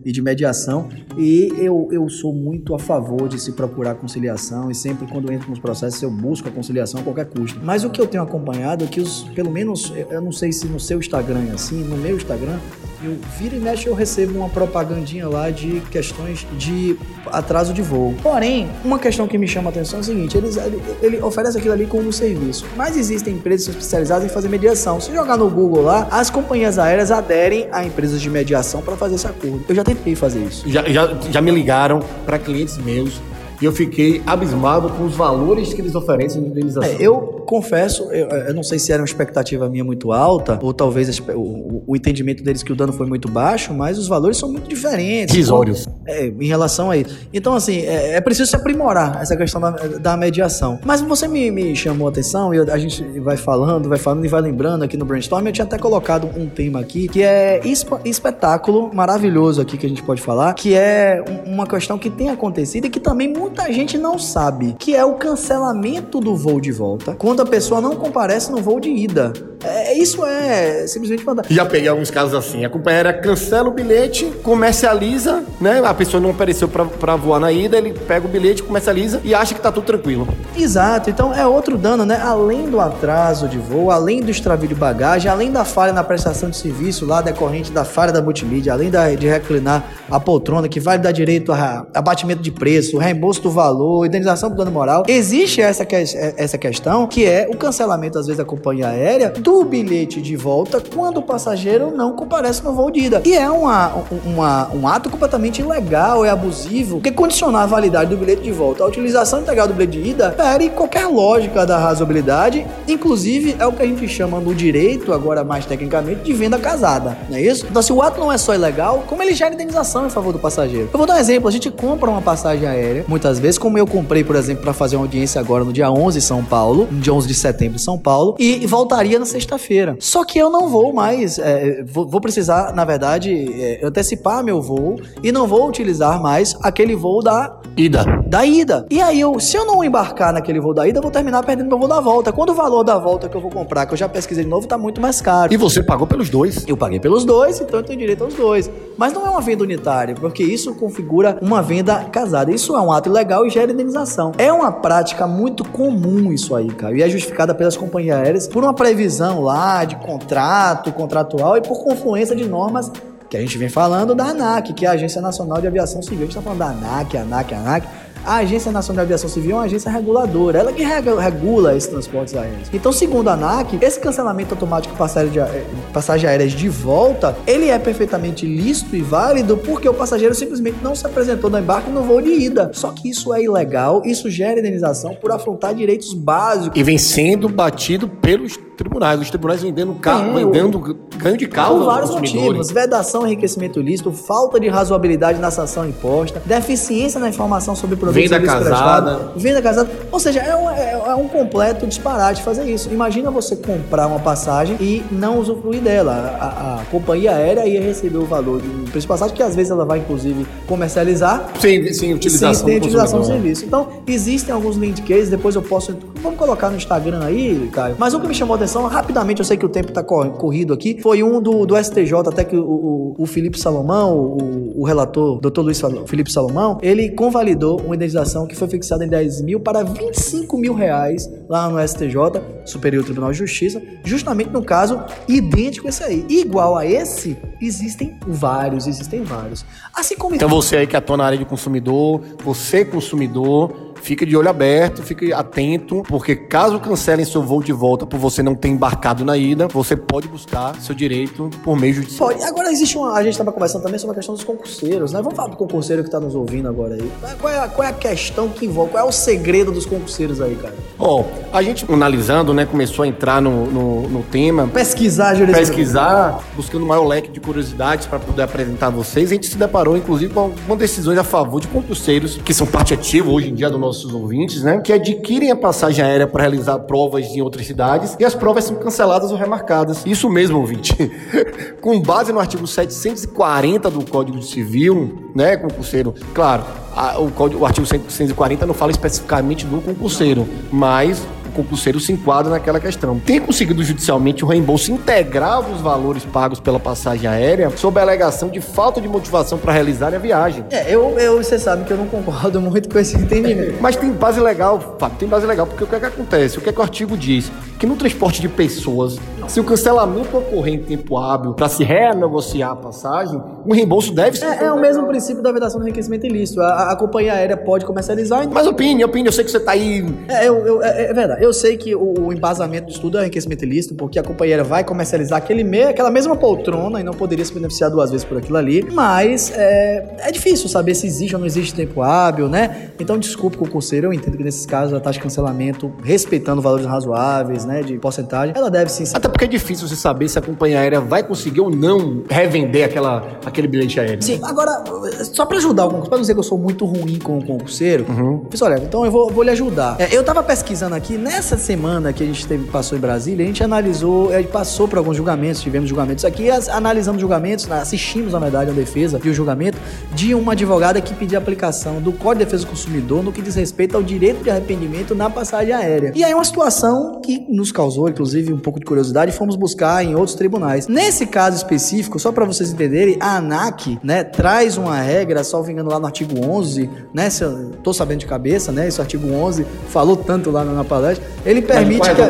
e 0.04 0.12
de 0.12 0.22
mediação. 0.22 0.88
E 1.16 1.52
eu, 1.58 1.85
eu 1.92 2.08
sou 2.08 2.32
muito 2.32 2.74
a 2.74 2.78
favor 2.78 3.28
de 3.28 3.38
se 3.40 3.52
procurar 3.52 3.94
conciliação, 3.94 4.70
e 4.70 4.74
sempre 4.74 5.06
quando 5.06 5.32
entro 5.32 5.48
nos 5.50 5.58
processos 5.58 6.00
eu 6.02 6.10
busco 6.10 6.48
a 6.48 6.50
conciliação 6.52 7.00
a 7.00 7.02
qualquer 7.02 7.26
custo. 7.26 7.58
Mas 7.62 7.84
o 7.84 7.90
que 7.90 8.00
eu 8.00 8.06
tenho 8.06 8.22
acompanhado 8.22 8.84
é 8.84 8.86
que, 8.86 9.00
os, 9.00 9.22
pelo 9.34 9.50
menos, 9.50 9.92
eu- 10.10 10.20
não 10.20 10.32
sei 10.32 10.52
se 10.52 10.66
no 10.66 10.80
seu 10.80 10.98
Instagram 10.98 11.44
é 11.50 11.52
assim, 11.52 11.82
no 11.84 11.96
meu 11.96 12.16
Instagram, 12.16 12.58
eu 13.04 13.14
vira 13.38 13.54
e 13.54 13.58
mexe 13.60 13.86
eu 13.86 13.94
recebo 13.94 14.38
uma 14.38 14.48
propagandinha 14.48 15.28
lá 15.28 15.50
de 15.50 15.80
questões 15.90 16.46
de 16.58 16.96
atraso 17.30 17.72
de 17.74 17.82
voo. 17.82 18.14
Porém, 18.22 18.68
uma 18.82 18.98
questão 18.98 19.28
que 19.28 19.36
me 19.36 19.46
chama 19.46 19.68
a 19.68 19.70
atenção 19.70 19.98
é 19.98 20.02
o 20.02 20.04
seguinte: 20.04 20.36
eles, 20.36 20.56
ele, 20.56 20.80
ele 21.02 21.20
oferece 21.22 21.58
aquilo 21.58 21.74
ali 21.74 21.86
como 21.86 22.08
um 22.08 22.12
serviço. 22.12 22.64
Mas 22.74 22.96
existem 22.96 23.34
empresas 23.34 23.68
especializadas 23.68 24.24
em 24.24 24.28
fazer 24.28 24.48
mediação. 24.48 24.98
Se 24.98 25.12
jogar 25.12 25.36
no 25.36 25.48
Google 25.50 25.82
lá, 25.82 26.08
as 26.10 26.30
companhias 26.30 26.78
aéreas 26.78 27.10
aderem 27.10 27.68
a 27.70 27.84
empresas 27.84 28.20
de 28.20 28.30
mediação 28.30 28.80
para 28.80 28.96
fazer 28.96 29.16
esse 29.16 29.26
acordo. 29.26 29.62
Eu 29.68 29.74
já 29.74 29.84
tentei 29.84 30.14
fazer 30.14 30.42
isso. 30.44 30.68
Já, 30.68 30.82
já, 30.88 31.14
já 31.30 31.42
me 31.42 31.50
ligaram 31.66 31.98
para 32.24 32.38
clientes 32.38 32.78
meus 32.78 33.20
e 33.60 33.64
eu 33.64 33.72
fiquei 33.72 34.22
abismado 34.26 34.88
com 34.90 35.04
os 35.04 35.14
valores 35.14 35.72
que 35.72 35.80
eles 35.80 35.94
oferecem 35.94 36.42
de 36.42 36.48
indenização. 36.48 36.90
É, 36.90 36.96
eu 36.98 37.18
confesso, 37.46 38.04
eu, 38.12 38.26
eu 38.28 38.54
não 38.54 38.62
sei 38.62 38.78
se 38.78 38.92
era 38.92 39.00
uma 39.02 39.06
expectativa 39.06 39.68
minha 39.68 39.84
muito 39.84 40.12
alta, 40.12 40.58
ou 40.62 40.72
talvez 40.74 41.18
o, 41.18 41.32
o- 41.32 41.82
o 41.86 41.96
entendimento 41.96 42.42
deles 42.42 42.62
que 42.62 42.72
o 42.72 42.76
dano 42.76 42.92
foi 42.92 43.06
muito 43.06 43.30
baixo, 43.30 43.72
mas 43.72 43.98
os 43.98 44.08
valores 44.08 44.36
são 44.36 44.50
muito 44.50 44.68
diferentes. 44.68 45.34
Risórios. 45.34 45.88
É, 46.06 46.26
em 46.26 46.46
relação 46.46 46.90
a 46.90 46.96
isso. 46.96 47.16
Então, 47.32 47.54
assim, 47.54 47.78
é, 47.82 48.14
é 48.16 48.20
preciso 48.20 48.50
se 48.50 48.56
aprimorar 48.56 49.20
essa 49.22 49.36
questão 49.36 49.60
da, 49.60 49.70
da 49.70 50.16
mediação. 50.16 50.78
Mas 50.84 51.00
você 51.00 51.28
me, 51.28 51.50
me 51.50 51.74
chamou 51.76 52.06
a 52.08 52.10
atenção 52.10 52.52
e 52.52 52.56
eu- 52.58 52.72
a 52.72 52.78
gente 52.78 53.02
vai 53.20 53.36
falando, 53.36 53.88
vai 53.88 53.98
falando 53.98 54.24
e 54.24 54.28
vai 54.28 54.40
lembrando 54.40 54.82
aqui 54.82 54.96
no 54.96 55.04
brainstorm. 55.04 55.46
Eu 55.46 55.52
tinha 55.52 55.64
até 55.64 55.78
colocado 55.78 56.28
um 56.36 56.46
tema 56.48 56.80
aqui 56.80 57.06
que 57.08 57.22
é 57.22 57.60
espa- 57.64 58.00
espetáculo 58.04 58.90
maravilhoso 58.92 59.60
aqui 59.60 59.76
que 59.78 59.86
a 59.86 59.88
gente 59.88 60.02
pode 60.02 60.20
falar, 60.20 60.52
que 60.54 60.74
é 60.74 61.22
um- 61.46 61.52
uma 61.54 61.66
questão 61.66 61.96
que 61.98 62.10
tem 62.10 62.28
acontecido 62.30 62.86
e 62.86 62.90
que 62.90 62.98
também 63.00 63.32
muita 63.46 63.72
gente 63.72 63.96
não 63.96 64.18
sabe, 64.18 64.74
que 64.78 64.94
é 64.94 65.04
o 65.04 65.14
cancelamento 65.14 66.18
do 66.20 66.36
voo 66.36 66.60
de 66.60 66.72
volta 66.72 67.14
quando 67.14 67.40
a 67.42 67.46
pessoa 67.46 67.80
não 67.80 67.94
comparece 67.94 68.50
no 68.50 68.58
voo 68.58 68.80
de 68.80 68.88
ida. 68.90 69.32
É, 69.64 69.94
isso 69.96 70.24
é 70.24 70.86
simplesmente 70.86 71.24
mandar. 71.24 71.44
Já 71.48 71.64
peguei 71.64 71.88
alguns 71.88 72.10
casos 72.10 72.34
assim. 72.34 72.64
A 72.64 72.68
companhia 72.68 72.98
aérea 72.98 73.12
cancela 73.14 73.68
o 73.68 73.72
bilhete, 73.72 74.26
comercializa, 74.42 75.42
né? 75.60 75.80
A 75.84 75.94
pessoa 75.94 76.20
não 76.20 76.30
apareceu 76.30 76.68
pra- 76.68 76.84
pra 76.84 77.16
voar 77.16 77.40
na 77.40 77.50
ida, 77.50 77.76
ele 77.78 77.92
pega 77.92 78.26
o 78.26 78.28
bilhete, 78.28 78.62
comercializa 78.62 79.20
e 79.24 79.34
acha 79.34 79.54
que 79.54 79.60
tá 79.60 79.72
tudo 79.72 79.84
tranquilo. 79.86 80.28
Exato, 80.56 81.08
então 81.08 81.32
é 81.34 81.46
outro 81.46 81.78
dano, 81.78 82.04
né? 82.04 82.20
Além 82.22 82.68
do 82.68 82.80
atraso 82.80 83.48
de 83.48 83.58
voo, 83.58 83.90
além 83.90 84.20
do 84.20 84.30
extravio 84.30 84.68
de 84.68 84.74
bagagem, 84.74 85.30
além 85.30 85.50
da 85.50 85.64
falha 85.64 85.92
na 85.92 86.04
prestação 86.04 86.50
de 86.50 86.56
serviço 86.56 87.06
lá 87.06 87.20
decorrente 87.22 87.72
da 87.72 87.84
falha 87.84 88.12
da 88.12 88.20
multimídia, 88.20 88.72
além 88.72 88.90
da- 88.90 89.14
de 89.14 89.26
reclinar 89.26 89.84
a 90.10 90.20
poltrona, 90.20 90.68
que 90.68 90.78
vai 90.78 90.98
dar 90.98 91.12
direito 91.12 91.50
a 91.52 91.86
abatimento 91.94 92.42
de 92.42 92.52
preço, 92.52 92.98
reembolso 92.98 93.35
do 93.42 93.50
valor, 93.50 94.06
indenização 94.06 94.50
do 94.50 94.56
dano 94.56 94.70
moral, 94.70 95.04
existe 95.08 95.60
essa, 95.60 95.84
que- 95.84 95.96
essa 95.96 96.58
questão 96.58 97.06
que 97.06 97.24
é 97.24 97.48
o 97.52 97.56
cancelamento, 97.56 98.18
às 98.18 98.26
vezes, 98.26 98.38
da 98.38 98.44
companhia 98.44 98.88
aérea 98.88 99.30
do 99.30 99.64
bilhete 99.64 100.20
de 100.20 100.36
volta 100.36 100.82
quando 100.94 101.18
o 101.18 101.22
passageiro 101.22 101.90
não 101.94 102.12
comparece 102.14 102.62
no 102.64 102.72
voo 102.72 102.90
de 102.90 103.00
ida. 103.00 103.22
E 103.24 103.34
é 103.34 103.50
uma, 103.50 103.92
uma- 104.24 104.70
um 104.74 104.86
ato 104.88 105.10
completamente 105.10 105.60
ilegal 105.60 106.24
e 106.24 106.28
abusivo, 106.28 106.96
porque 106.96 107.10
condicionar 107.10 107.62
a 107.62 107.66
validade 107.66 108.10
do 108.10 108.16
bilhete 108.16 108.42
de 108.42 108.52
volta 108.52 108.84
à 108.84 108.86
utilização 108.86 109.40
integral 109.40 109.66
do 109.68 109.74
bilhete 109.74 110.00
de 110.02 110.08
ida 110.10 110.32
fere 110.32 110.70
qualquer 110.70 111.06
lógica 111.06 111.64
da 111.66 111.78
razoabilidade, 111.78 112.66
inclusive 112.88 113.56
é 113.58 113.66
o 113.66 113.72
que 113.72 113.82
a 113.82 113.86
gente 113.86 114.06
chama 114.08 114.38
no 114.40 114.54
direito, 114.54 115.12
agora 115.12 115.42
mais 115.44 115.64
tecnicamente, 115.66 116.22
de 116.22 116.32
venda 116.32 116.58
casada, 116.58 117.16
não 117.28 117.36
é 117.36 117.40
isso? 117.42 117.66
Então 117.68 117.82
se 117.82 117.92
o 117.92 118.00
ato 118.02 118.20
não 118.20 118.32
é 118.32 118.38
só 118.38 118.54
ilegal, 118.54 119.04
como 119.06 119.22
ele 119.22 119.34
gera 119.34 119.54
indenização 119.54 120.06
em 120.06 120.10
favor 120.10 120.32
do 120.32 120.38
passageiro? 120.38 120.88
Eu 120.92 120.98
vou 120.98 121.06
dar 121.06 121.14
um 121.14 121.18
exemplo, 121.18 121.48
a 121.48 121.52
gente 121.52 121.70
compra 121.70 122.10
uma 122.10 122.22
passagem 122.22 122.66
aérea, 122.68 123.04
muitas 123.08 123.25
vezes, 123.38 123.58
como 123.58 123.78
eu 123.78 123.86
comprei, 123.86 124.22
por 124.22 124.36
exemplo, 124.36 124.62
para 124.62 124.72
fazer 124.72 124.96
uma 124.96 125.04
audiência 125.04 125.40
agora 125.40 125.64
no 125.64 125.72
dia 125.72 125.90
11 125.90 126.18
em 126.18 126.20
São 126.20 126.44
Paulo, 126.44 126.88
no 126.90 127.00
dia 127.00 127.12
11 127.12 127.26
de 127.26 127.34
setembro 127.34 127.76
em 127.76 127.80
São 127.80 127.98
Paulo, 127.98 128.36
e 128.38 128.66
voltaria 128.66 129.18
na 129.18 129.26
sexta-feira. 129.26 129.96
Só 129.98 130.24
que 130.24 130.38
eu 130.38 130.50
não 130.50 130.68
vou 130.68 130.92
mais, 130.92 131.38
é, 131.38 131.82
vou, 131.84 132.06
vou 132.06 132.20
precisar, 132.20 132.72
na 132.74 132.84
verdade, 132.84 133.32
é, 133.32 133.80
antecipar 133.84 134.42
meu 134.44 134.62
voo 134.62 135.00
e 135.22 135.32
não 135.32 135.46
vou 135.46 135.68
utilizar 135.68 136.20
mais 136.20 136.56
aquele 136.62 136.94
voo 136.94 137.22
da 137.22 137.58
Ida. 137.76 138.04
da 138.26 138.46
ida. 138.46 138.86
E 138.90 139.02
aí, 139.02 139.20
eu, 139.20 139.38
se 139.38 139.56
eu 139.56 139.66
não 139.66 139.84
embarcar 139.84 140.32
naquele 140.32 140.58
voo 140.60 140.72
da 140.72 140.88
ida, 140.88 140.98
eu 140.98 141.02
vou 141.02 141.10
terminar 141.10 141.44
perdendo 141.44 141.68
meu 141.68 141.78
voo 141.78 141.88
da 141.88 142.00
volta. 142.00 142.32
Quando 142.32 142.50
o 142.50 142.54
valor 142.54 142.82
da 142.82 142.98
volta 142.98 143.28
que 143.28 143.36
eu 143.36 143.40
vou 143.40 143.50
comprar, 143.50 143.84
que 143.86 143.92
eu 143.92 143.98
já 143.98 144.08
pesquisei 144.08 144.44
de 144.44 144.50
novo, 144.50 144.66
tá 144.66 144.78
muito 144.78 145.00
mais 145.00 145.20
caro. 145.20 145.52
E 145.52 145.56
você 145.56 145.82
pagou 145.82 146.06
pelos 146.06 146.30
dois. 146.30 146.64
Eu 146.66 146.76
paguei 146.76 146.98
pelos 146.98 147.24
dois, 147.24 147.60
então 147.60 147.80
eu 147.80 147.84
tenho 147.84 147.98
direito 147.98 148.24
aos 148.24 148.34
dois. 148.34 148.70
Mas 148.96 149.12
não 149.12 149.26
é 149.26 149.30
uma 149.30 149.40
venda 149.40 149.62
unitária, 149.62 150.14
porque 150.14 150.42
isso 150.42 150.74
configura 150.74 151.38
uma 151.42 151.62
venda 151.62 152.04
casada. 152.04 152.50
Isso 152.50 152.74
é 152.74 152.80
um 152.80 152.90
ato 152.90 153.10
ilegal 153.16 153.46
e 153.46 153.50
gera 153.50 153.72
indenização. 153.72 154.32
É 154.36 154.52
uma 154.52 154.70
prática 154.70 155.26
muito 155.26 155.64
comum 155.64 156.32
isso 156.32 156.54
aí, 156.54 156.68
cara. 156.68 156.96
E 156.96 157.02
é 157.02 157.08
justificada 157.08 157.54
pelas 157.54 157.76
companhias 157.76 158.18
aéreas 158.18 158.48
por 158.48 158.62
uma 158.62 158.74
previsão 158.74 159.40
lá 159.40 159.84
de 159.84 159.96
contrato, 159.96 160.92
contratual 160.92 161.56
e 161.56 161.62
por 161.62 161.82
confluência 161.82 162.36
de 162.36 162.44
normas 162.44 162.92
que 163.28 163.36
a 163.36 163.40
gente 163.40 163.58
vem 163.58 163.68
falando 163.68 164.14
da 164.14 164.26
ANAC, 164.26 164.72
que 164.72 164.86
é 164.86 164.88
a 164.88 164.92
Agência 164.92 165.20
Nacional 165.20 165.60
de 165.60 165.66
Aviação 165.66 166.00
Civil. 166.00 166.22
A 166.22 166.24
gente 166.26 166.36
tá 166.36 166.42
falando 166.42 166.58
da 166.58 166.66
ANAC, 166.66 167.16
ANAC, 167.16 167.54
ANAC. 167.54 167.88
A 168.26 168.38
Agência 168.38 168.72
Nacional 168.72 169.04
de 169.04 169.12
Aviação 169.12 169.30
Civil 169.30 169.52
é 169.52 169.54
uma 169.54 169.62
agência 169.62 169.88
reguladora, 169.88 170.58
ela 170.58 170.72
que 170.72 170.82
regula 170.82 171.76
esses 171.76 171.88
transportes 171.88 172.34
aéreos. 172.34 172.68
Então, 172.72 172.90
segundo 172.90 173.28
a 173.28 173.34
ANAC, 173.34 173.78
esse 173.80 174.00
cancelamento 174.00 174.52
automático 174.52 174.92
de 174.92 174.98
passagem 174.98 175.30
de, 175.30 176.26
aéreas 176.26 176.50
de 176.50 176.68
volta, 176.68 177.36
ele 177.46 177.68
é 177.70 177.78
perfeitamente 177.78 178.44
lícito 178.44 178.96
e 178.96 179.00
válido 179.00 179.56
porque 179.56 179.88
o 179.88 179.94
passageiro 179.94 180.34
simplesmente 180.34 180.78
não 180.82 180.96
se 180.96 181.06
apresentou 181.06 181.48
no 181.48 181.56
embarque 181.56 181.88
no 181.88 182.02
voo 182.02 182.20
de 182.20 182.32
ida. 182.32 182.72
Só 182.72 182.90
que 182.90 183.08
isso 183.08 183.32
é 183.32 183.44
ilegal, 183.44 184.02
isso 184.04 184.28
gera 184.28 184.58
indenização 184.58 185.14
por 185.14 185.30
afrontar 185.30 185.72
direitos 185.72 186.12
básicos. 186.12 186.76
E 186.76 186.82
vem 186.82 186.98
sendo 186.98 187.48
batido 187.48 188.08
pelos 188.08 188.56
tribunais. 188.76 189.20
Os 189.20 189.28
tribunais 189.30 189.62
vendendo, 189.62 189.94
ca... 189.94 190.18
É, 190.20 190.32
vendendo 190.34 190.78
ganho 191.16 191.36
de 191.36 191.46
causa 191.46 191.78
Por 191.78 191.84
vários 191.86 192.10
motivos. 192.10 192.70
Vedação, 192.70 193.26
enriquecimento 193.26 193.80
ilícito, 193.80 194.12
falta 194.12 194.60
de 194.60 194.68
razoabilidade 194.68 195.38
na 195.40 195.50
sanção 195.50 195.88
imposta, 195.88 196.40
deficiência 196.44 197.18
na 197.20 197.28
informação 197.28 197.74
sobre 197.74 197.96
produtos 197.96 198.22
Venda 198.30 198.40
casada. 198.44 199.32
Venda 199.36 199.62
casada. 199.62 199.88
Ou 200.12 200.20
seja, 200.20 200.40
é 200.40 200.54
um, 200.56 200.70
é- 200.70 200.92
é 201.06 201.14
um 201.14 201.28
completo 201.28 201.86
disparate 201.86 202.42
fazer 202.42 202.64
isso. 202.64 202.92
Imagina 202.92 203.30
você 203.30 203.56
comprar 203.56 204.06
uma 204.06 204.18
passagem 204.18 204.76
e 204.80 205.02
não 205.10 205.38
usufruir 205.38 205.80
dela. 205.80 206.36
A, 206.40 206.46
a- 206.46 206.84
companhia 206.90 207.32
aérea 207.32 207.66
ia 207.66 207.80
receber 207.80 208.18
o 208.18 208.24
valor 208.26 208.60
de 208.60 208.68
um 208.68 208.84
preço 208.84 209.00
de 209.00 209.06
passagem, 209.08 209.34
que 209.34 209.42
às 209.42 209.54
vezes 209.56 209.70
ela 209.70 209.84
vai, 209.84 209.98
inclusive, 209.98 210.46
comercializar 210.66 211.48
Sem, 211.58 211.92
sem 211.92 212.14
utilização 212.14 212.66
do 212.68 212.76
utilização 212.76 213.20
do 213.20 213.26
serviço. 213.26 213.64
Então, 213.64 213.88
existem 214.06 214.54
alguns 214.54 214.76
link 214.76 215.02
cases, 215.02 215.30
depois 215.30 215.54
eu 215.54 215.62
posso. 215.62 215.96
Vamos 216.22 216.38
colocar 216.38 216.70
no 216.70 216.76
Instagram 216.76 217.20
aí, 217.24 217.68
Caio. 217.72 217.96
Mas 217.98 218.14
o 218.14 218.20
que 218.20 218.26
me 218.28 218.34
chamou 218.34 218.54
a 218.54 218.58
atenção 218.66 218.86
rapidamente, 218.86 219.40
eu 219.40 219.44
sei 219.44 219.56
que 219.56 219.64
o 219.64 219.68
tempo 219.68 219.88
está 219.88 220.02
corrido 220.02 220.74
aqui. 220.74 220.98
Foi 221.00 221.22
um 221.22 221.40
do, 221.40 221.64
do 221.64 221.76
STJ, 221.76 222.12
até 222.26 222.44
que 222.44 222.56
o, 222.56 222.64
o, 222.64 223.14
o 223.18 223.26
Felipe 223.26 223.58
Salomão, 223.58 224.18
o, 224.18 224.80
o 224.80 224.84
relator, 224.84 225.40
doutor 225.40 225.62
Luiz 225.62 225.80
Felipe 226.06 226.32
Salomão, 226.32 226.78
ele 226.82 227.10
convalidou 227.10 227.80
uma 227.80 227.94
indenização 227.94 228.46
que 228.46 228.56
foi 228.56 228.68
fixada 228.68 229.04
em 229.04 229.08
10 229.08 229.42
mil 229.42 229.60
para 229.60 229.84
25 229.84 230.58
mil 230.58 230.74
reais 230.74 231.30
lá 231.48 231.68
no 231.68 231.78
STJ, 231.86 232.16
Superior 232.64 233.04
Tribunal 233.04 233.30
de 233.30 233.38
Justiça, 233.38 233.80
justamente 234.04 234.50
no 234.50 234.62
caso 234.62 235.00
idêntico 235.28 235.86
a 235.86 235.90
esse 235.90 236.02
aí. 236.02 236.26
Igual 236.28 236.76
a 236.76 236.84
esse, 236.84 237.36
existem 237.60 238.18
vários, 238.26 238.88
existem 238.88 239.22
vários. 239.22 239.64
Assim 239.94 240.16
como. 240.16 240.34
Então 240.34 240.48
você 240.48 240.78
aí 240.78 240.86
que 240.86 240.96
atua 240.96 241.16
na 241.16 241.24
área 241.24 241.38
de 241.38 241.44
consumidor, 241.44 242.20
você 242.44 242.84
consumidor 242.84 243.85
fica 244.06 244.24
de 244.24 244.36
olho 244.36 244.48
aberto, 244.48 245.02
fique 245.02 245.32
atento, 245.32 246.04
porque 246.06 246.36
caso 246.36 246.78
cancelem 246.78 247.24
seu 247.24 247.42
voo 247.42 247.60
de 247.60 247.72
volta 247.72 248.06
por 248.06 248.20
você 248.20 248.40
não 248.40 248.54
ter 248.54 248.68
embarcado 248.68 249.24
na 249.24 249.36
ida, 249.36 249.66
você 249.66 249.96
pode 249.96 250.28
buscar 250.28 250.80
seu 250.80 250.94
direito 250.94 251.50
por 251.64 251.76
meio 251.76 251.94
judicial. 251.94 252.28
Pode. 252.28 252.44
Agora 252.44 252.70
existe 252.70 252.96
uma. 252.96 253.14
A 253.14 253.22
gente 253.24 253.32
estava 253.32 253.50
conversando 253.50 253.82
também 253.82 253.98
sobre 253.98 254.12
a 254.12 254.14
questão 254.14 254.32
dos 254.32 254.44
concurseiros, 254.44 255.12
né? 255.12 255.20
Vamos 255.20 255.34
falar 255.34 255.48
do 255.48 255.56
concurseiro 255.56 256.02
que 256.02 256.08
está 256.08 256.20
nos 256.20 256.36
ouvindo 256.36 256.68
agora 256.68 256.94
aí. 256.94 257.10
Qual 257.40 257.52
é, 257.52 257.58
a, 257.58 257.68
qual 257.68 257.88
é 257.88 257.90
a 257.90 257.94
questão 257.94 258.48
que 258.48 258.64
envolve? 258.64 258.92
Qual 258.92 259.04
é 259.04 259.08
o 259.08 259.12
segredo 259.12 259.72
dos 259.72 259.84
concurseiros 259.84 260.40
aí, 260.40 260.54
cara? 260.54 260.74
Ó, 261.00 261.22
oh, 261.22 261.24
a 261.52 261.60
gente 261.60 261.84
analisando, 261.92 262.54
né, 262.54 262.64
começou 262.64 263.02
a 263.02 263.08
entrar 263.08 263.42
no, 263.42 263.66
no, 263.66 264.08
no 264.08 264.22
tema. 264.22 264.68
Pesquisar, 264.68 265.36
Pesquisar, 265.46 266.44
buscando 266.54 266.84
um 266.84 266.88
maior 266.88 267.06
leque 267.06 267.28
de 267.28 267.40
curiosidades 267.40 268.06
para 268.06 268.20
poder 268.20 268.42
apresentar 268.42 268.86
a 268.86 268.90
vocês. 268.90 269.32
A 269.32 269.34
gente 269.34 269.48
se 269.48 269.56
deparou, 269.56 269.96
inclusive, 269.96 270.32
com 270.32 270.40
algumas 270.40 270.78
decisões 270.78 271.18
a 271.18 271.24
favor 271.24 271.60
de 271.60 271.66
concurseiros 271.66 272.38
que 272.44 272.54
são 272.54 272.66
parte 272.66 272.94
ativa 272.94 273.28
hoje 273.28 273.50
em 273.50 273.54
dia 273.54 273.68
do 273.68 273.78
nosso 273.78 273.95
nossos 273.96 274.14
ouvintes, 274.14 274.62
né, 274.62 274.80
que 274.80 274.92
adquirem 274.92 275.50
a 275.50 275.56
passagem 275.56 276.04
aérea 276.04 276.26
para 276.26 276.42
realizar 276.42 276.78
provas 276.80 277.26
em 277.26 277.40
outras 277.40 277.66
cidades 277.66 278.16
e 278.18 278.24
as 278.24 278.34
provas 278.34 278.64
são 278.64 278.76
canceladas 278.76 279.30
ou 279.30 279.36
remarcadas. 279.36 280.04
Isso 280.04 280.28
mesmo, 280.28 280.58
ouvinte. 280.58 280.94
Com 281.80 282.00
base 282.00 282.32
no 282.32 282.40
artigo 282.40 282.66
740 282.66 283.90
do 283.90 284.04
Código 284.04 284.42
Civil, 284.42 285.30
né, 285.34 285.56
concurseiro, 285.56 286.14
claro, 286.34 286.64
a, 286.94 287.18
o, 287.18 287.30
código, 287.30 287.62
o 287.62 287.66
artigo 287.66 287.86
740 287.86 288.66
não 288.66 288.74
fala 288.74 288.90
especificamente 288.90 289.66
do 289.66 289.80
concurseiro, 289.80 290.46
mas 290.72 291.22
compulseiro 291.56 291.98
se 291.98 292.12
enquadra 292.12 292.50
naquela 292.50 292.78
questão. 292.78 293.18
Tem 293.18 293.40
conseguido 293.40 293.82
judicialmente 293.82 294.44
o 294.44 294.48
reembolso 294.48 294.92
integral 294.92 295.62
dos 295.62 295.80
valores 295.80 296.24
pagos 296.24 296.60
pela 296.60 296.78
passagem 296.78 297.26
aérea 297.28 297.70
sob 297.76 297.98
a 297.98 298.02
alegação 298.02 298.48
de 298.48 298.60
falta 298.60 299.00
de 299.00 299.08
motivação 299.08 299.58
para 299.58 299.72
realizar 299.72 300.14
a 300.14 300.18
viagem. 300.18 300.64
É, 300.70 300.94
eu, 300.94 301.18
eu, 301.18 301.42
você 301.42 301.58
sabe 301.58 301.84
que 301.84 301.92
eu 301.92 301.96
não 301.96 302.06
concordo 302.06 302.60
muito 302.62 302.88
com 302.88 302.98
esse 302.98 303.16
entendimento. 303.16 303.76
Mas 303.80 303.96
tem 303.96 304.12
base 304.12 304.38
legal, 304.38 304.96
Fábio, 304.98 305.16
tem 305.18 305.28
base 305.28 305.46
legal, 305.46 305.66
porque 305.66 305.84
o 305.84 305.86
que, 305.86 305.94
é 305.94 306.00
que 306.00 306.06
acontece? 306.06 306.58
O 306.58 306.60
que 306.60 306.68
é 306.68 306.72
que 306.72 306.78
o 306.78 306.82
artigo 306.82 307.16
diz? 307.16 307.50
Que 307.78 307.86
no 307.86 307.96
transporte 307.96 308.40
de 308.40 308.48
pessoas, 308.48 309.18
se 309.48 309.60
o 309.60 309.64
cancelamento 309.64 310.36
ocorrer 310.36 310.74
em 310.74 310.82
tempo 310.82 311.16
hábil 311.16 311.54
para 311.54 311.68
se 311.68 311.84
renegociar 311.84 312.72
a 312.72 312.76
passagem, 312.76 313.40
o 313.64 313.72
reembolso 313.72 314.12
deve 314.12 314.36
ser. 314.36 314.46
É, 314.46 314.64
é 314.64 314.72
o 314.72 314.80
mesmo 314.80 315.06
princípio 315.06 315.42
da 315.42 315.52
vedação 315.52 315.80
do 315.80 315.86
enriquecimento 315.86 316.26
ilícito. 316.26 316.60
A, 316.60 316.92
a 316.92 316.96
companhia 316.96 317.34
aérea 317.34 317.56
pode 317.56 317.84
comercializar. 317.84 318.48
Mas 318.50 318.66
opine, 318.66 319.04
opine, 319.04 319.26
eu 319.26 319.32
sei 319.32 319.44
que 319.44 319.50
você 319.50 319.56
está 319.58 319.72
aí. 319.72 320.04
É, 320.28 320.48
eu, 320.48 320.66
eu, 320.66 320.82
é, 320.82 321.06
é 321.06 321.12
verdade. 321.12 321.42
Eu 321.42 321.52
sei 321.52 321.76
que 321.76 321.94
o, 321.94 322.26
o, 322.26 322.32
embasamento 322.32 322.86
do 322.86 322.92
estudo 322.92 323.18
é 323.18 323.20
o 323.20 323.24
enriquecimento 323.24 323.64
ilícito, 323.64 323.94
porque 323.94 324.18
a 324.18 324.22
companheira 324.22 324.64
vai 324.64 324.84
comercializar 324.84 325.38
aquele 325.38 325.64
me, 325.64 325.84
aquela 325.84 326.10
mesma 326.10 326.36
poltrona 326.36 327.00
e 327.00 327.02
não 327.02 327.12
poderia 327.12 327.44
se 327.44 327.52
beneficiar 327.52 327.90
duas 327.90 328.10
vezes 328.10 328.24
por 328.24 328.38
aquilo 328.38 328.56
ali. 328.56 328.86
Mas 328.92 329.52
é, 329.54 330.16
é 330.18 330.32
difícil 330.32 330.68
saber 330.68 330.94
se 330.94 331.06
existe 331.06 331.34
ou 331.34 331.40
não 331.40 331.46
existe 331.46 331.74
tempo 331.74 332.02
hábil, 332.02 332.48
né? 332.48 332.90
Então, 332.98 333.18
desculpe, 333.18 333.56
concurseiro, 333.56 334.08
eu 334.08 334.12
entendo 334.12 334.36
que 334.36 334.44
nesses 334.44 334.66
casos 334.66 334.94
a 334.94 335.00
taxa 335.00 335.18
de 335.18 335.22
cancelamento, 335.22 335.92
respeitando 336.02 336.60
valores 336.60 336.86
razoáveis, 336.86 337.64
né, 337.64 337.82
de 337.82 337.98
porcentagem, 337.98 338.54
ela 338.56 338.70
deve 338.70 338.90
sim. 338.90 339.04
Até 339.14 339.28
porque 339.36 339.44
é 339.44 339.48
difícil 339.48 339.86
você 339.86 339.94
saber 339.94 340.30
se 340.30 340.38
a 340.38 340.42
companhia 340.42 340.80
aérea 340.80 340.98
vai 340.98 341.22
conseguir 341.22 341.60
ou 341.60 341.68
não 341.68 342.22
revender 342.26 342.86
aquela, 342.86 343.38
aquele 343.44 343.68
bilhete 343.68 344.00
aéreo. 344.00 344.22
Sim, 344.22 344.40
agora, 344.42 344.82
só 345.30 345.44
para 345.44 345.58
ajudar 345.58 345.84
o 345.84 345.90
concurso, 345.90 346.08
pra 346.08 346.16
não 346.16 346.22
dizer 346.22 346.32
que 346.32 346.40
eu 346.40 346.42
sou 346.42 346.56
muito 346.56 346.86
ruim 346.86 347.18
com 347.18 347.36
o 347.36 347.44
concurseiro, 347.44 348.06
uhum. 348.08 348.38
pessoal, 348.46 348.70
olha, 348.72 348.82
então 348.82 349.04
eu 349.04 349.10
vou, 349.10 349.30
vou 349.30 349.42
lhe 349.42 349.50
ajudar. 349.50 349.96
É, 349.98 350.08
eu 350.10 350.24
tava 350.24 350.42
pesquisando 350.42 350.94
aqui, 350.94 351.18
nessa 351.18 351.58
semana 351.58 352.14
que 352.14 352.22
a 352.22 352.26
gente 352.26 352.46
teve, 352.46 352.64
passou 352.68 352.96
em 352.96 353.00
Brasília, 353.00 353.44
a 353.44 353.46
gente 353.46 353.62
analisou, 353.62 354.32
a 354.32 354.40
gente 354.40 354.50
passou 354.50 354.88
por 354.88 354.96
alguns 354.96 355.18
julgamentos, 355.18 355.60
tivemos 355.60 355.86
julgamentos 355.86 356.24
aqui, 356.24 356.48
analisando 356.70 357.18
julgamentos, 357.20 357.70
assistimos, 357.70 358.32
na 358.32 358.38
verdade, 358.38 358.70
a 358.70 358.72
defesa 358.74 359.20
e 359.22 359.28
o 359.28 359.34
julgamento 359.34 359.76
de 360.14 360.34
uma 360.34 360.52
advogada 360.52 360.98
que 360.98 361.12
pediu 361.12 361.38
aplicação 361.38 362.00
do 362.00 362.10
Código 362.10 362.38
de 362.38 362.44
Defesa 362.46 362.64
do 362.64 362.70
Consumidor 362.70 363.22
no 363.22 363.30
que 363.30 363.42
diz 363.42 363.54
respeito 363.54 363.98
ao 363.98 364.02
direito 364.02 364.42
de 364.42 364.48
arrependimento 364.48 365.14
na 365.14 365.28
passagem 365.28 365.74
aérea. 365.74 366.12
E 366.14 366.24
aí 366.24 366.32
uma 366.32 366.42
situação 366.44 367.20
que 367.20 367.44
nos 367.50 367.70
causou, 367.70 368.08
inclusive, 368.08 368.50
um 368.50 368.58
pouco 368.58 368.80
de 368.80 368.86
curiosidade 368.86 369.25
e 369.28 369.32
fomos 369.32 369.56
buscar 369.56 370.04
em 370.04 370.14
outros 370.14 370.34
tribunais. 370.34 370.88
Nesse 370.88 371.26
caso 371.26 371.56
específico, 371.56 372.18
só 372.18 372.32
para 372.32 372.44
vocês 372.44 372.72
entenderem, 372.72 373.16
a 373.20 373.36
ANAC, 373.36 373.98
né, 374.02 374.24
traz 374.24 374.76
uma 374.76 375.00
regra, 375.00 375.42
salvo 375.44 375.70
engano, 375.70 375.90
lá 375.90 375.98
no 375.98 376.06
artigo 376.06 376.34
11, 376.44 376.90
né, 377.12 377.30
se 377.30 377.44
eu 377.44 377.70
tô 377.82 377.92
sabendo 377.92 378.20
de 378.20 378.26
cabeça, 378.26 378.72
né, 378.72 378.88
esse 378.88 379.00
artigo 379.00 379.32
11 379.32 379.66
falou 379.88 380.16
tanto 380.16 380.50
lá 380.50 380.64
na 380.64 380.84
palestra, 380.84 381.24
ele 381.44 381.62
permite 381.62 382.08
que... 382.14 382.22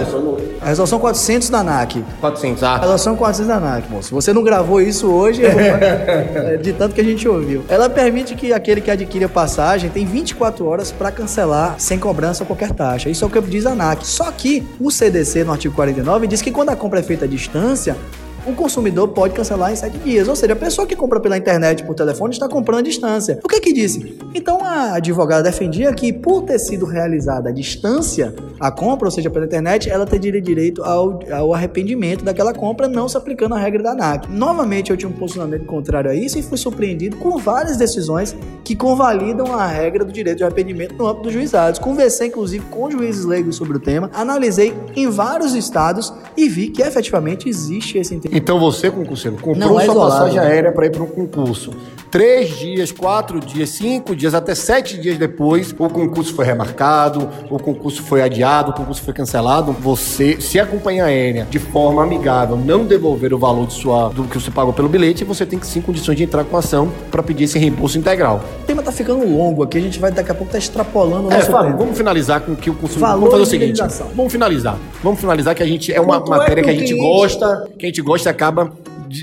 A 0.60 0.70
resolução 0.70 0.98
400 0.98 1.50
da 1.50 1.60
ANAC. 1.60 2.04
400, 2.20 2.62
ah. 2.62 2.74
A 2.74 2.78
resolução 2.80 3.14
400 3.14 3.46
da 3.46 3.56
ANAC, 3.56 3.90
moço. 3.90 4.14
Você 4.14 4.32
não 4.32 4.42
gravou 4.42 4.80
isso 4.80 5.06
hoje, 5.06 5.44
é, 5.44 6.56
de 6.60 6.72
tanto 6.72 6.94
que 6.94 7.00
a 7.00 7.04
gente 7.04 7.28
ouviu. 7.28 7.64
Ela 7.68 7.88
permite 7.88 8.34
que 8.34 8.52
aquele 8.52 8.80
que 8.80 8.90
adquire 8.90 9.24
a 9.24 9.28
passagem 9.28 9.90
tem 9.90 10.04
24 10.04 10.66
horas 10.66 10.90
para 10.90 11.12
cancelar 11.12 11.76
sem 11.78 11.98
cobrança 11.98 12.42
ou 12.42 12.46
qualquer 12.46 12.72
taxa. 12.72 13.08
Isso 13.08 13.24
é 13.24 13.28
o 13.28 13.30
que 13.30 13.40
diz 13.42 13.66
a 13.66 13.72
ANAC. 13.72 14.04
Só 14.06 14.30
que 14.32 14.66
o 14.80 14.90
CDC, 14.90 15.44
no 15.44 15.52
artigo 15.52 15.74
49, 15.74 16.26
diz 16.26 16.42
que 16.42 16.50
quando 16.50 16.70
a 16.70 16.76
compra 16.86 17.00
é 17.00 17.02
feita 17.02 17.24
à 17.24 17.28
distância, 17.28 17.96
o 18.46 18.54
consumidor 18.54 19.08
pode 19.08 19.34
cancelar 19.34 19.72
em 19.72 19.76
sete 19.76 19.98
dias. 19.98 20.28
Ou 20.28 20.36
seja, 20.36 20.52
a 20.52 20.56
pessoa 20.56 20.86
que 20.86 20.94
compra 20.94 21.20
pela 21.20 21.36
internet 21.36 21.84
por 21.84 21.94
telefone 21.94 22.32
está 22.32 22.48
comprando 22.48 22.80
à 22.80 22.82
distância. 22.82 23.40
O 23.44 23.48
que 23.48 23.60
que 23.60 23.72
disse? 23.72 24.16
Então 24.34 24.64
a 24.64 24.94
advogada 24.94 25.42
defendia 25.42 25.92
que 25.92 26.12
por 26.12 26.42
ter 26.42 26.58
sido 26.58 26.86
realizada 26.86 27.50
à 27.50 27.52
distância 27.52 28.34
a 28.58 28.70
compra, 28.70 29.08
ou 29.08 29.10
seja, 29.10 29.28
pela 29.28 29.44
internet, 29.44 29.90
ela 29.90 30.06
teria 30.06 30.40
direito 30.40 30.82
ao, 30.82 31.20
ao 31.32 31.54
arrependimento 31.54 32.24
daquela 32.24 32.54
compra, 32.54 32.88
não 32.88 33.08
se 33.08 33.16
aplicando 33.16 33.54
a 33.54 33.58
regra 33.58 33.82
da 33.82 33.90
ANAC. 33.92 34.30
Novamente 34.30 34.90
eu 34.90 34.96
tinha 34.96 35.08
um 35.08 35.12
posicionamento 35.12 35.66
contrário 35.66 36.10
a 36.10 36.14
isso 36.14 36.38
e 36.38 36.42
fui 36.42 36.56
surpreendido 36.56 37.16
com 37.16 37.38
várias 37.38 37.76
decisões 37.76 38.36
que 38.64 38.74
convalidam 38.74 39.54
a 39.54 39.66
regra 39.66 40.04
do 40.04 40.12
direito 40.12 40.38
de 40.38 40.44
arrependimento 40.44 40.94
no 40.94 41.06
âmbito 41.06 41.24
dos 41.24 41.32
juizados. 41.32 41.78
Conversei 41.78 42.28
inclusive 42.28 42.64
com 42.66 42.90
juízes 42.90 43.24
leigos 43.24 43.56
sobre 43.56 43.76
o 43.76 43.80
tema, 43.80 44.10
analisei 44.14 44.74
em 44.94 45.08
vários 45.08 45.54
estados 45.54 46.12
e 46.36 46.48
vi 46.48 46.68
que 46.68 46.82
efetivamente 46.82 47.48
existe 47.48 47.98
esse 47.98 48.14
entendimento 48.14 48.35
então 48.36 48.58
você, 48.58 48.90
concurseiro, 48.90 49.36
comprou 49.36 49.56
Não, 49.56 49.80
é 49.80 49.84
sua 49.84 49.94
isolado, 49.94 50.10
passagem 50.12 50.40
né? 50.40 50.46
aérea 50.46 50.72
para 50.72 50.86
ir 50.86 50.90
para 50.90 51.02
um 51.02 51.06
concurso. 51.06 51.72
Três 52.10 52.56
dias, 52.58 52.92
quatro 52.92 53.40
dias, 53.40 53.70
cinco 53.70 54.14
dias, 54.14 54.34
até 54.34 54.54
sete 54.54 54.98
dias 54.98 55.18
depois, 55.18 55.74
o 55.78 55.88
concurso 55.88 56.34
foi 56.34 56.44
remarcado, 56.44 57.28
o 57.50 57.58
concurso 57.58 58.02
foi 58.02 58.22
adiado, 58.22 58.70
o 58.70 58.74
concurso 58.74 59.02
foi 59.02 59.12
cancelado. 59.12 59.72
Você, 59.72 60.40
se 60.40 60.58
a 60.58 60.66
companhia 60.66 61.04
aérea, 61.04 61.46
de 61.50 61.58
forma 61.58 62.02
amigável, 62.02 62.56
não 62.56 62.84
devolver 62.84 63.34
o 63.34 63.38
valor 63.38 63.66
de 63.66 63.74
sua, 63.74 64.08
do 64.08 64.24
que 64.24 64.38
você 64.38 64.50
pagou 64.50 64.72
pelo 64.72 64.88
bilhete, 64.88 65.24
você 65.24 65.44
tem 65.44 65.58
que 65.58 65.66
sim 65.66 65.80
condições 65.80 66.16
de 66.16 66.24
entrar 66.24 66.44
com 66.44 66.56
ação 66.56 66.92
para 67.10 67.22
pedir 67.22 67.44
esse 67.44 67.58
reembolso 67.58 67.98
integral. 67.98 68.42
O 68.62 68.66
tema 68.66 68.82
tá 68.82 68.92
ficando 68.92 69.26
longo 69.26 69.62
aqui, 69.62 69.78
a 69.78 69.80
gente 69.80 69.98
vai 69.98 70.10
daqui 70.10 70.30
a 70.30 70.34
pouco 70.34 70.52
tá 70.52 70.58
extrapolando 70.58 71.28
o 71.28 71.32
é, 71.32 71.36
nosso 71.36 71.50
Fábio, 71.50 71.76
vamos 71.76 71.96
finalizar 71.96 72.40
com 72.40 72.54
que 72.54 72.70
o 72.70 72.74
consumidor. 72.74 73.14
Vamos 73.14 73.30
fazer 73.30 73.42
o 73.42 73.46
seguinte. 73.46 73.82
Vamos 74.14 74.32
finalizar. 74.32 74.78
Vamos 75.02 75.20
finalizar 75.20 75.54
que 75.54 75.62
a 75.62 75.66
gente 75.66 75.92
é 75.92 76.00
uma 76.00 76.20
Quanto 76.20 76.30
matéria 76.30 76.60
é 76.60 76.64
que, 76.64 76.70
que 76.70 76.76
a 76.76 76.86
gente 76.86 76.96
gosta, 76.96 77.68
que 77.78 77.86
a 77.86 77.88
gente 77.88 78.02
gosta 78.02 78.30
acaba 78.30 78.72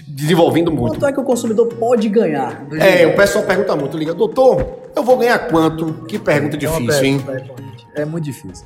desenvolvendo 0.08 0.72
muito. 0.72 0.96
Quanto 0.96 1.08
é 1.08 1.14
que 1.14 1.20
o 1.20 1.24
consumidor 1.24 1.68
pode 1.68 2.10
ganhar? 2.10 2.66
É, 2.80 3.06
o 3.08 3.16
pessoal 3.16 3.44
pergunta 3.46 3.76
muito, 3.76 3.98
liga, 3.98 4.14
doutor, 4.14 4.66
eu 4.96 5.04
vou 5.04 5.18
ganhar 5.18 5.40
quanto? 5.48 6.06
Que 6.08 6.18
pergunta 6.20 6.56
é 6.56 6.60
difícil, 6.60 7.04
hein? 7.04 7.22
É 7.96 8.06
muito 8.06 8.26
difícil. 8.26 8.66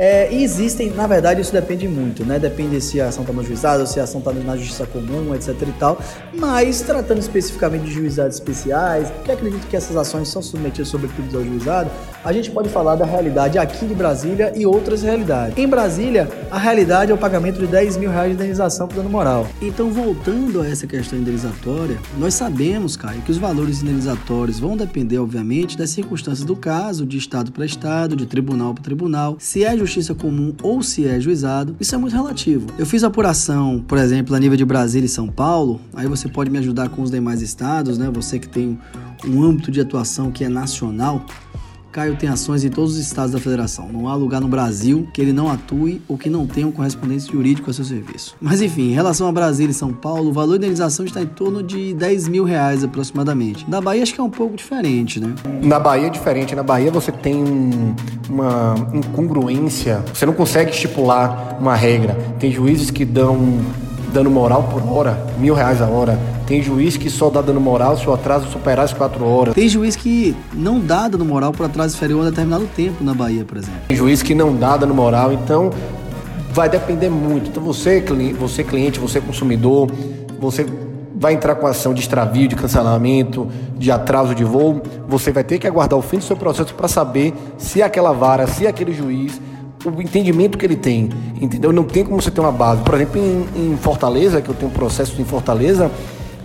É, 0.00 0.32
e 0.32 0.44
existem, 0.44 0.92
na 0.92 1.08
verdade, 1.08 1.40
isso 1.40 1.52
depende 1.52 1.88
muito, 1.88 2.24
né? 2.24 2.38
Depende 2.38 2.80
se 2.80 3.00
a 3.00 3.08
ação 3.08 3.24
está 3.24 3.32
no 3.32 3.42
juizado, 3.42 3.84
se 3.84 3.98
a 3.98 4.04
ação 4.04 4.20
está 4.20 4.32
na 4.32 4.56
justiça 4.56 4.86
comum, 4.86 5.34
etc 5.34 5.60
e 5.60 5.72
tal. 5.72 6.00
Mas, 6.38 6.80
tratando 6.82 7.18
especificamente 7.18 7.86
de 7.86 7.90
juizados 7.90 8.36
especiais, 8.36 9.10
porque 9.10 9.32
acredito 9.32 9.66
que 9.66 9.76
essas 9.76 9.96
ações 9.96 10.28
são 10.28 10.40
submetidas 10.40 10.86
sobretudo 10.86 11.38
ao 11.38 11.44
juizado, 11.44 11.90
a 12.24 12.32
gente 12.32 12.48
pode 12.50 12.68
falar 12.68 12.94
da 12.94 13.04
realidade 13.04 13.58
aqui 13.58 13.86
de 13.86 13.94
Brasília 13.94 14.52
e 14.54 14.64
outras 14.64 15.02
realidades. 15.02 15.58
Em 15.58 15.66
Brasília, 15.66 16.28
a 16.48 16.58
realidade 16.58 17.10
é 17.10 17.14
o 17.14 17.18
pagamento 17.18 17.58
de 17.58 17.66
10 17.66 17.96
mil 17.96 18.10
reais 18.10 18.28
de 18.28 18.34
indenização 18.34 18.86
por 18.86 18.96
dano 18.96 19.10
moral. 19.10 19.48
Então, 19.60 19.90
voltando 19.90 20.60
a 20.60 20.68
essa 20.68 20.86
questão 20.86 21.18
indenizatória, 21.18 21.98
nós 22.16 22.34
sabemos, 22.34 22.96
Caio, 22.96 23.20
que 23.22 23.32
os 23.32 23.38
valores 23.38 23.82
indenizatórios 23.82 24.60
vão 24.60 24.76
depender, 24.76 25.18
obviamente, 25.18 25.76
das 25.76 25.90
circunstâncias 25.90 26.46
do 26.46 26.54
caso, 26.54 27.04
de 27.04 27.18
estado 27.18 27.50
para 27.50 27.66
estado, 27.66 28.14
de 28.14 28.26
tribunal 28.26 28.74
para 28.74 28.84
tribunal, 28.84 29.36
se 29.40 29.64
é 29.64 29.74
justiça 29.88 30.14
comum 30.14 30.54
ou 30.62 30.82
se 30.82 31.06
é 31.06 31.18
juizado, 31.18 31.74
isso 31.80 31.94
é 31.94 31.98
muito 31.98 32.14
relativo. 32.14 32.66
Eu 32.78 32.86
fiz 32.86 33.02
apuração, 33.02 33.82
por 33.88 33.98
exemplo, 33.98 34.34
a 34.36 34.38
nível 34.38 34.56
de 34.56 34.64
Brasília 34.64 35.06
e 35.06 35.08
São 35.08 35.26
Paulo, 35.26 35.80
aí 35.94 36.06
você 36.06 36.28
pode 36.28 36.50
me 36.50 36.58
ajudar 36.58 36.90
com 36.90 37.02
os 37.02 37.10
demais 37.10 37.40
estados, 37.40 37.98
né? 37.98 38.10
Você 38.12 38.38
que 38.38 38.48
tem 38.48 38.78
um 39.26 39.42
âmbito 39.42 39.70
de 39.70 39.80
atuação 39.80 40.30
que 40.30 40.44
é 40.44 40.48
nacional. 40.48 41.24
Caio 41.98 42.14
tem 42.14 42.28
ações 42.28 42.62
em 42.62 42.68
todos 42.68 42.92
os 42.92 43.00
estados 43.00 43.32
da 43.32 43.40
federação. 43.40 43.88
Não 43.92 44.06
há 44.06 44.14
lugar 44.14 44.40
no 44.40 44.46
Brasil 44.46 45.08
que 45.12 45.20
ele 45.20 45.32
não 45.32 45.50
atue 45.50 46.00
ou 46.06 46.16
que 46.16 46.30
não 46.30 46.46
tenha 46.46 46.64
um 46.64 46.70
correspondente 46.70 47.32
jurídico 47.32 47.68
a 47.68 47.74
seu 47.74 47.84
serviço. 47.84 48.36
Mas 48.40 48.62
enfim, 48.62 48.90
em 48.90 48.92
relação 48.92 49.26
a 49.26 49.32
Brasília 49.32 49.72
e 49.72 49.74
São 49.74 49.92
Paulo, 49.92 50.30
o 50.30 50.32
valor 50.32 50.60
da 50.60 50.66
indenização 50.66 51.04
está 51.04 51.20
em 51.20 51.26
torno 51.26 51.60
de 51.60 51.92
10 51.94 52.28
mil 52.28 52.44
reais 52.44 52.84
aproximadamente. 52.84 53.68
Na 53.68 53.80
Bahia 53.80 54.04
acho 54.04 54.14
que 54.14 54.20
é 54.20 54.22
um 54.22 54.30
pouco 54.30 54.54
diferente, 54.54 55.18
né? 55.18 55.34
Na 55.60 55.80
Bahia 55.80 56.06
é 56.06 56.10
diferente. 56.10 56.54
Na 56.54 56.62
Bahia 56.62 56.92
você 56.92 57.10
tem 57.10 57.42
uma 58.30 58.76
incongruência. 58.94 60.04
Você 60.14 60.24
não 60.24 60.34
consegue 60.34 60.70
estipular 60.70 61.58
uma 61.60 61.74
regra. 61.74 62.14
Tem 62.38 62.52
juízes 62.52 62.92
que 62.92 63.04
dão 63.04 63.58
dano 64.12 64.30
moral 64.30 64.64
por 64.64 64.82
hora, 64.90 65.26
mil 65.38 65.54
reais 65.54 65.80
a 65.80 65.86
hora. 65.86 66.18
Tem 66.46 66.62
juiz 66.62 66.96
que 66.96 67.10
só 67.10 67.28
dá 67.28 67.42
dano 67.42 67.60
moral 67.60 67.96
se 67.96 68.08
o 68.08 68.12
atraso 68.12 68.48
superar 68.48 68.84
as 68.84 68.92
quatro 68.92 69.24
horas. 69.24 69.54
Tem 69.54 69.68
juiz 69.68 69.96
que 69.96 70.34
não 70.52 70.80
dá 70.80 71.08
dano 71.08 71.24
moral 71.24 71.52
por 71.52 71.66
atraso 71.66 71.94
inferior 71.96 72.22
a 72.26 72.30
determinado 72.30 72.66
tempo 72.74 73.04
na 73.04 73.12
Bahia, 73.14 73.44
por 73.44 73.58
exemplo. 73.58 73.80
Tem 73.88 73.96
juiz 73.96 74.22
que 74.22 74.34
não 74.34 74.54
dá 74.56 74.76
dano 74.76 74.94
moral, 74.94 75.32
então 75.32 75.70
vai 76.52 76.68
depender 76.68 77.10
muito. 77.10 77.50
Então 77.50 77.62
você, 77.62 78.02
você 78.38 78.64
cliente, 78.64 78.98
você 78.98 79.20
consumidor, 79.20 79.90
você 80.40 80.66
vai 81.14 81.34
entrar 81.34 81.56
com 81.56 81.66
ação 81.66 81.92
de 81.92 82.00
extravio, 82.00 82.48
de 82.48 82.54
cancelamento, 82.54 83.48
de 83.76 83.90
atraso 83.90 84.34
de 84.34 84.44
voo, 84.44 84.80
você 85.08 85.32
vai 85.32 85.42
ter 85.42 85.58
que 85.58 85.66
aguardar 85.66 85.98
o 85.98 86.02
fim 86.02 86.18
do 86.18 86.24
seu 86.24 86.36
processo 86.36 86.74
para 86.74 86.86
saber 86.86 87.34
se 87.58 87.82
aquela 87.82 88.12
vara, 88.12 88.46
se 88.46 88.66
aquele 88.66 88.94
juiz 88.94 89.40
o 89.84 90.02
entendimento 90.02 90.58
que 90.58 90.66
ele 90.66 90.76
tem, 90.76 91.08
entendeu? 91.40 91.72
Não 91.72 91.84
tem 91.84 92.04
como 92.04 92.20
você 92.20 92.30
ter 92.30 92.40
uma 92.40 92.52
base. 92.52 92.82
Por 92.82 92.94
exemplo, 92.94 93.20
em, 93.20 93.72
em 93.72 93.76
Fortaleza, 93.76 94.40
que 94.40 94.48
eu 94.48 94.54
tenho 94.54 94.70
um 94.70 94.74
processo 94.74 95.20
em 95.20 95.24
Fortaleza, 95.24 95.90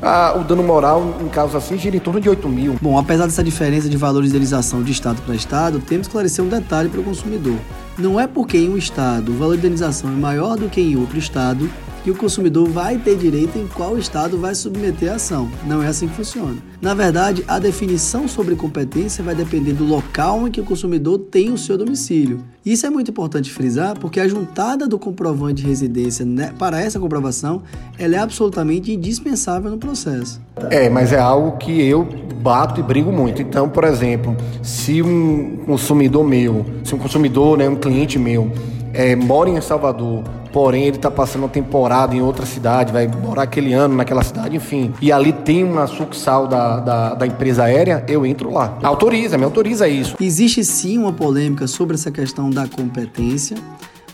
ah, 0.01 0.35
o 0.37 0.43
dano 0.43 0.61
moral 0.61 1.15
em 1.21 1.29
casos 1.29 1.55
assim 1.55 1.77
gira 1.77 1.95
em 1.95 1.99
torno 1.99 2.19
de 2.19 2.27
8 2.27 2.49
mil. 2.49 2.75
Bom, 2.81 2.97
apesar 2.97 3.25
dessa 3.25 3.43
diferença 3.43 3.87
de 3.87 3.95
valores 3.95 4.33
de 4.33 4.91
estado 4.91 5.21
para 5.21 5.33
estado, 5.33 5.79
temos 5.79 6.07
que 6.07 6.11
esclarecer 6.11 6.43
um 6.43 6.49
detalhe 6.49 6.89
para 6.89 6.99
o 6.99 7.03
consumidor. 7.03 7.55
Não 7.97 8.19
é 8.19 8.27
porque 8.27 8.57
em 8.57 8.69
um 8.69 8.77
estado 8.77 9.33
valor 9.33 9.53
de 9.53 9.59
indenização 9.59 10.09
é 10.09 10.13
maior 10.13 10.57
do 10.57 10.67
que 10.67 10.81
em 10.81 10.97
outro 10.97 11.17
estado 11.17 11.69
que 12.03 12.11
o 12.11 12.15
consumidor 12.15 12.67
vai 12.67 12.97
ter 12.97 13.15
direito 13.15 13.57
em 13.57 13.65
qual 13.65 13.97
estado 13.97 14.37
vai 14.37 14.53
submeter 14.53 15.11
a 15.11 15.15
ação. 15.15 15.49
Não 15.65 15.81
é 15.81 15.87
assim 15.87 16.07
que 16.07 16.15
funciona. 16.15 16.57
Na 16.81 16.93
verdade, 16.93 17.45
a 17.47 17.59
definição 17.59 18.27
sobre 18.27 18.55
competência 18.55 19.23
vai 19.23 19.33
depender 19.33 19.71
do 19.71 19.85
local 19.85 20.45
em 20.47 20.51
que 20.51 20.59
o 20.59 20.65
consumidor 20.65 21.17
tem 21.17 21.49
o 21.49 21.57
seu 21.57 21.77
domicílio. 21.77 22.43
Isso 22.65 22.85
é 22.85 22.89
muito 22.89 23.09
importante 23.09 23.51
frisar 23.51 23.97
porque 23.97 24.19
a 24.19 24.27
juntada 24.27 24.87
do 24.87 24.99
comprovante 24.99 25.61
de 25.61 25.67
residência 25.67 26.25
né, 26.25 26.53
para 26.59 26.81
essa 26.81 26.99
comprovação 26.99 27.63
ela 27.97 28.15
é 28.15 28.19
absolutamente 28.19 28.91
indispensável 28.91 29.71
no 29.71 29.77
processo. 29.77 30.41
É, 30.69 30.89
mas 30.89 31.13
é 31.13 31.19
algo 31.19 31.57
que 31.57 31.81
eu 31.81 32.03
bato 32.41 32.81
e 32.81 32.83
brigo 32.83 33.11
muito. 33.11 33.41
Então, 33.41 33.69
por 33.69 33.85
exemplo, 33.85 34.35
se 34.61 35.01
um 35.01 35.57
consumidor 35.65 36.25
meu, 36.25 36.65
se 36.83 36.93
um 36.93 36.97
consumidor, 36.97 37.57
né, 37.57 37.69
um 37.69 37.75
cliente 37.75 38.19
meu, 38.19 38.51
é, 38.93 39.15
mora 39.15 39.49
em 39.49 39.59
Salvador, 39.59 40.23
porém 40.51 40.85
ele 40.85 40.97
está 40.97 41.09
passando 41.09 41.43
uma 41.43 41.49
temporada 41.49 42.15
em 42.15 42.21
outra 42.21 42.45
cidade, 42.45 42.93
vai 42.93 43.07
morar 43.07 43.43
aquele 43.43 43.73
ano 43.73 43.95
naquela 43.95 44.23
cidade, 44.23 44.55
enfim, 44.55 44.93
e 45.01 45.11
ali 45.11 45.33
tem 45.33 45.63
uma 45.63 45.87
sucursal 45.87 46.47
da, 46.47 46.79
da, 46.79 47.13
da 47.15 47.27
empresa 47.27 47.63
aérea, 47.63 48.05
eu 48.07 48.25
entro 48.25 48.51
lá. 48.51 48.77
Autoriza, 48.83 49.37
me 49.37 49.43
autoriza 49.43 49.87
isso. 49.87 50.15
Existe 50.21 50.63
sim 50.63 50.97
uma 50.97 51.11
polêmica 51.11 51.67
sobre 51.67 51.95
essa 51.95 52.11
questão 52.11 52.49
da 52.49 52.67
competência 52.67 53.57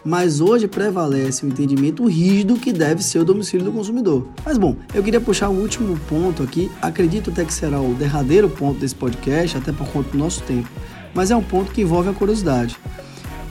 mas 0.03 0.39
hoje 0.39 0.67
prevalece 0.67 1.45
o 1.45 1.49
entendimento 1.49 2.05
rígido 2.07 2.55
que 2.55 2.71
deve 2.71 3.03
ser 3.03 3.19
o 3.19 3.25
domicílio 3.25 3.65
do 3.65 3.71
consumidor. 3.71 4.27
Mas 4.45 4.57
bom, 4.57 4.75
eu 4.93 5.03
queria 5.03 5.19
puxar 5.19 5.49
o 5.49 5.53
último 5.53 5.97
ponto 6.07 6.41
aqui, 6.41 6.71
acredito 6.81 7.29
até 7.29 7.43
que 7.43 7.53
será 7.53 7.79
o 7.81 7.93
derradeiro 7.93 8.49
ponto 8.49 8.79
desse 8.79 8.95
podcast, 8.95 9.57
até 9.57 9.71
por 9.71 9.87
conta 9.89 10.09
do 10.11 10.17
nosso 10.17 10.41
tempo, 10.43 10.69
mas 11.13 11.31
é 11.31 11.35
um 11.35 11.43
ponto 11.43 11.71
que 11.71 11.81
envolve 11.81 12.09
a 12.09 12.13
curiosidade. 12.13 12.77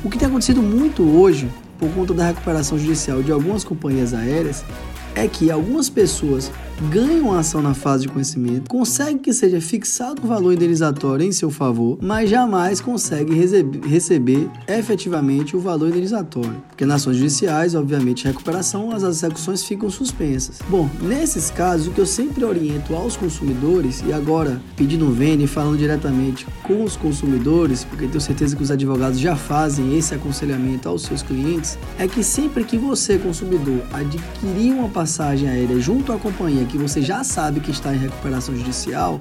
O 0.04 0.08
que 0.08 0.16
tem 0.16 0.28
acontecido 0.28 0.62
muito 0.62 1.02
hoje, 1.02 1.50
por 1.78 1.90
conta 1.90 2.14
da 2.14 2.26
recuperação 2.26 2.78
judicial 2.78 3.20
de 3.20 3.32
algumas 3.32 3.64
companhias 3.64 4.14
aéreas, 4.14 4.64
é 5.14 5.26
que 5.26 5.50
algumas 5.50 5.90
pessoas 5.90 6.52
ganham 6.90 7.32
ação 7.32 7.60
na 7.60 7.74
fase 7.74 8.02
de 8.02 8.08
conhecimento, 8.08 8.68
conseguem 8.68 9.18
que 9.18 9.32
seja 9.32 9.60
fixado 9.60 10.22
o 10.22 10.26
valor 10.26 10.52
indenizatório 10.52 11.26
em 11.26 11.32
seu 11.32 11.50
favor, 11.50 11.98
mas 12.00 12.30
jamais 12.30 12.80
conseguem 12.80 13.36
receber 13.84 14.48
efetivamente 14.66 15.56
o 15.56 15.60
valor 15.60 15.88
indenizatório. 15.88 16.62
Porque 16.68 16.84
nas 16.84 17.02
ações 17.02 17.16
judiciais, 17.16 17.74
obviamente, 17.74 18.24
recuperação, 18.24 18.90
as 18.92 19.02
execuções 19.02 19.64
ficam 19.64 19.90
suspensas. 19.90 20.58
Bom, 20.68 20.88
nesses 21.02 21.50
casos, 21.50 21.88
o 21.88 21.90
que 21.90 22.00
eu 22.00 22.06
sempre 22.06 22.44
oriento 22.44 22.94
aos 22.94 23.16
consumidores, 23.16 24.02
e 24.06 24.12
agora 24.12 24.60
pedindo 24.76 25.10
vênia 25.10 25.44
e 25.44 25.48
falando 25.48 25.78
diretamente 25.78 26.46
com 26.62 26.84
os 26.84 26.96
consumidores, 26.96 27.84
porque 27.84 28.06
tenho 28.06 28.20
certeza 28.20 28.56
que 28.56 28.62
os 28.62 28.70
advogados 28.70 29.18
já 29.18 29.36
fazem 29.36 29.96
esse 29.96 30.14
aconselhamento 30.14 30.88
aos 30.88 31.02
seus 31.02 31.22
clientes, 31.22 31.78
é 31.98 32.06
que 32.06 32.22
sempre 32.22 32.64
que 32.64 32.76
você, 32.76 33.18
consumidor, 33.18 33.82
adquirir 33.92 34.72
uma 34.72 34.88
passagem 34.88 35.48
aérea 35.48 35.80
junto 35.80 36.12
à 36.12 36.18
companhia 36.18 36.64
que 36.68 36.78
você 36.78 37.02
já 37.02 37.24
sabe 37.24 37.60
que 37.60 37.70
está 37.70 37.92
em 37.94 37.98
recuperação 37.98 38.54
judicial, 38.54 39.20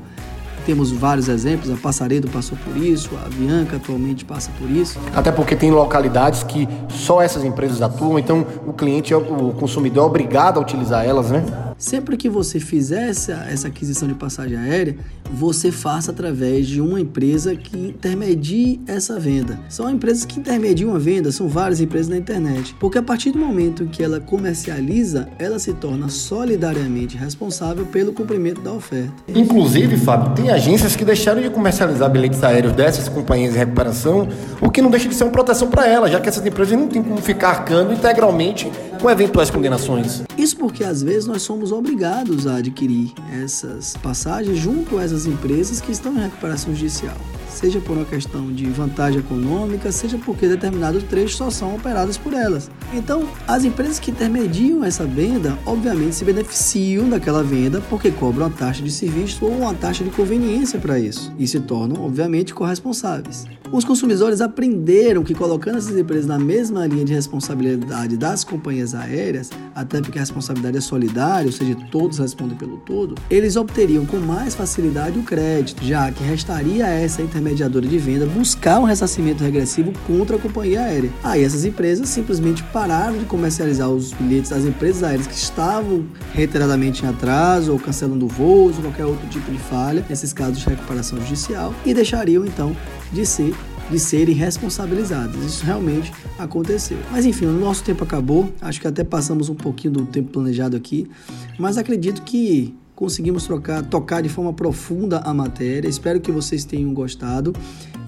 temos 0.65 0.91
vários 0.91 1.29
exemplos, 1.29 1.71
a 1.71 1.77
Passaredo 1.77 2.27
passou 2.27 2.57
por 2.57 2.75
isso, 2.75 3.11
a 3.25 3.29
Bianca 3.29 3.77
atualmente 3.77 4.25
passa 4.25 4.51
por 4.59 4.69
isso. 4.69 4.99
Até 5.15 5.31
porque 5.31 5.55
tem 5.55 5.71
localidades 5.71 6.43
que 6.43 6.67
só 6.89 7.21
essas 7.21 7.45
empresas 7.45 7.81
atuam, 7.81 8.19
então 8.19 8.45
o 8.65 8.73
cliente, 8.73 9.13
o 9.13 9.53
consumidor 9.57 10.03
é 10.03 10.07
obrigado 10.07 10.57
a 10.57 10.61
utilizar 10.61 11.05
elas, 11.05 11.31
né? 11.31 11.66
Sempre 11.78 12.17
que 12.17 12.28
você 12.28 12.59
fizer 12.59 13.09
essa, 13.09 13.45
essa 13.49 13.67
aquisição 13.67 14.07
de 14.07 14.15
passagem 14.15 14.57
aérea, 14.57 14.95
você 15.32 15.71
faça 15.71 16.09
através 16.09 16.65
de 16.67 16.82
uma 16.82 16.99
empresa 16.99 17.55
que 17.55 17.78
intermedie 17.78 18.80
essa 18.88 19.19
venda. 19.19 19.59
São 19.69 19.88
empresas 19.88 20.25
que 20.25 20.39
intermediam 20.39 20.95
a 20.95 20.97
venda, 20.97 21.32
são 21.32 21.47
várias 21.47 21.80
empresas 21.80 22.07
na 22.07 22.17
internet. 22.17 22.75
Porque 22.80 22.97
a 22.97 23.03
partir 23.03 23.32
do 23.32 23.38
momento 23.38 23.86
que 23.86 24.03
ela 24.03 24.19
comercializa, 24.19 25.30
ela 25.38 25.59
se 25.59 25.71
torna 25.73 26.09
solidariamente 26.09 27.15
responsável 27.15 27.86
pelo 27.86 28.11
cumprimento 28.11 28.59
da 28.61 28.73
oferta. 28.73 29.13
Inclusive, 29.28 29.97
Fábio, 29.97 30.34
tem 30.34 30.49
agências 30.49 30.95
que 30.95 31.05
deixaram 31.05 31.41
de 31.41 31.49
comercializar 31.49 32.09
bilhetes 32.09 32.43
aéreos 32.43 32.73
dessas 32.73 33.07
companhias 33.07 33.53
de 33.53 33.59
recuperação, 33.59 34.28
o 34.59 34.71
que 34.71 34.82
não 34.82 34.89
deixa 34.89 35.07
de 35.07 35.13
ser 35.13 35.25
uma 35.25 35.32
proteção 35.32 35.69
para 35.69 35.88
elas, 35.88 36.11
já 36.11 36.19
que 36.19 36.28
essas 36.28 36.43
empresas 36.43 36.78
não 36.78 36.88
têm 36.88 37.03
como 37.03 37.21
ficar 37.21 37.49
arcando 37.49 37.93
integralmente 37.93 38.71
com 38.97 39.09
eventuais 39.09 39.49
condenações. 39.49 40.23
Isso 40.37 40.57
porque 40.57 40.83
às 40.83 41.01
vezes 41.01 41.25
nós 41.25 41.41
somos 41.41 41.71
obrigados 41.71 42.47
a 42.47 42.57
adquirir 42.57 43.13
essas 43.43 43.95
passagens 43.97 44.57
junto 44.57 44.97
a 44.97 45.03
essas 45.03 45.25
empresas 45.25 45.79
que 45.81 45.91
estão 45.91 46.13
em 46.13 46.19
recuperação 46.19 46.73
judicial 46.73 47.17
seja 47.57 47.79
por 47.79 47.97
uma 47.97 48.05
questão 48.05 48.51
de 48.51 48.65
vantagem 48.65 49.19
econômica, 49.19 49.91
seja 49.91 50.17
porque 50.19 50.47
determinados 50.47 51.03
trechos 51.03 51.37
só 51.37 51.49
são 51.49 51.75
operados 51.75 52.17
por 52.17 52.33
elas. 52.33 52.69
Então, 52.93 53.27
as 53.47 53.65
empresas 53.65 53.99
que 53.99 54.11
intermediam 54.11 54.83
essa 54.83 55.05
venda, 55.05 55.57
obviamente, 55.65 56.15
se 56.15 56.23
beneficiam 56.23 57.09
daquela 57.09 57.43
venda 57.43 57.81
porque 57.89 58.11
cobram 58.11 58.45
uma 58.45 58.55
taxa 58.55 58.83
de 58.83 58.91
serviço 58.91 59.43
ou 59.43 59.51
uma 59.51 59.73
taxa 59.73 60.03
de 60.03 60.11
conveniência 60.11 60.79
para 60.79 60.99
isso 60.99 61.33
e 61.39 61.47
se 61.47 61.59
tornam, 61.59 62.05
obviamente, 62.05 62.53
corresponsáveis. 62.53 63.45
Os 63.71 63.83
consumidores 63.83 64.39
aprenderam 64.39 65.23
que 65.23 65.33
colocando 65.33 65.77
essas 65.77 65.97
empresas 65.97 66.25
na 66.25 66.39
mesma 66.39 66.87
linha 66.87 67.03
de 67.03 67.13
responsabilidade 67.13 68.15
das 68.15 68.43
companhias 68.43 68.95
aéreas, 68.95 69.49
até 69.75 69.99
porque 69.99 70.17
a 70.17 70.21
responsabilidade 70.21 70.77
é 70.77 70.81
solidária, 70.81 71.47
ou 71.47 71.51
seja, 71.51 71.75
todos 71.91 72.17
respondem 72.17 72.57
pelo 72.57 72.77
todo, 72.77 73.15
eles 73.29 73.57
obteriam 73.57 74.05
com 74.05 74.17
mais 74.17 74.55
facilidade 74.55 75.19
o 75.19 75.23
crédito, 75.23 75.83
já 75.83 76.09
que 76.11 76.23
restaria 76.23 76.87
essa 76.87 77.21
intermediadora 77.47 77.87
de 77.87 77.97
venda 77.97 78.25
buscar 78.25 78.79
um 78.79 78.83
ressarcimento 78.83 79.43
regressivo 79.43 79.93
contra 80.05 80.35
a 80.35 80.39
companhia 80.39 80.81
aérea. 80.81 81.09
Aí 81.23 81.43
essas 81.43 81.65
empresas 81.65 82.09
simplesmente 82.09 82.63
pararam 82.63 83.17
de 83.17 83.25
comercializar 83.25 83.89
os 83.89 84.11
bilhetes 84.13 84.49
das 84.49 84.65
empresas 84.65 85.03
aéreas 85.03 85.27
que 85.27 85.35
estavam 85.35 86.05
reiteradamente 86.33 87.03
em 87.03 87.07
atraso 87.07 87.71
ou 87.71 87.79
cancelando 87.79 88.27
voos 88.27 88.75
ou 88.77 88.83
qualquer 88.83 89.05
outro 89.05 89.27
tipo 89.27 89.51
de 89.51 89.57
falha, 89.57 90.05
nesses 90.09 90.33
casos 90.33 90.59
de 90.59 90.69
recuperação 90.69 91.19
judicial, 91.19 91.73
e 91.85 91.93
deixariam 91.93 92.45
então 92.45 92.75
de 93.11 93.25
ser 93.25 93.55
de 93.89 93.97
serem 93.97 94.35
responsabilizadas. 94.35 95.41
Isso 95.45 95.65
realmente 95.65 96.11
aconteceu. 96.37 96.97
Mas 97.09 97.25
enfim, 97.25 97.45
o 97.45 97.53
nosso 97.53 97.81
tempo 97.85 98.03
acabou. 98.03 98.51
Acho 98.59 98.81
que 98.81 98.87
até 98.87 99.01
passamos 99.01 99.47
um 99.47 99.55
pouquinho 99.55 99.93
do 99.93 100.05
tempo 100.05 100.29
planejado 100.29 100.75
aqui, 100.75 101.09
mas 101.57 101.77
acredito 101.77 102.21
que 102.23 102.75
conseguimos 102.97 103.45
trocar, 103.45 103.85
tocar 103.85 104.21
de 104.21 104.27
forma 104.27 104.51
profunda 104.51 105.19
a 105.19 105.31
matéria. 105.31 105.87
Espero 105.87 106.19
que 106.19 106.31
vocês 106.31 106.65
tenham 106.65 106.91
gostado 106.95 107.53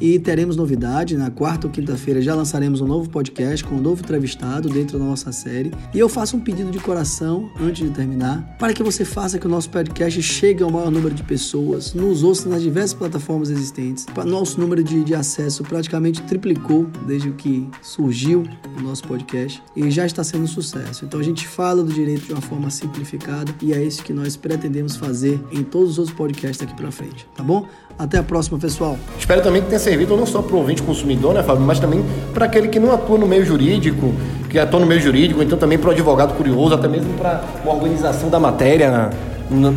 e 0.02 0.18
teremos 0.18 0.56
novidade. 0.56 1.16
Na 1.16 1.30
quarta 1.30 1.68
ou 1.68 1.72
quinta-feira 1.72 2.20
já 2.20 2.34
lançaremos 2.34 2.82
um 2.82 2.88
novo 2.88 3.08
podcast 3.08 3.64
com 3.64 3.76
um 3.76 3.82
novo 3.82 4.02
entrevistado 4.02 4.68
dentro 4.68 4.98
da 4.98 5.06
nossa 5.06 5.32
série. 5.32 5.72
E 5.94 6.00
eu 6.00 6.10
faço 6.10 6.38
um 6.38 6.40
pedido 6.40 6.72
de 6.72 6.80
coração 6.80 7.52
antes 7.62 7.88
de 7.88 7.94
terminar 7.94 8.58
para 8.58 8.74
que 8.74 8.82
você 8.82 9.06
faça 9.06 9.38
que 9.38 9.46
o 9.46 9.50
nosso 9.50 9.70
podcast 9.70 10.22
chegue 10.24 10.64
ao 10.64 10.72
maior 10.72 10.90
número 10.90 11.14
de 11.14 11.22
pessoas, 11.22 11.94
nos 11.94 12.24
ouça 12.24 12.50
nas 12.50 12.64
diversas 12.64 12.96
plataformas 12.96 13.52
existentes. 13.52 14.08
Nosso 14.26 14.60
número 14.60 14.84
de, 14.84 15.04
de 15.04 15.14
acesso 15.14 15.64
praticamente 15.64 16.24
triplicou 16.24 16.88
desde 17.06 17.32
que 17.34 17.70
surgiu 17.84 18.44
o 18.76 18.82
nosso 18.82 19.04
podcast 19.08 19.62
e 19.76 19.92
já 19.92 20.08
está 20.08 20.24
sendo 20.24 20.46
um 20.46 20.48
sucesso. 20.48 21.06
Então 21.06 21.20
a 21.20 21.24
gente 21.24 21.48
fala 21.48 21.84
do 21.84 21.94
direito 21.94 22.26
de 22.26 22.34
uma 22.34 22.42
forma 22.42 22.72
simplificada 22.72 23.54
e 23.62 23.72
é 23.72 23.84
isso 23.84 24.04
que 24.04 24.14
nós 24.14 24.36
pretendemos 24.36 24.79
fazer 24.88 25.40
em 25.52 25.64
todos 25.64 25.92
os 25.92 26.00
outros 26.00 26.16
podcasts 26.16 26.60
daqui 26.60 26.74
para 26.74 26.92
frente, 26.92 27.28
tá 27.36 27.44
bom? 27.44 27.66
Até 27.98 28.18
a 28.18 28.24
próxima, 28.24 28.58
pessoal. 28.58 28.98
Espero 29.18 29.42
também 29.42 29.62
que 29.62 29.68
tenha 29.68 29.80
servir 29.80 30.08
não 30.08 30.26
só 30.26 30.42
para 30.42 30.56
o 30.56 30.60
ouvinte 30.60 30.82
consumidor, 30.82 31.34
né, 31.34 31.44
Fábio, 31.44 31.66
mas 31.66 31.80
também 31.80 32.06
para 32.34 32.46
aquele 32.46 32.70
que 32.70 32.80
não 32.80 32.94
atua 32.94 33.18
no 33.18 33.28
meio 33.28 33.46
jurídico, 33.46 34.14
que 34.50 34.58
atua 34.58 34.80
no 34.80 34.86
meio 34.86 35.02
jurídico, 35.02 35.44
então 35.44 35.58
também 35.58 35.78
para 35.78 35.90
o 35.90 35.92
advogado 35.92 36.34
curioso, 36.36 36.74
até 36.74 36.88
mesmo 36.88 37.14
para 37.16 37.44
uma 37.64 37.74
organização 37.74 38.30
da 38.30 38.40
matéria, 38.40 38.90
na, 38.90 39.72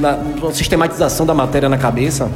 na, 0.00 0.16
na 0.16 0.52
sistematização 0.52 1.24
da 1.24 1.34
matéria 1.34 1.68
na 1.68 1.78
cabeça. 1.78 2.28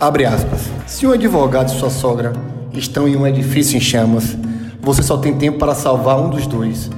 Abre 0.00 0.24
aspas. 0.24 0.62
Se 0.86 1.06
um 1.06 1.12
advogado 1.12 1.68
e 1.68 1.78
sua 1.78 1.90
sogra 1.90 2.32
estão 2.72 3.06
em 3.06 3.16
um 3.16 3.26
edifício 3.26 3.76
em 3.76 3.80
chamas, 3.80 4.36
você 4.80 5.02
só 5.02 5.16
tem 5.16 5.36
tempo 5.36 5.58
para 5.58 5.74
salvar 5.74 6.18
um 6.18 6.30
dos 6.30 6.46
dois. 6.46 6.90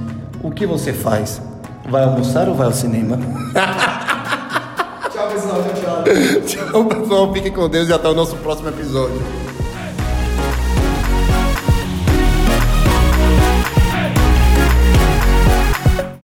O 0.43 0.51
que 0.51 0.65
você 0.65 0.93
faz? 0.93 1.41
Vai 1.89 2.03
almoçar 2.03 2.47
ou 2.47 2.55
vai 2.55 2.67
ao 2.67 2.73
cinema? 2.73 3.19
Tchau, 6.45 6.85
pessoal. 6.85 7.33
Fiquem 7.33 7.51
com 7.51 7.69
Deus 7.69 7.89
e 7.89 7.93
até 7.93 8.07
o 8.07 8.13
nosso 8.13 8.35
próximo 8.37 8.69
episódio. 8.69 9.48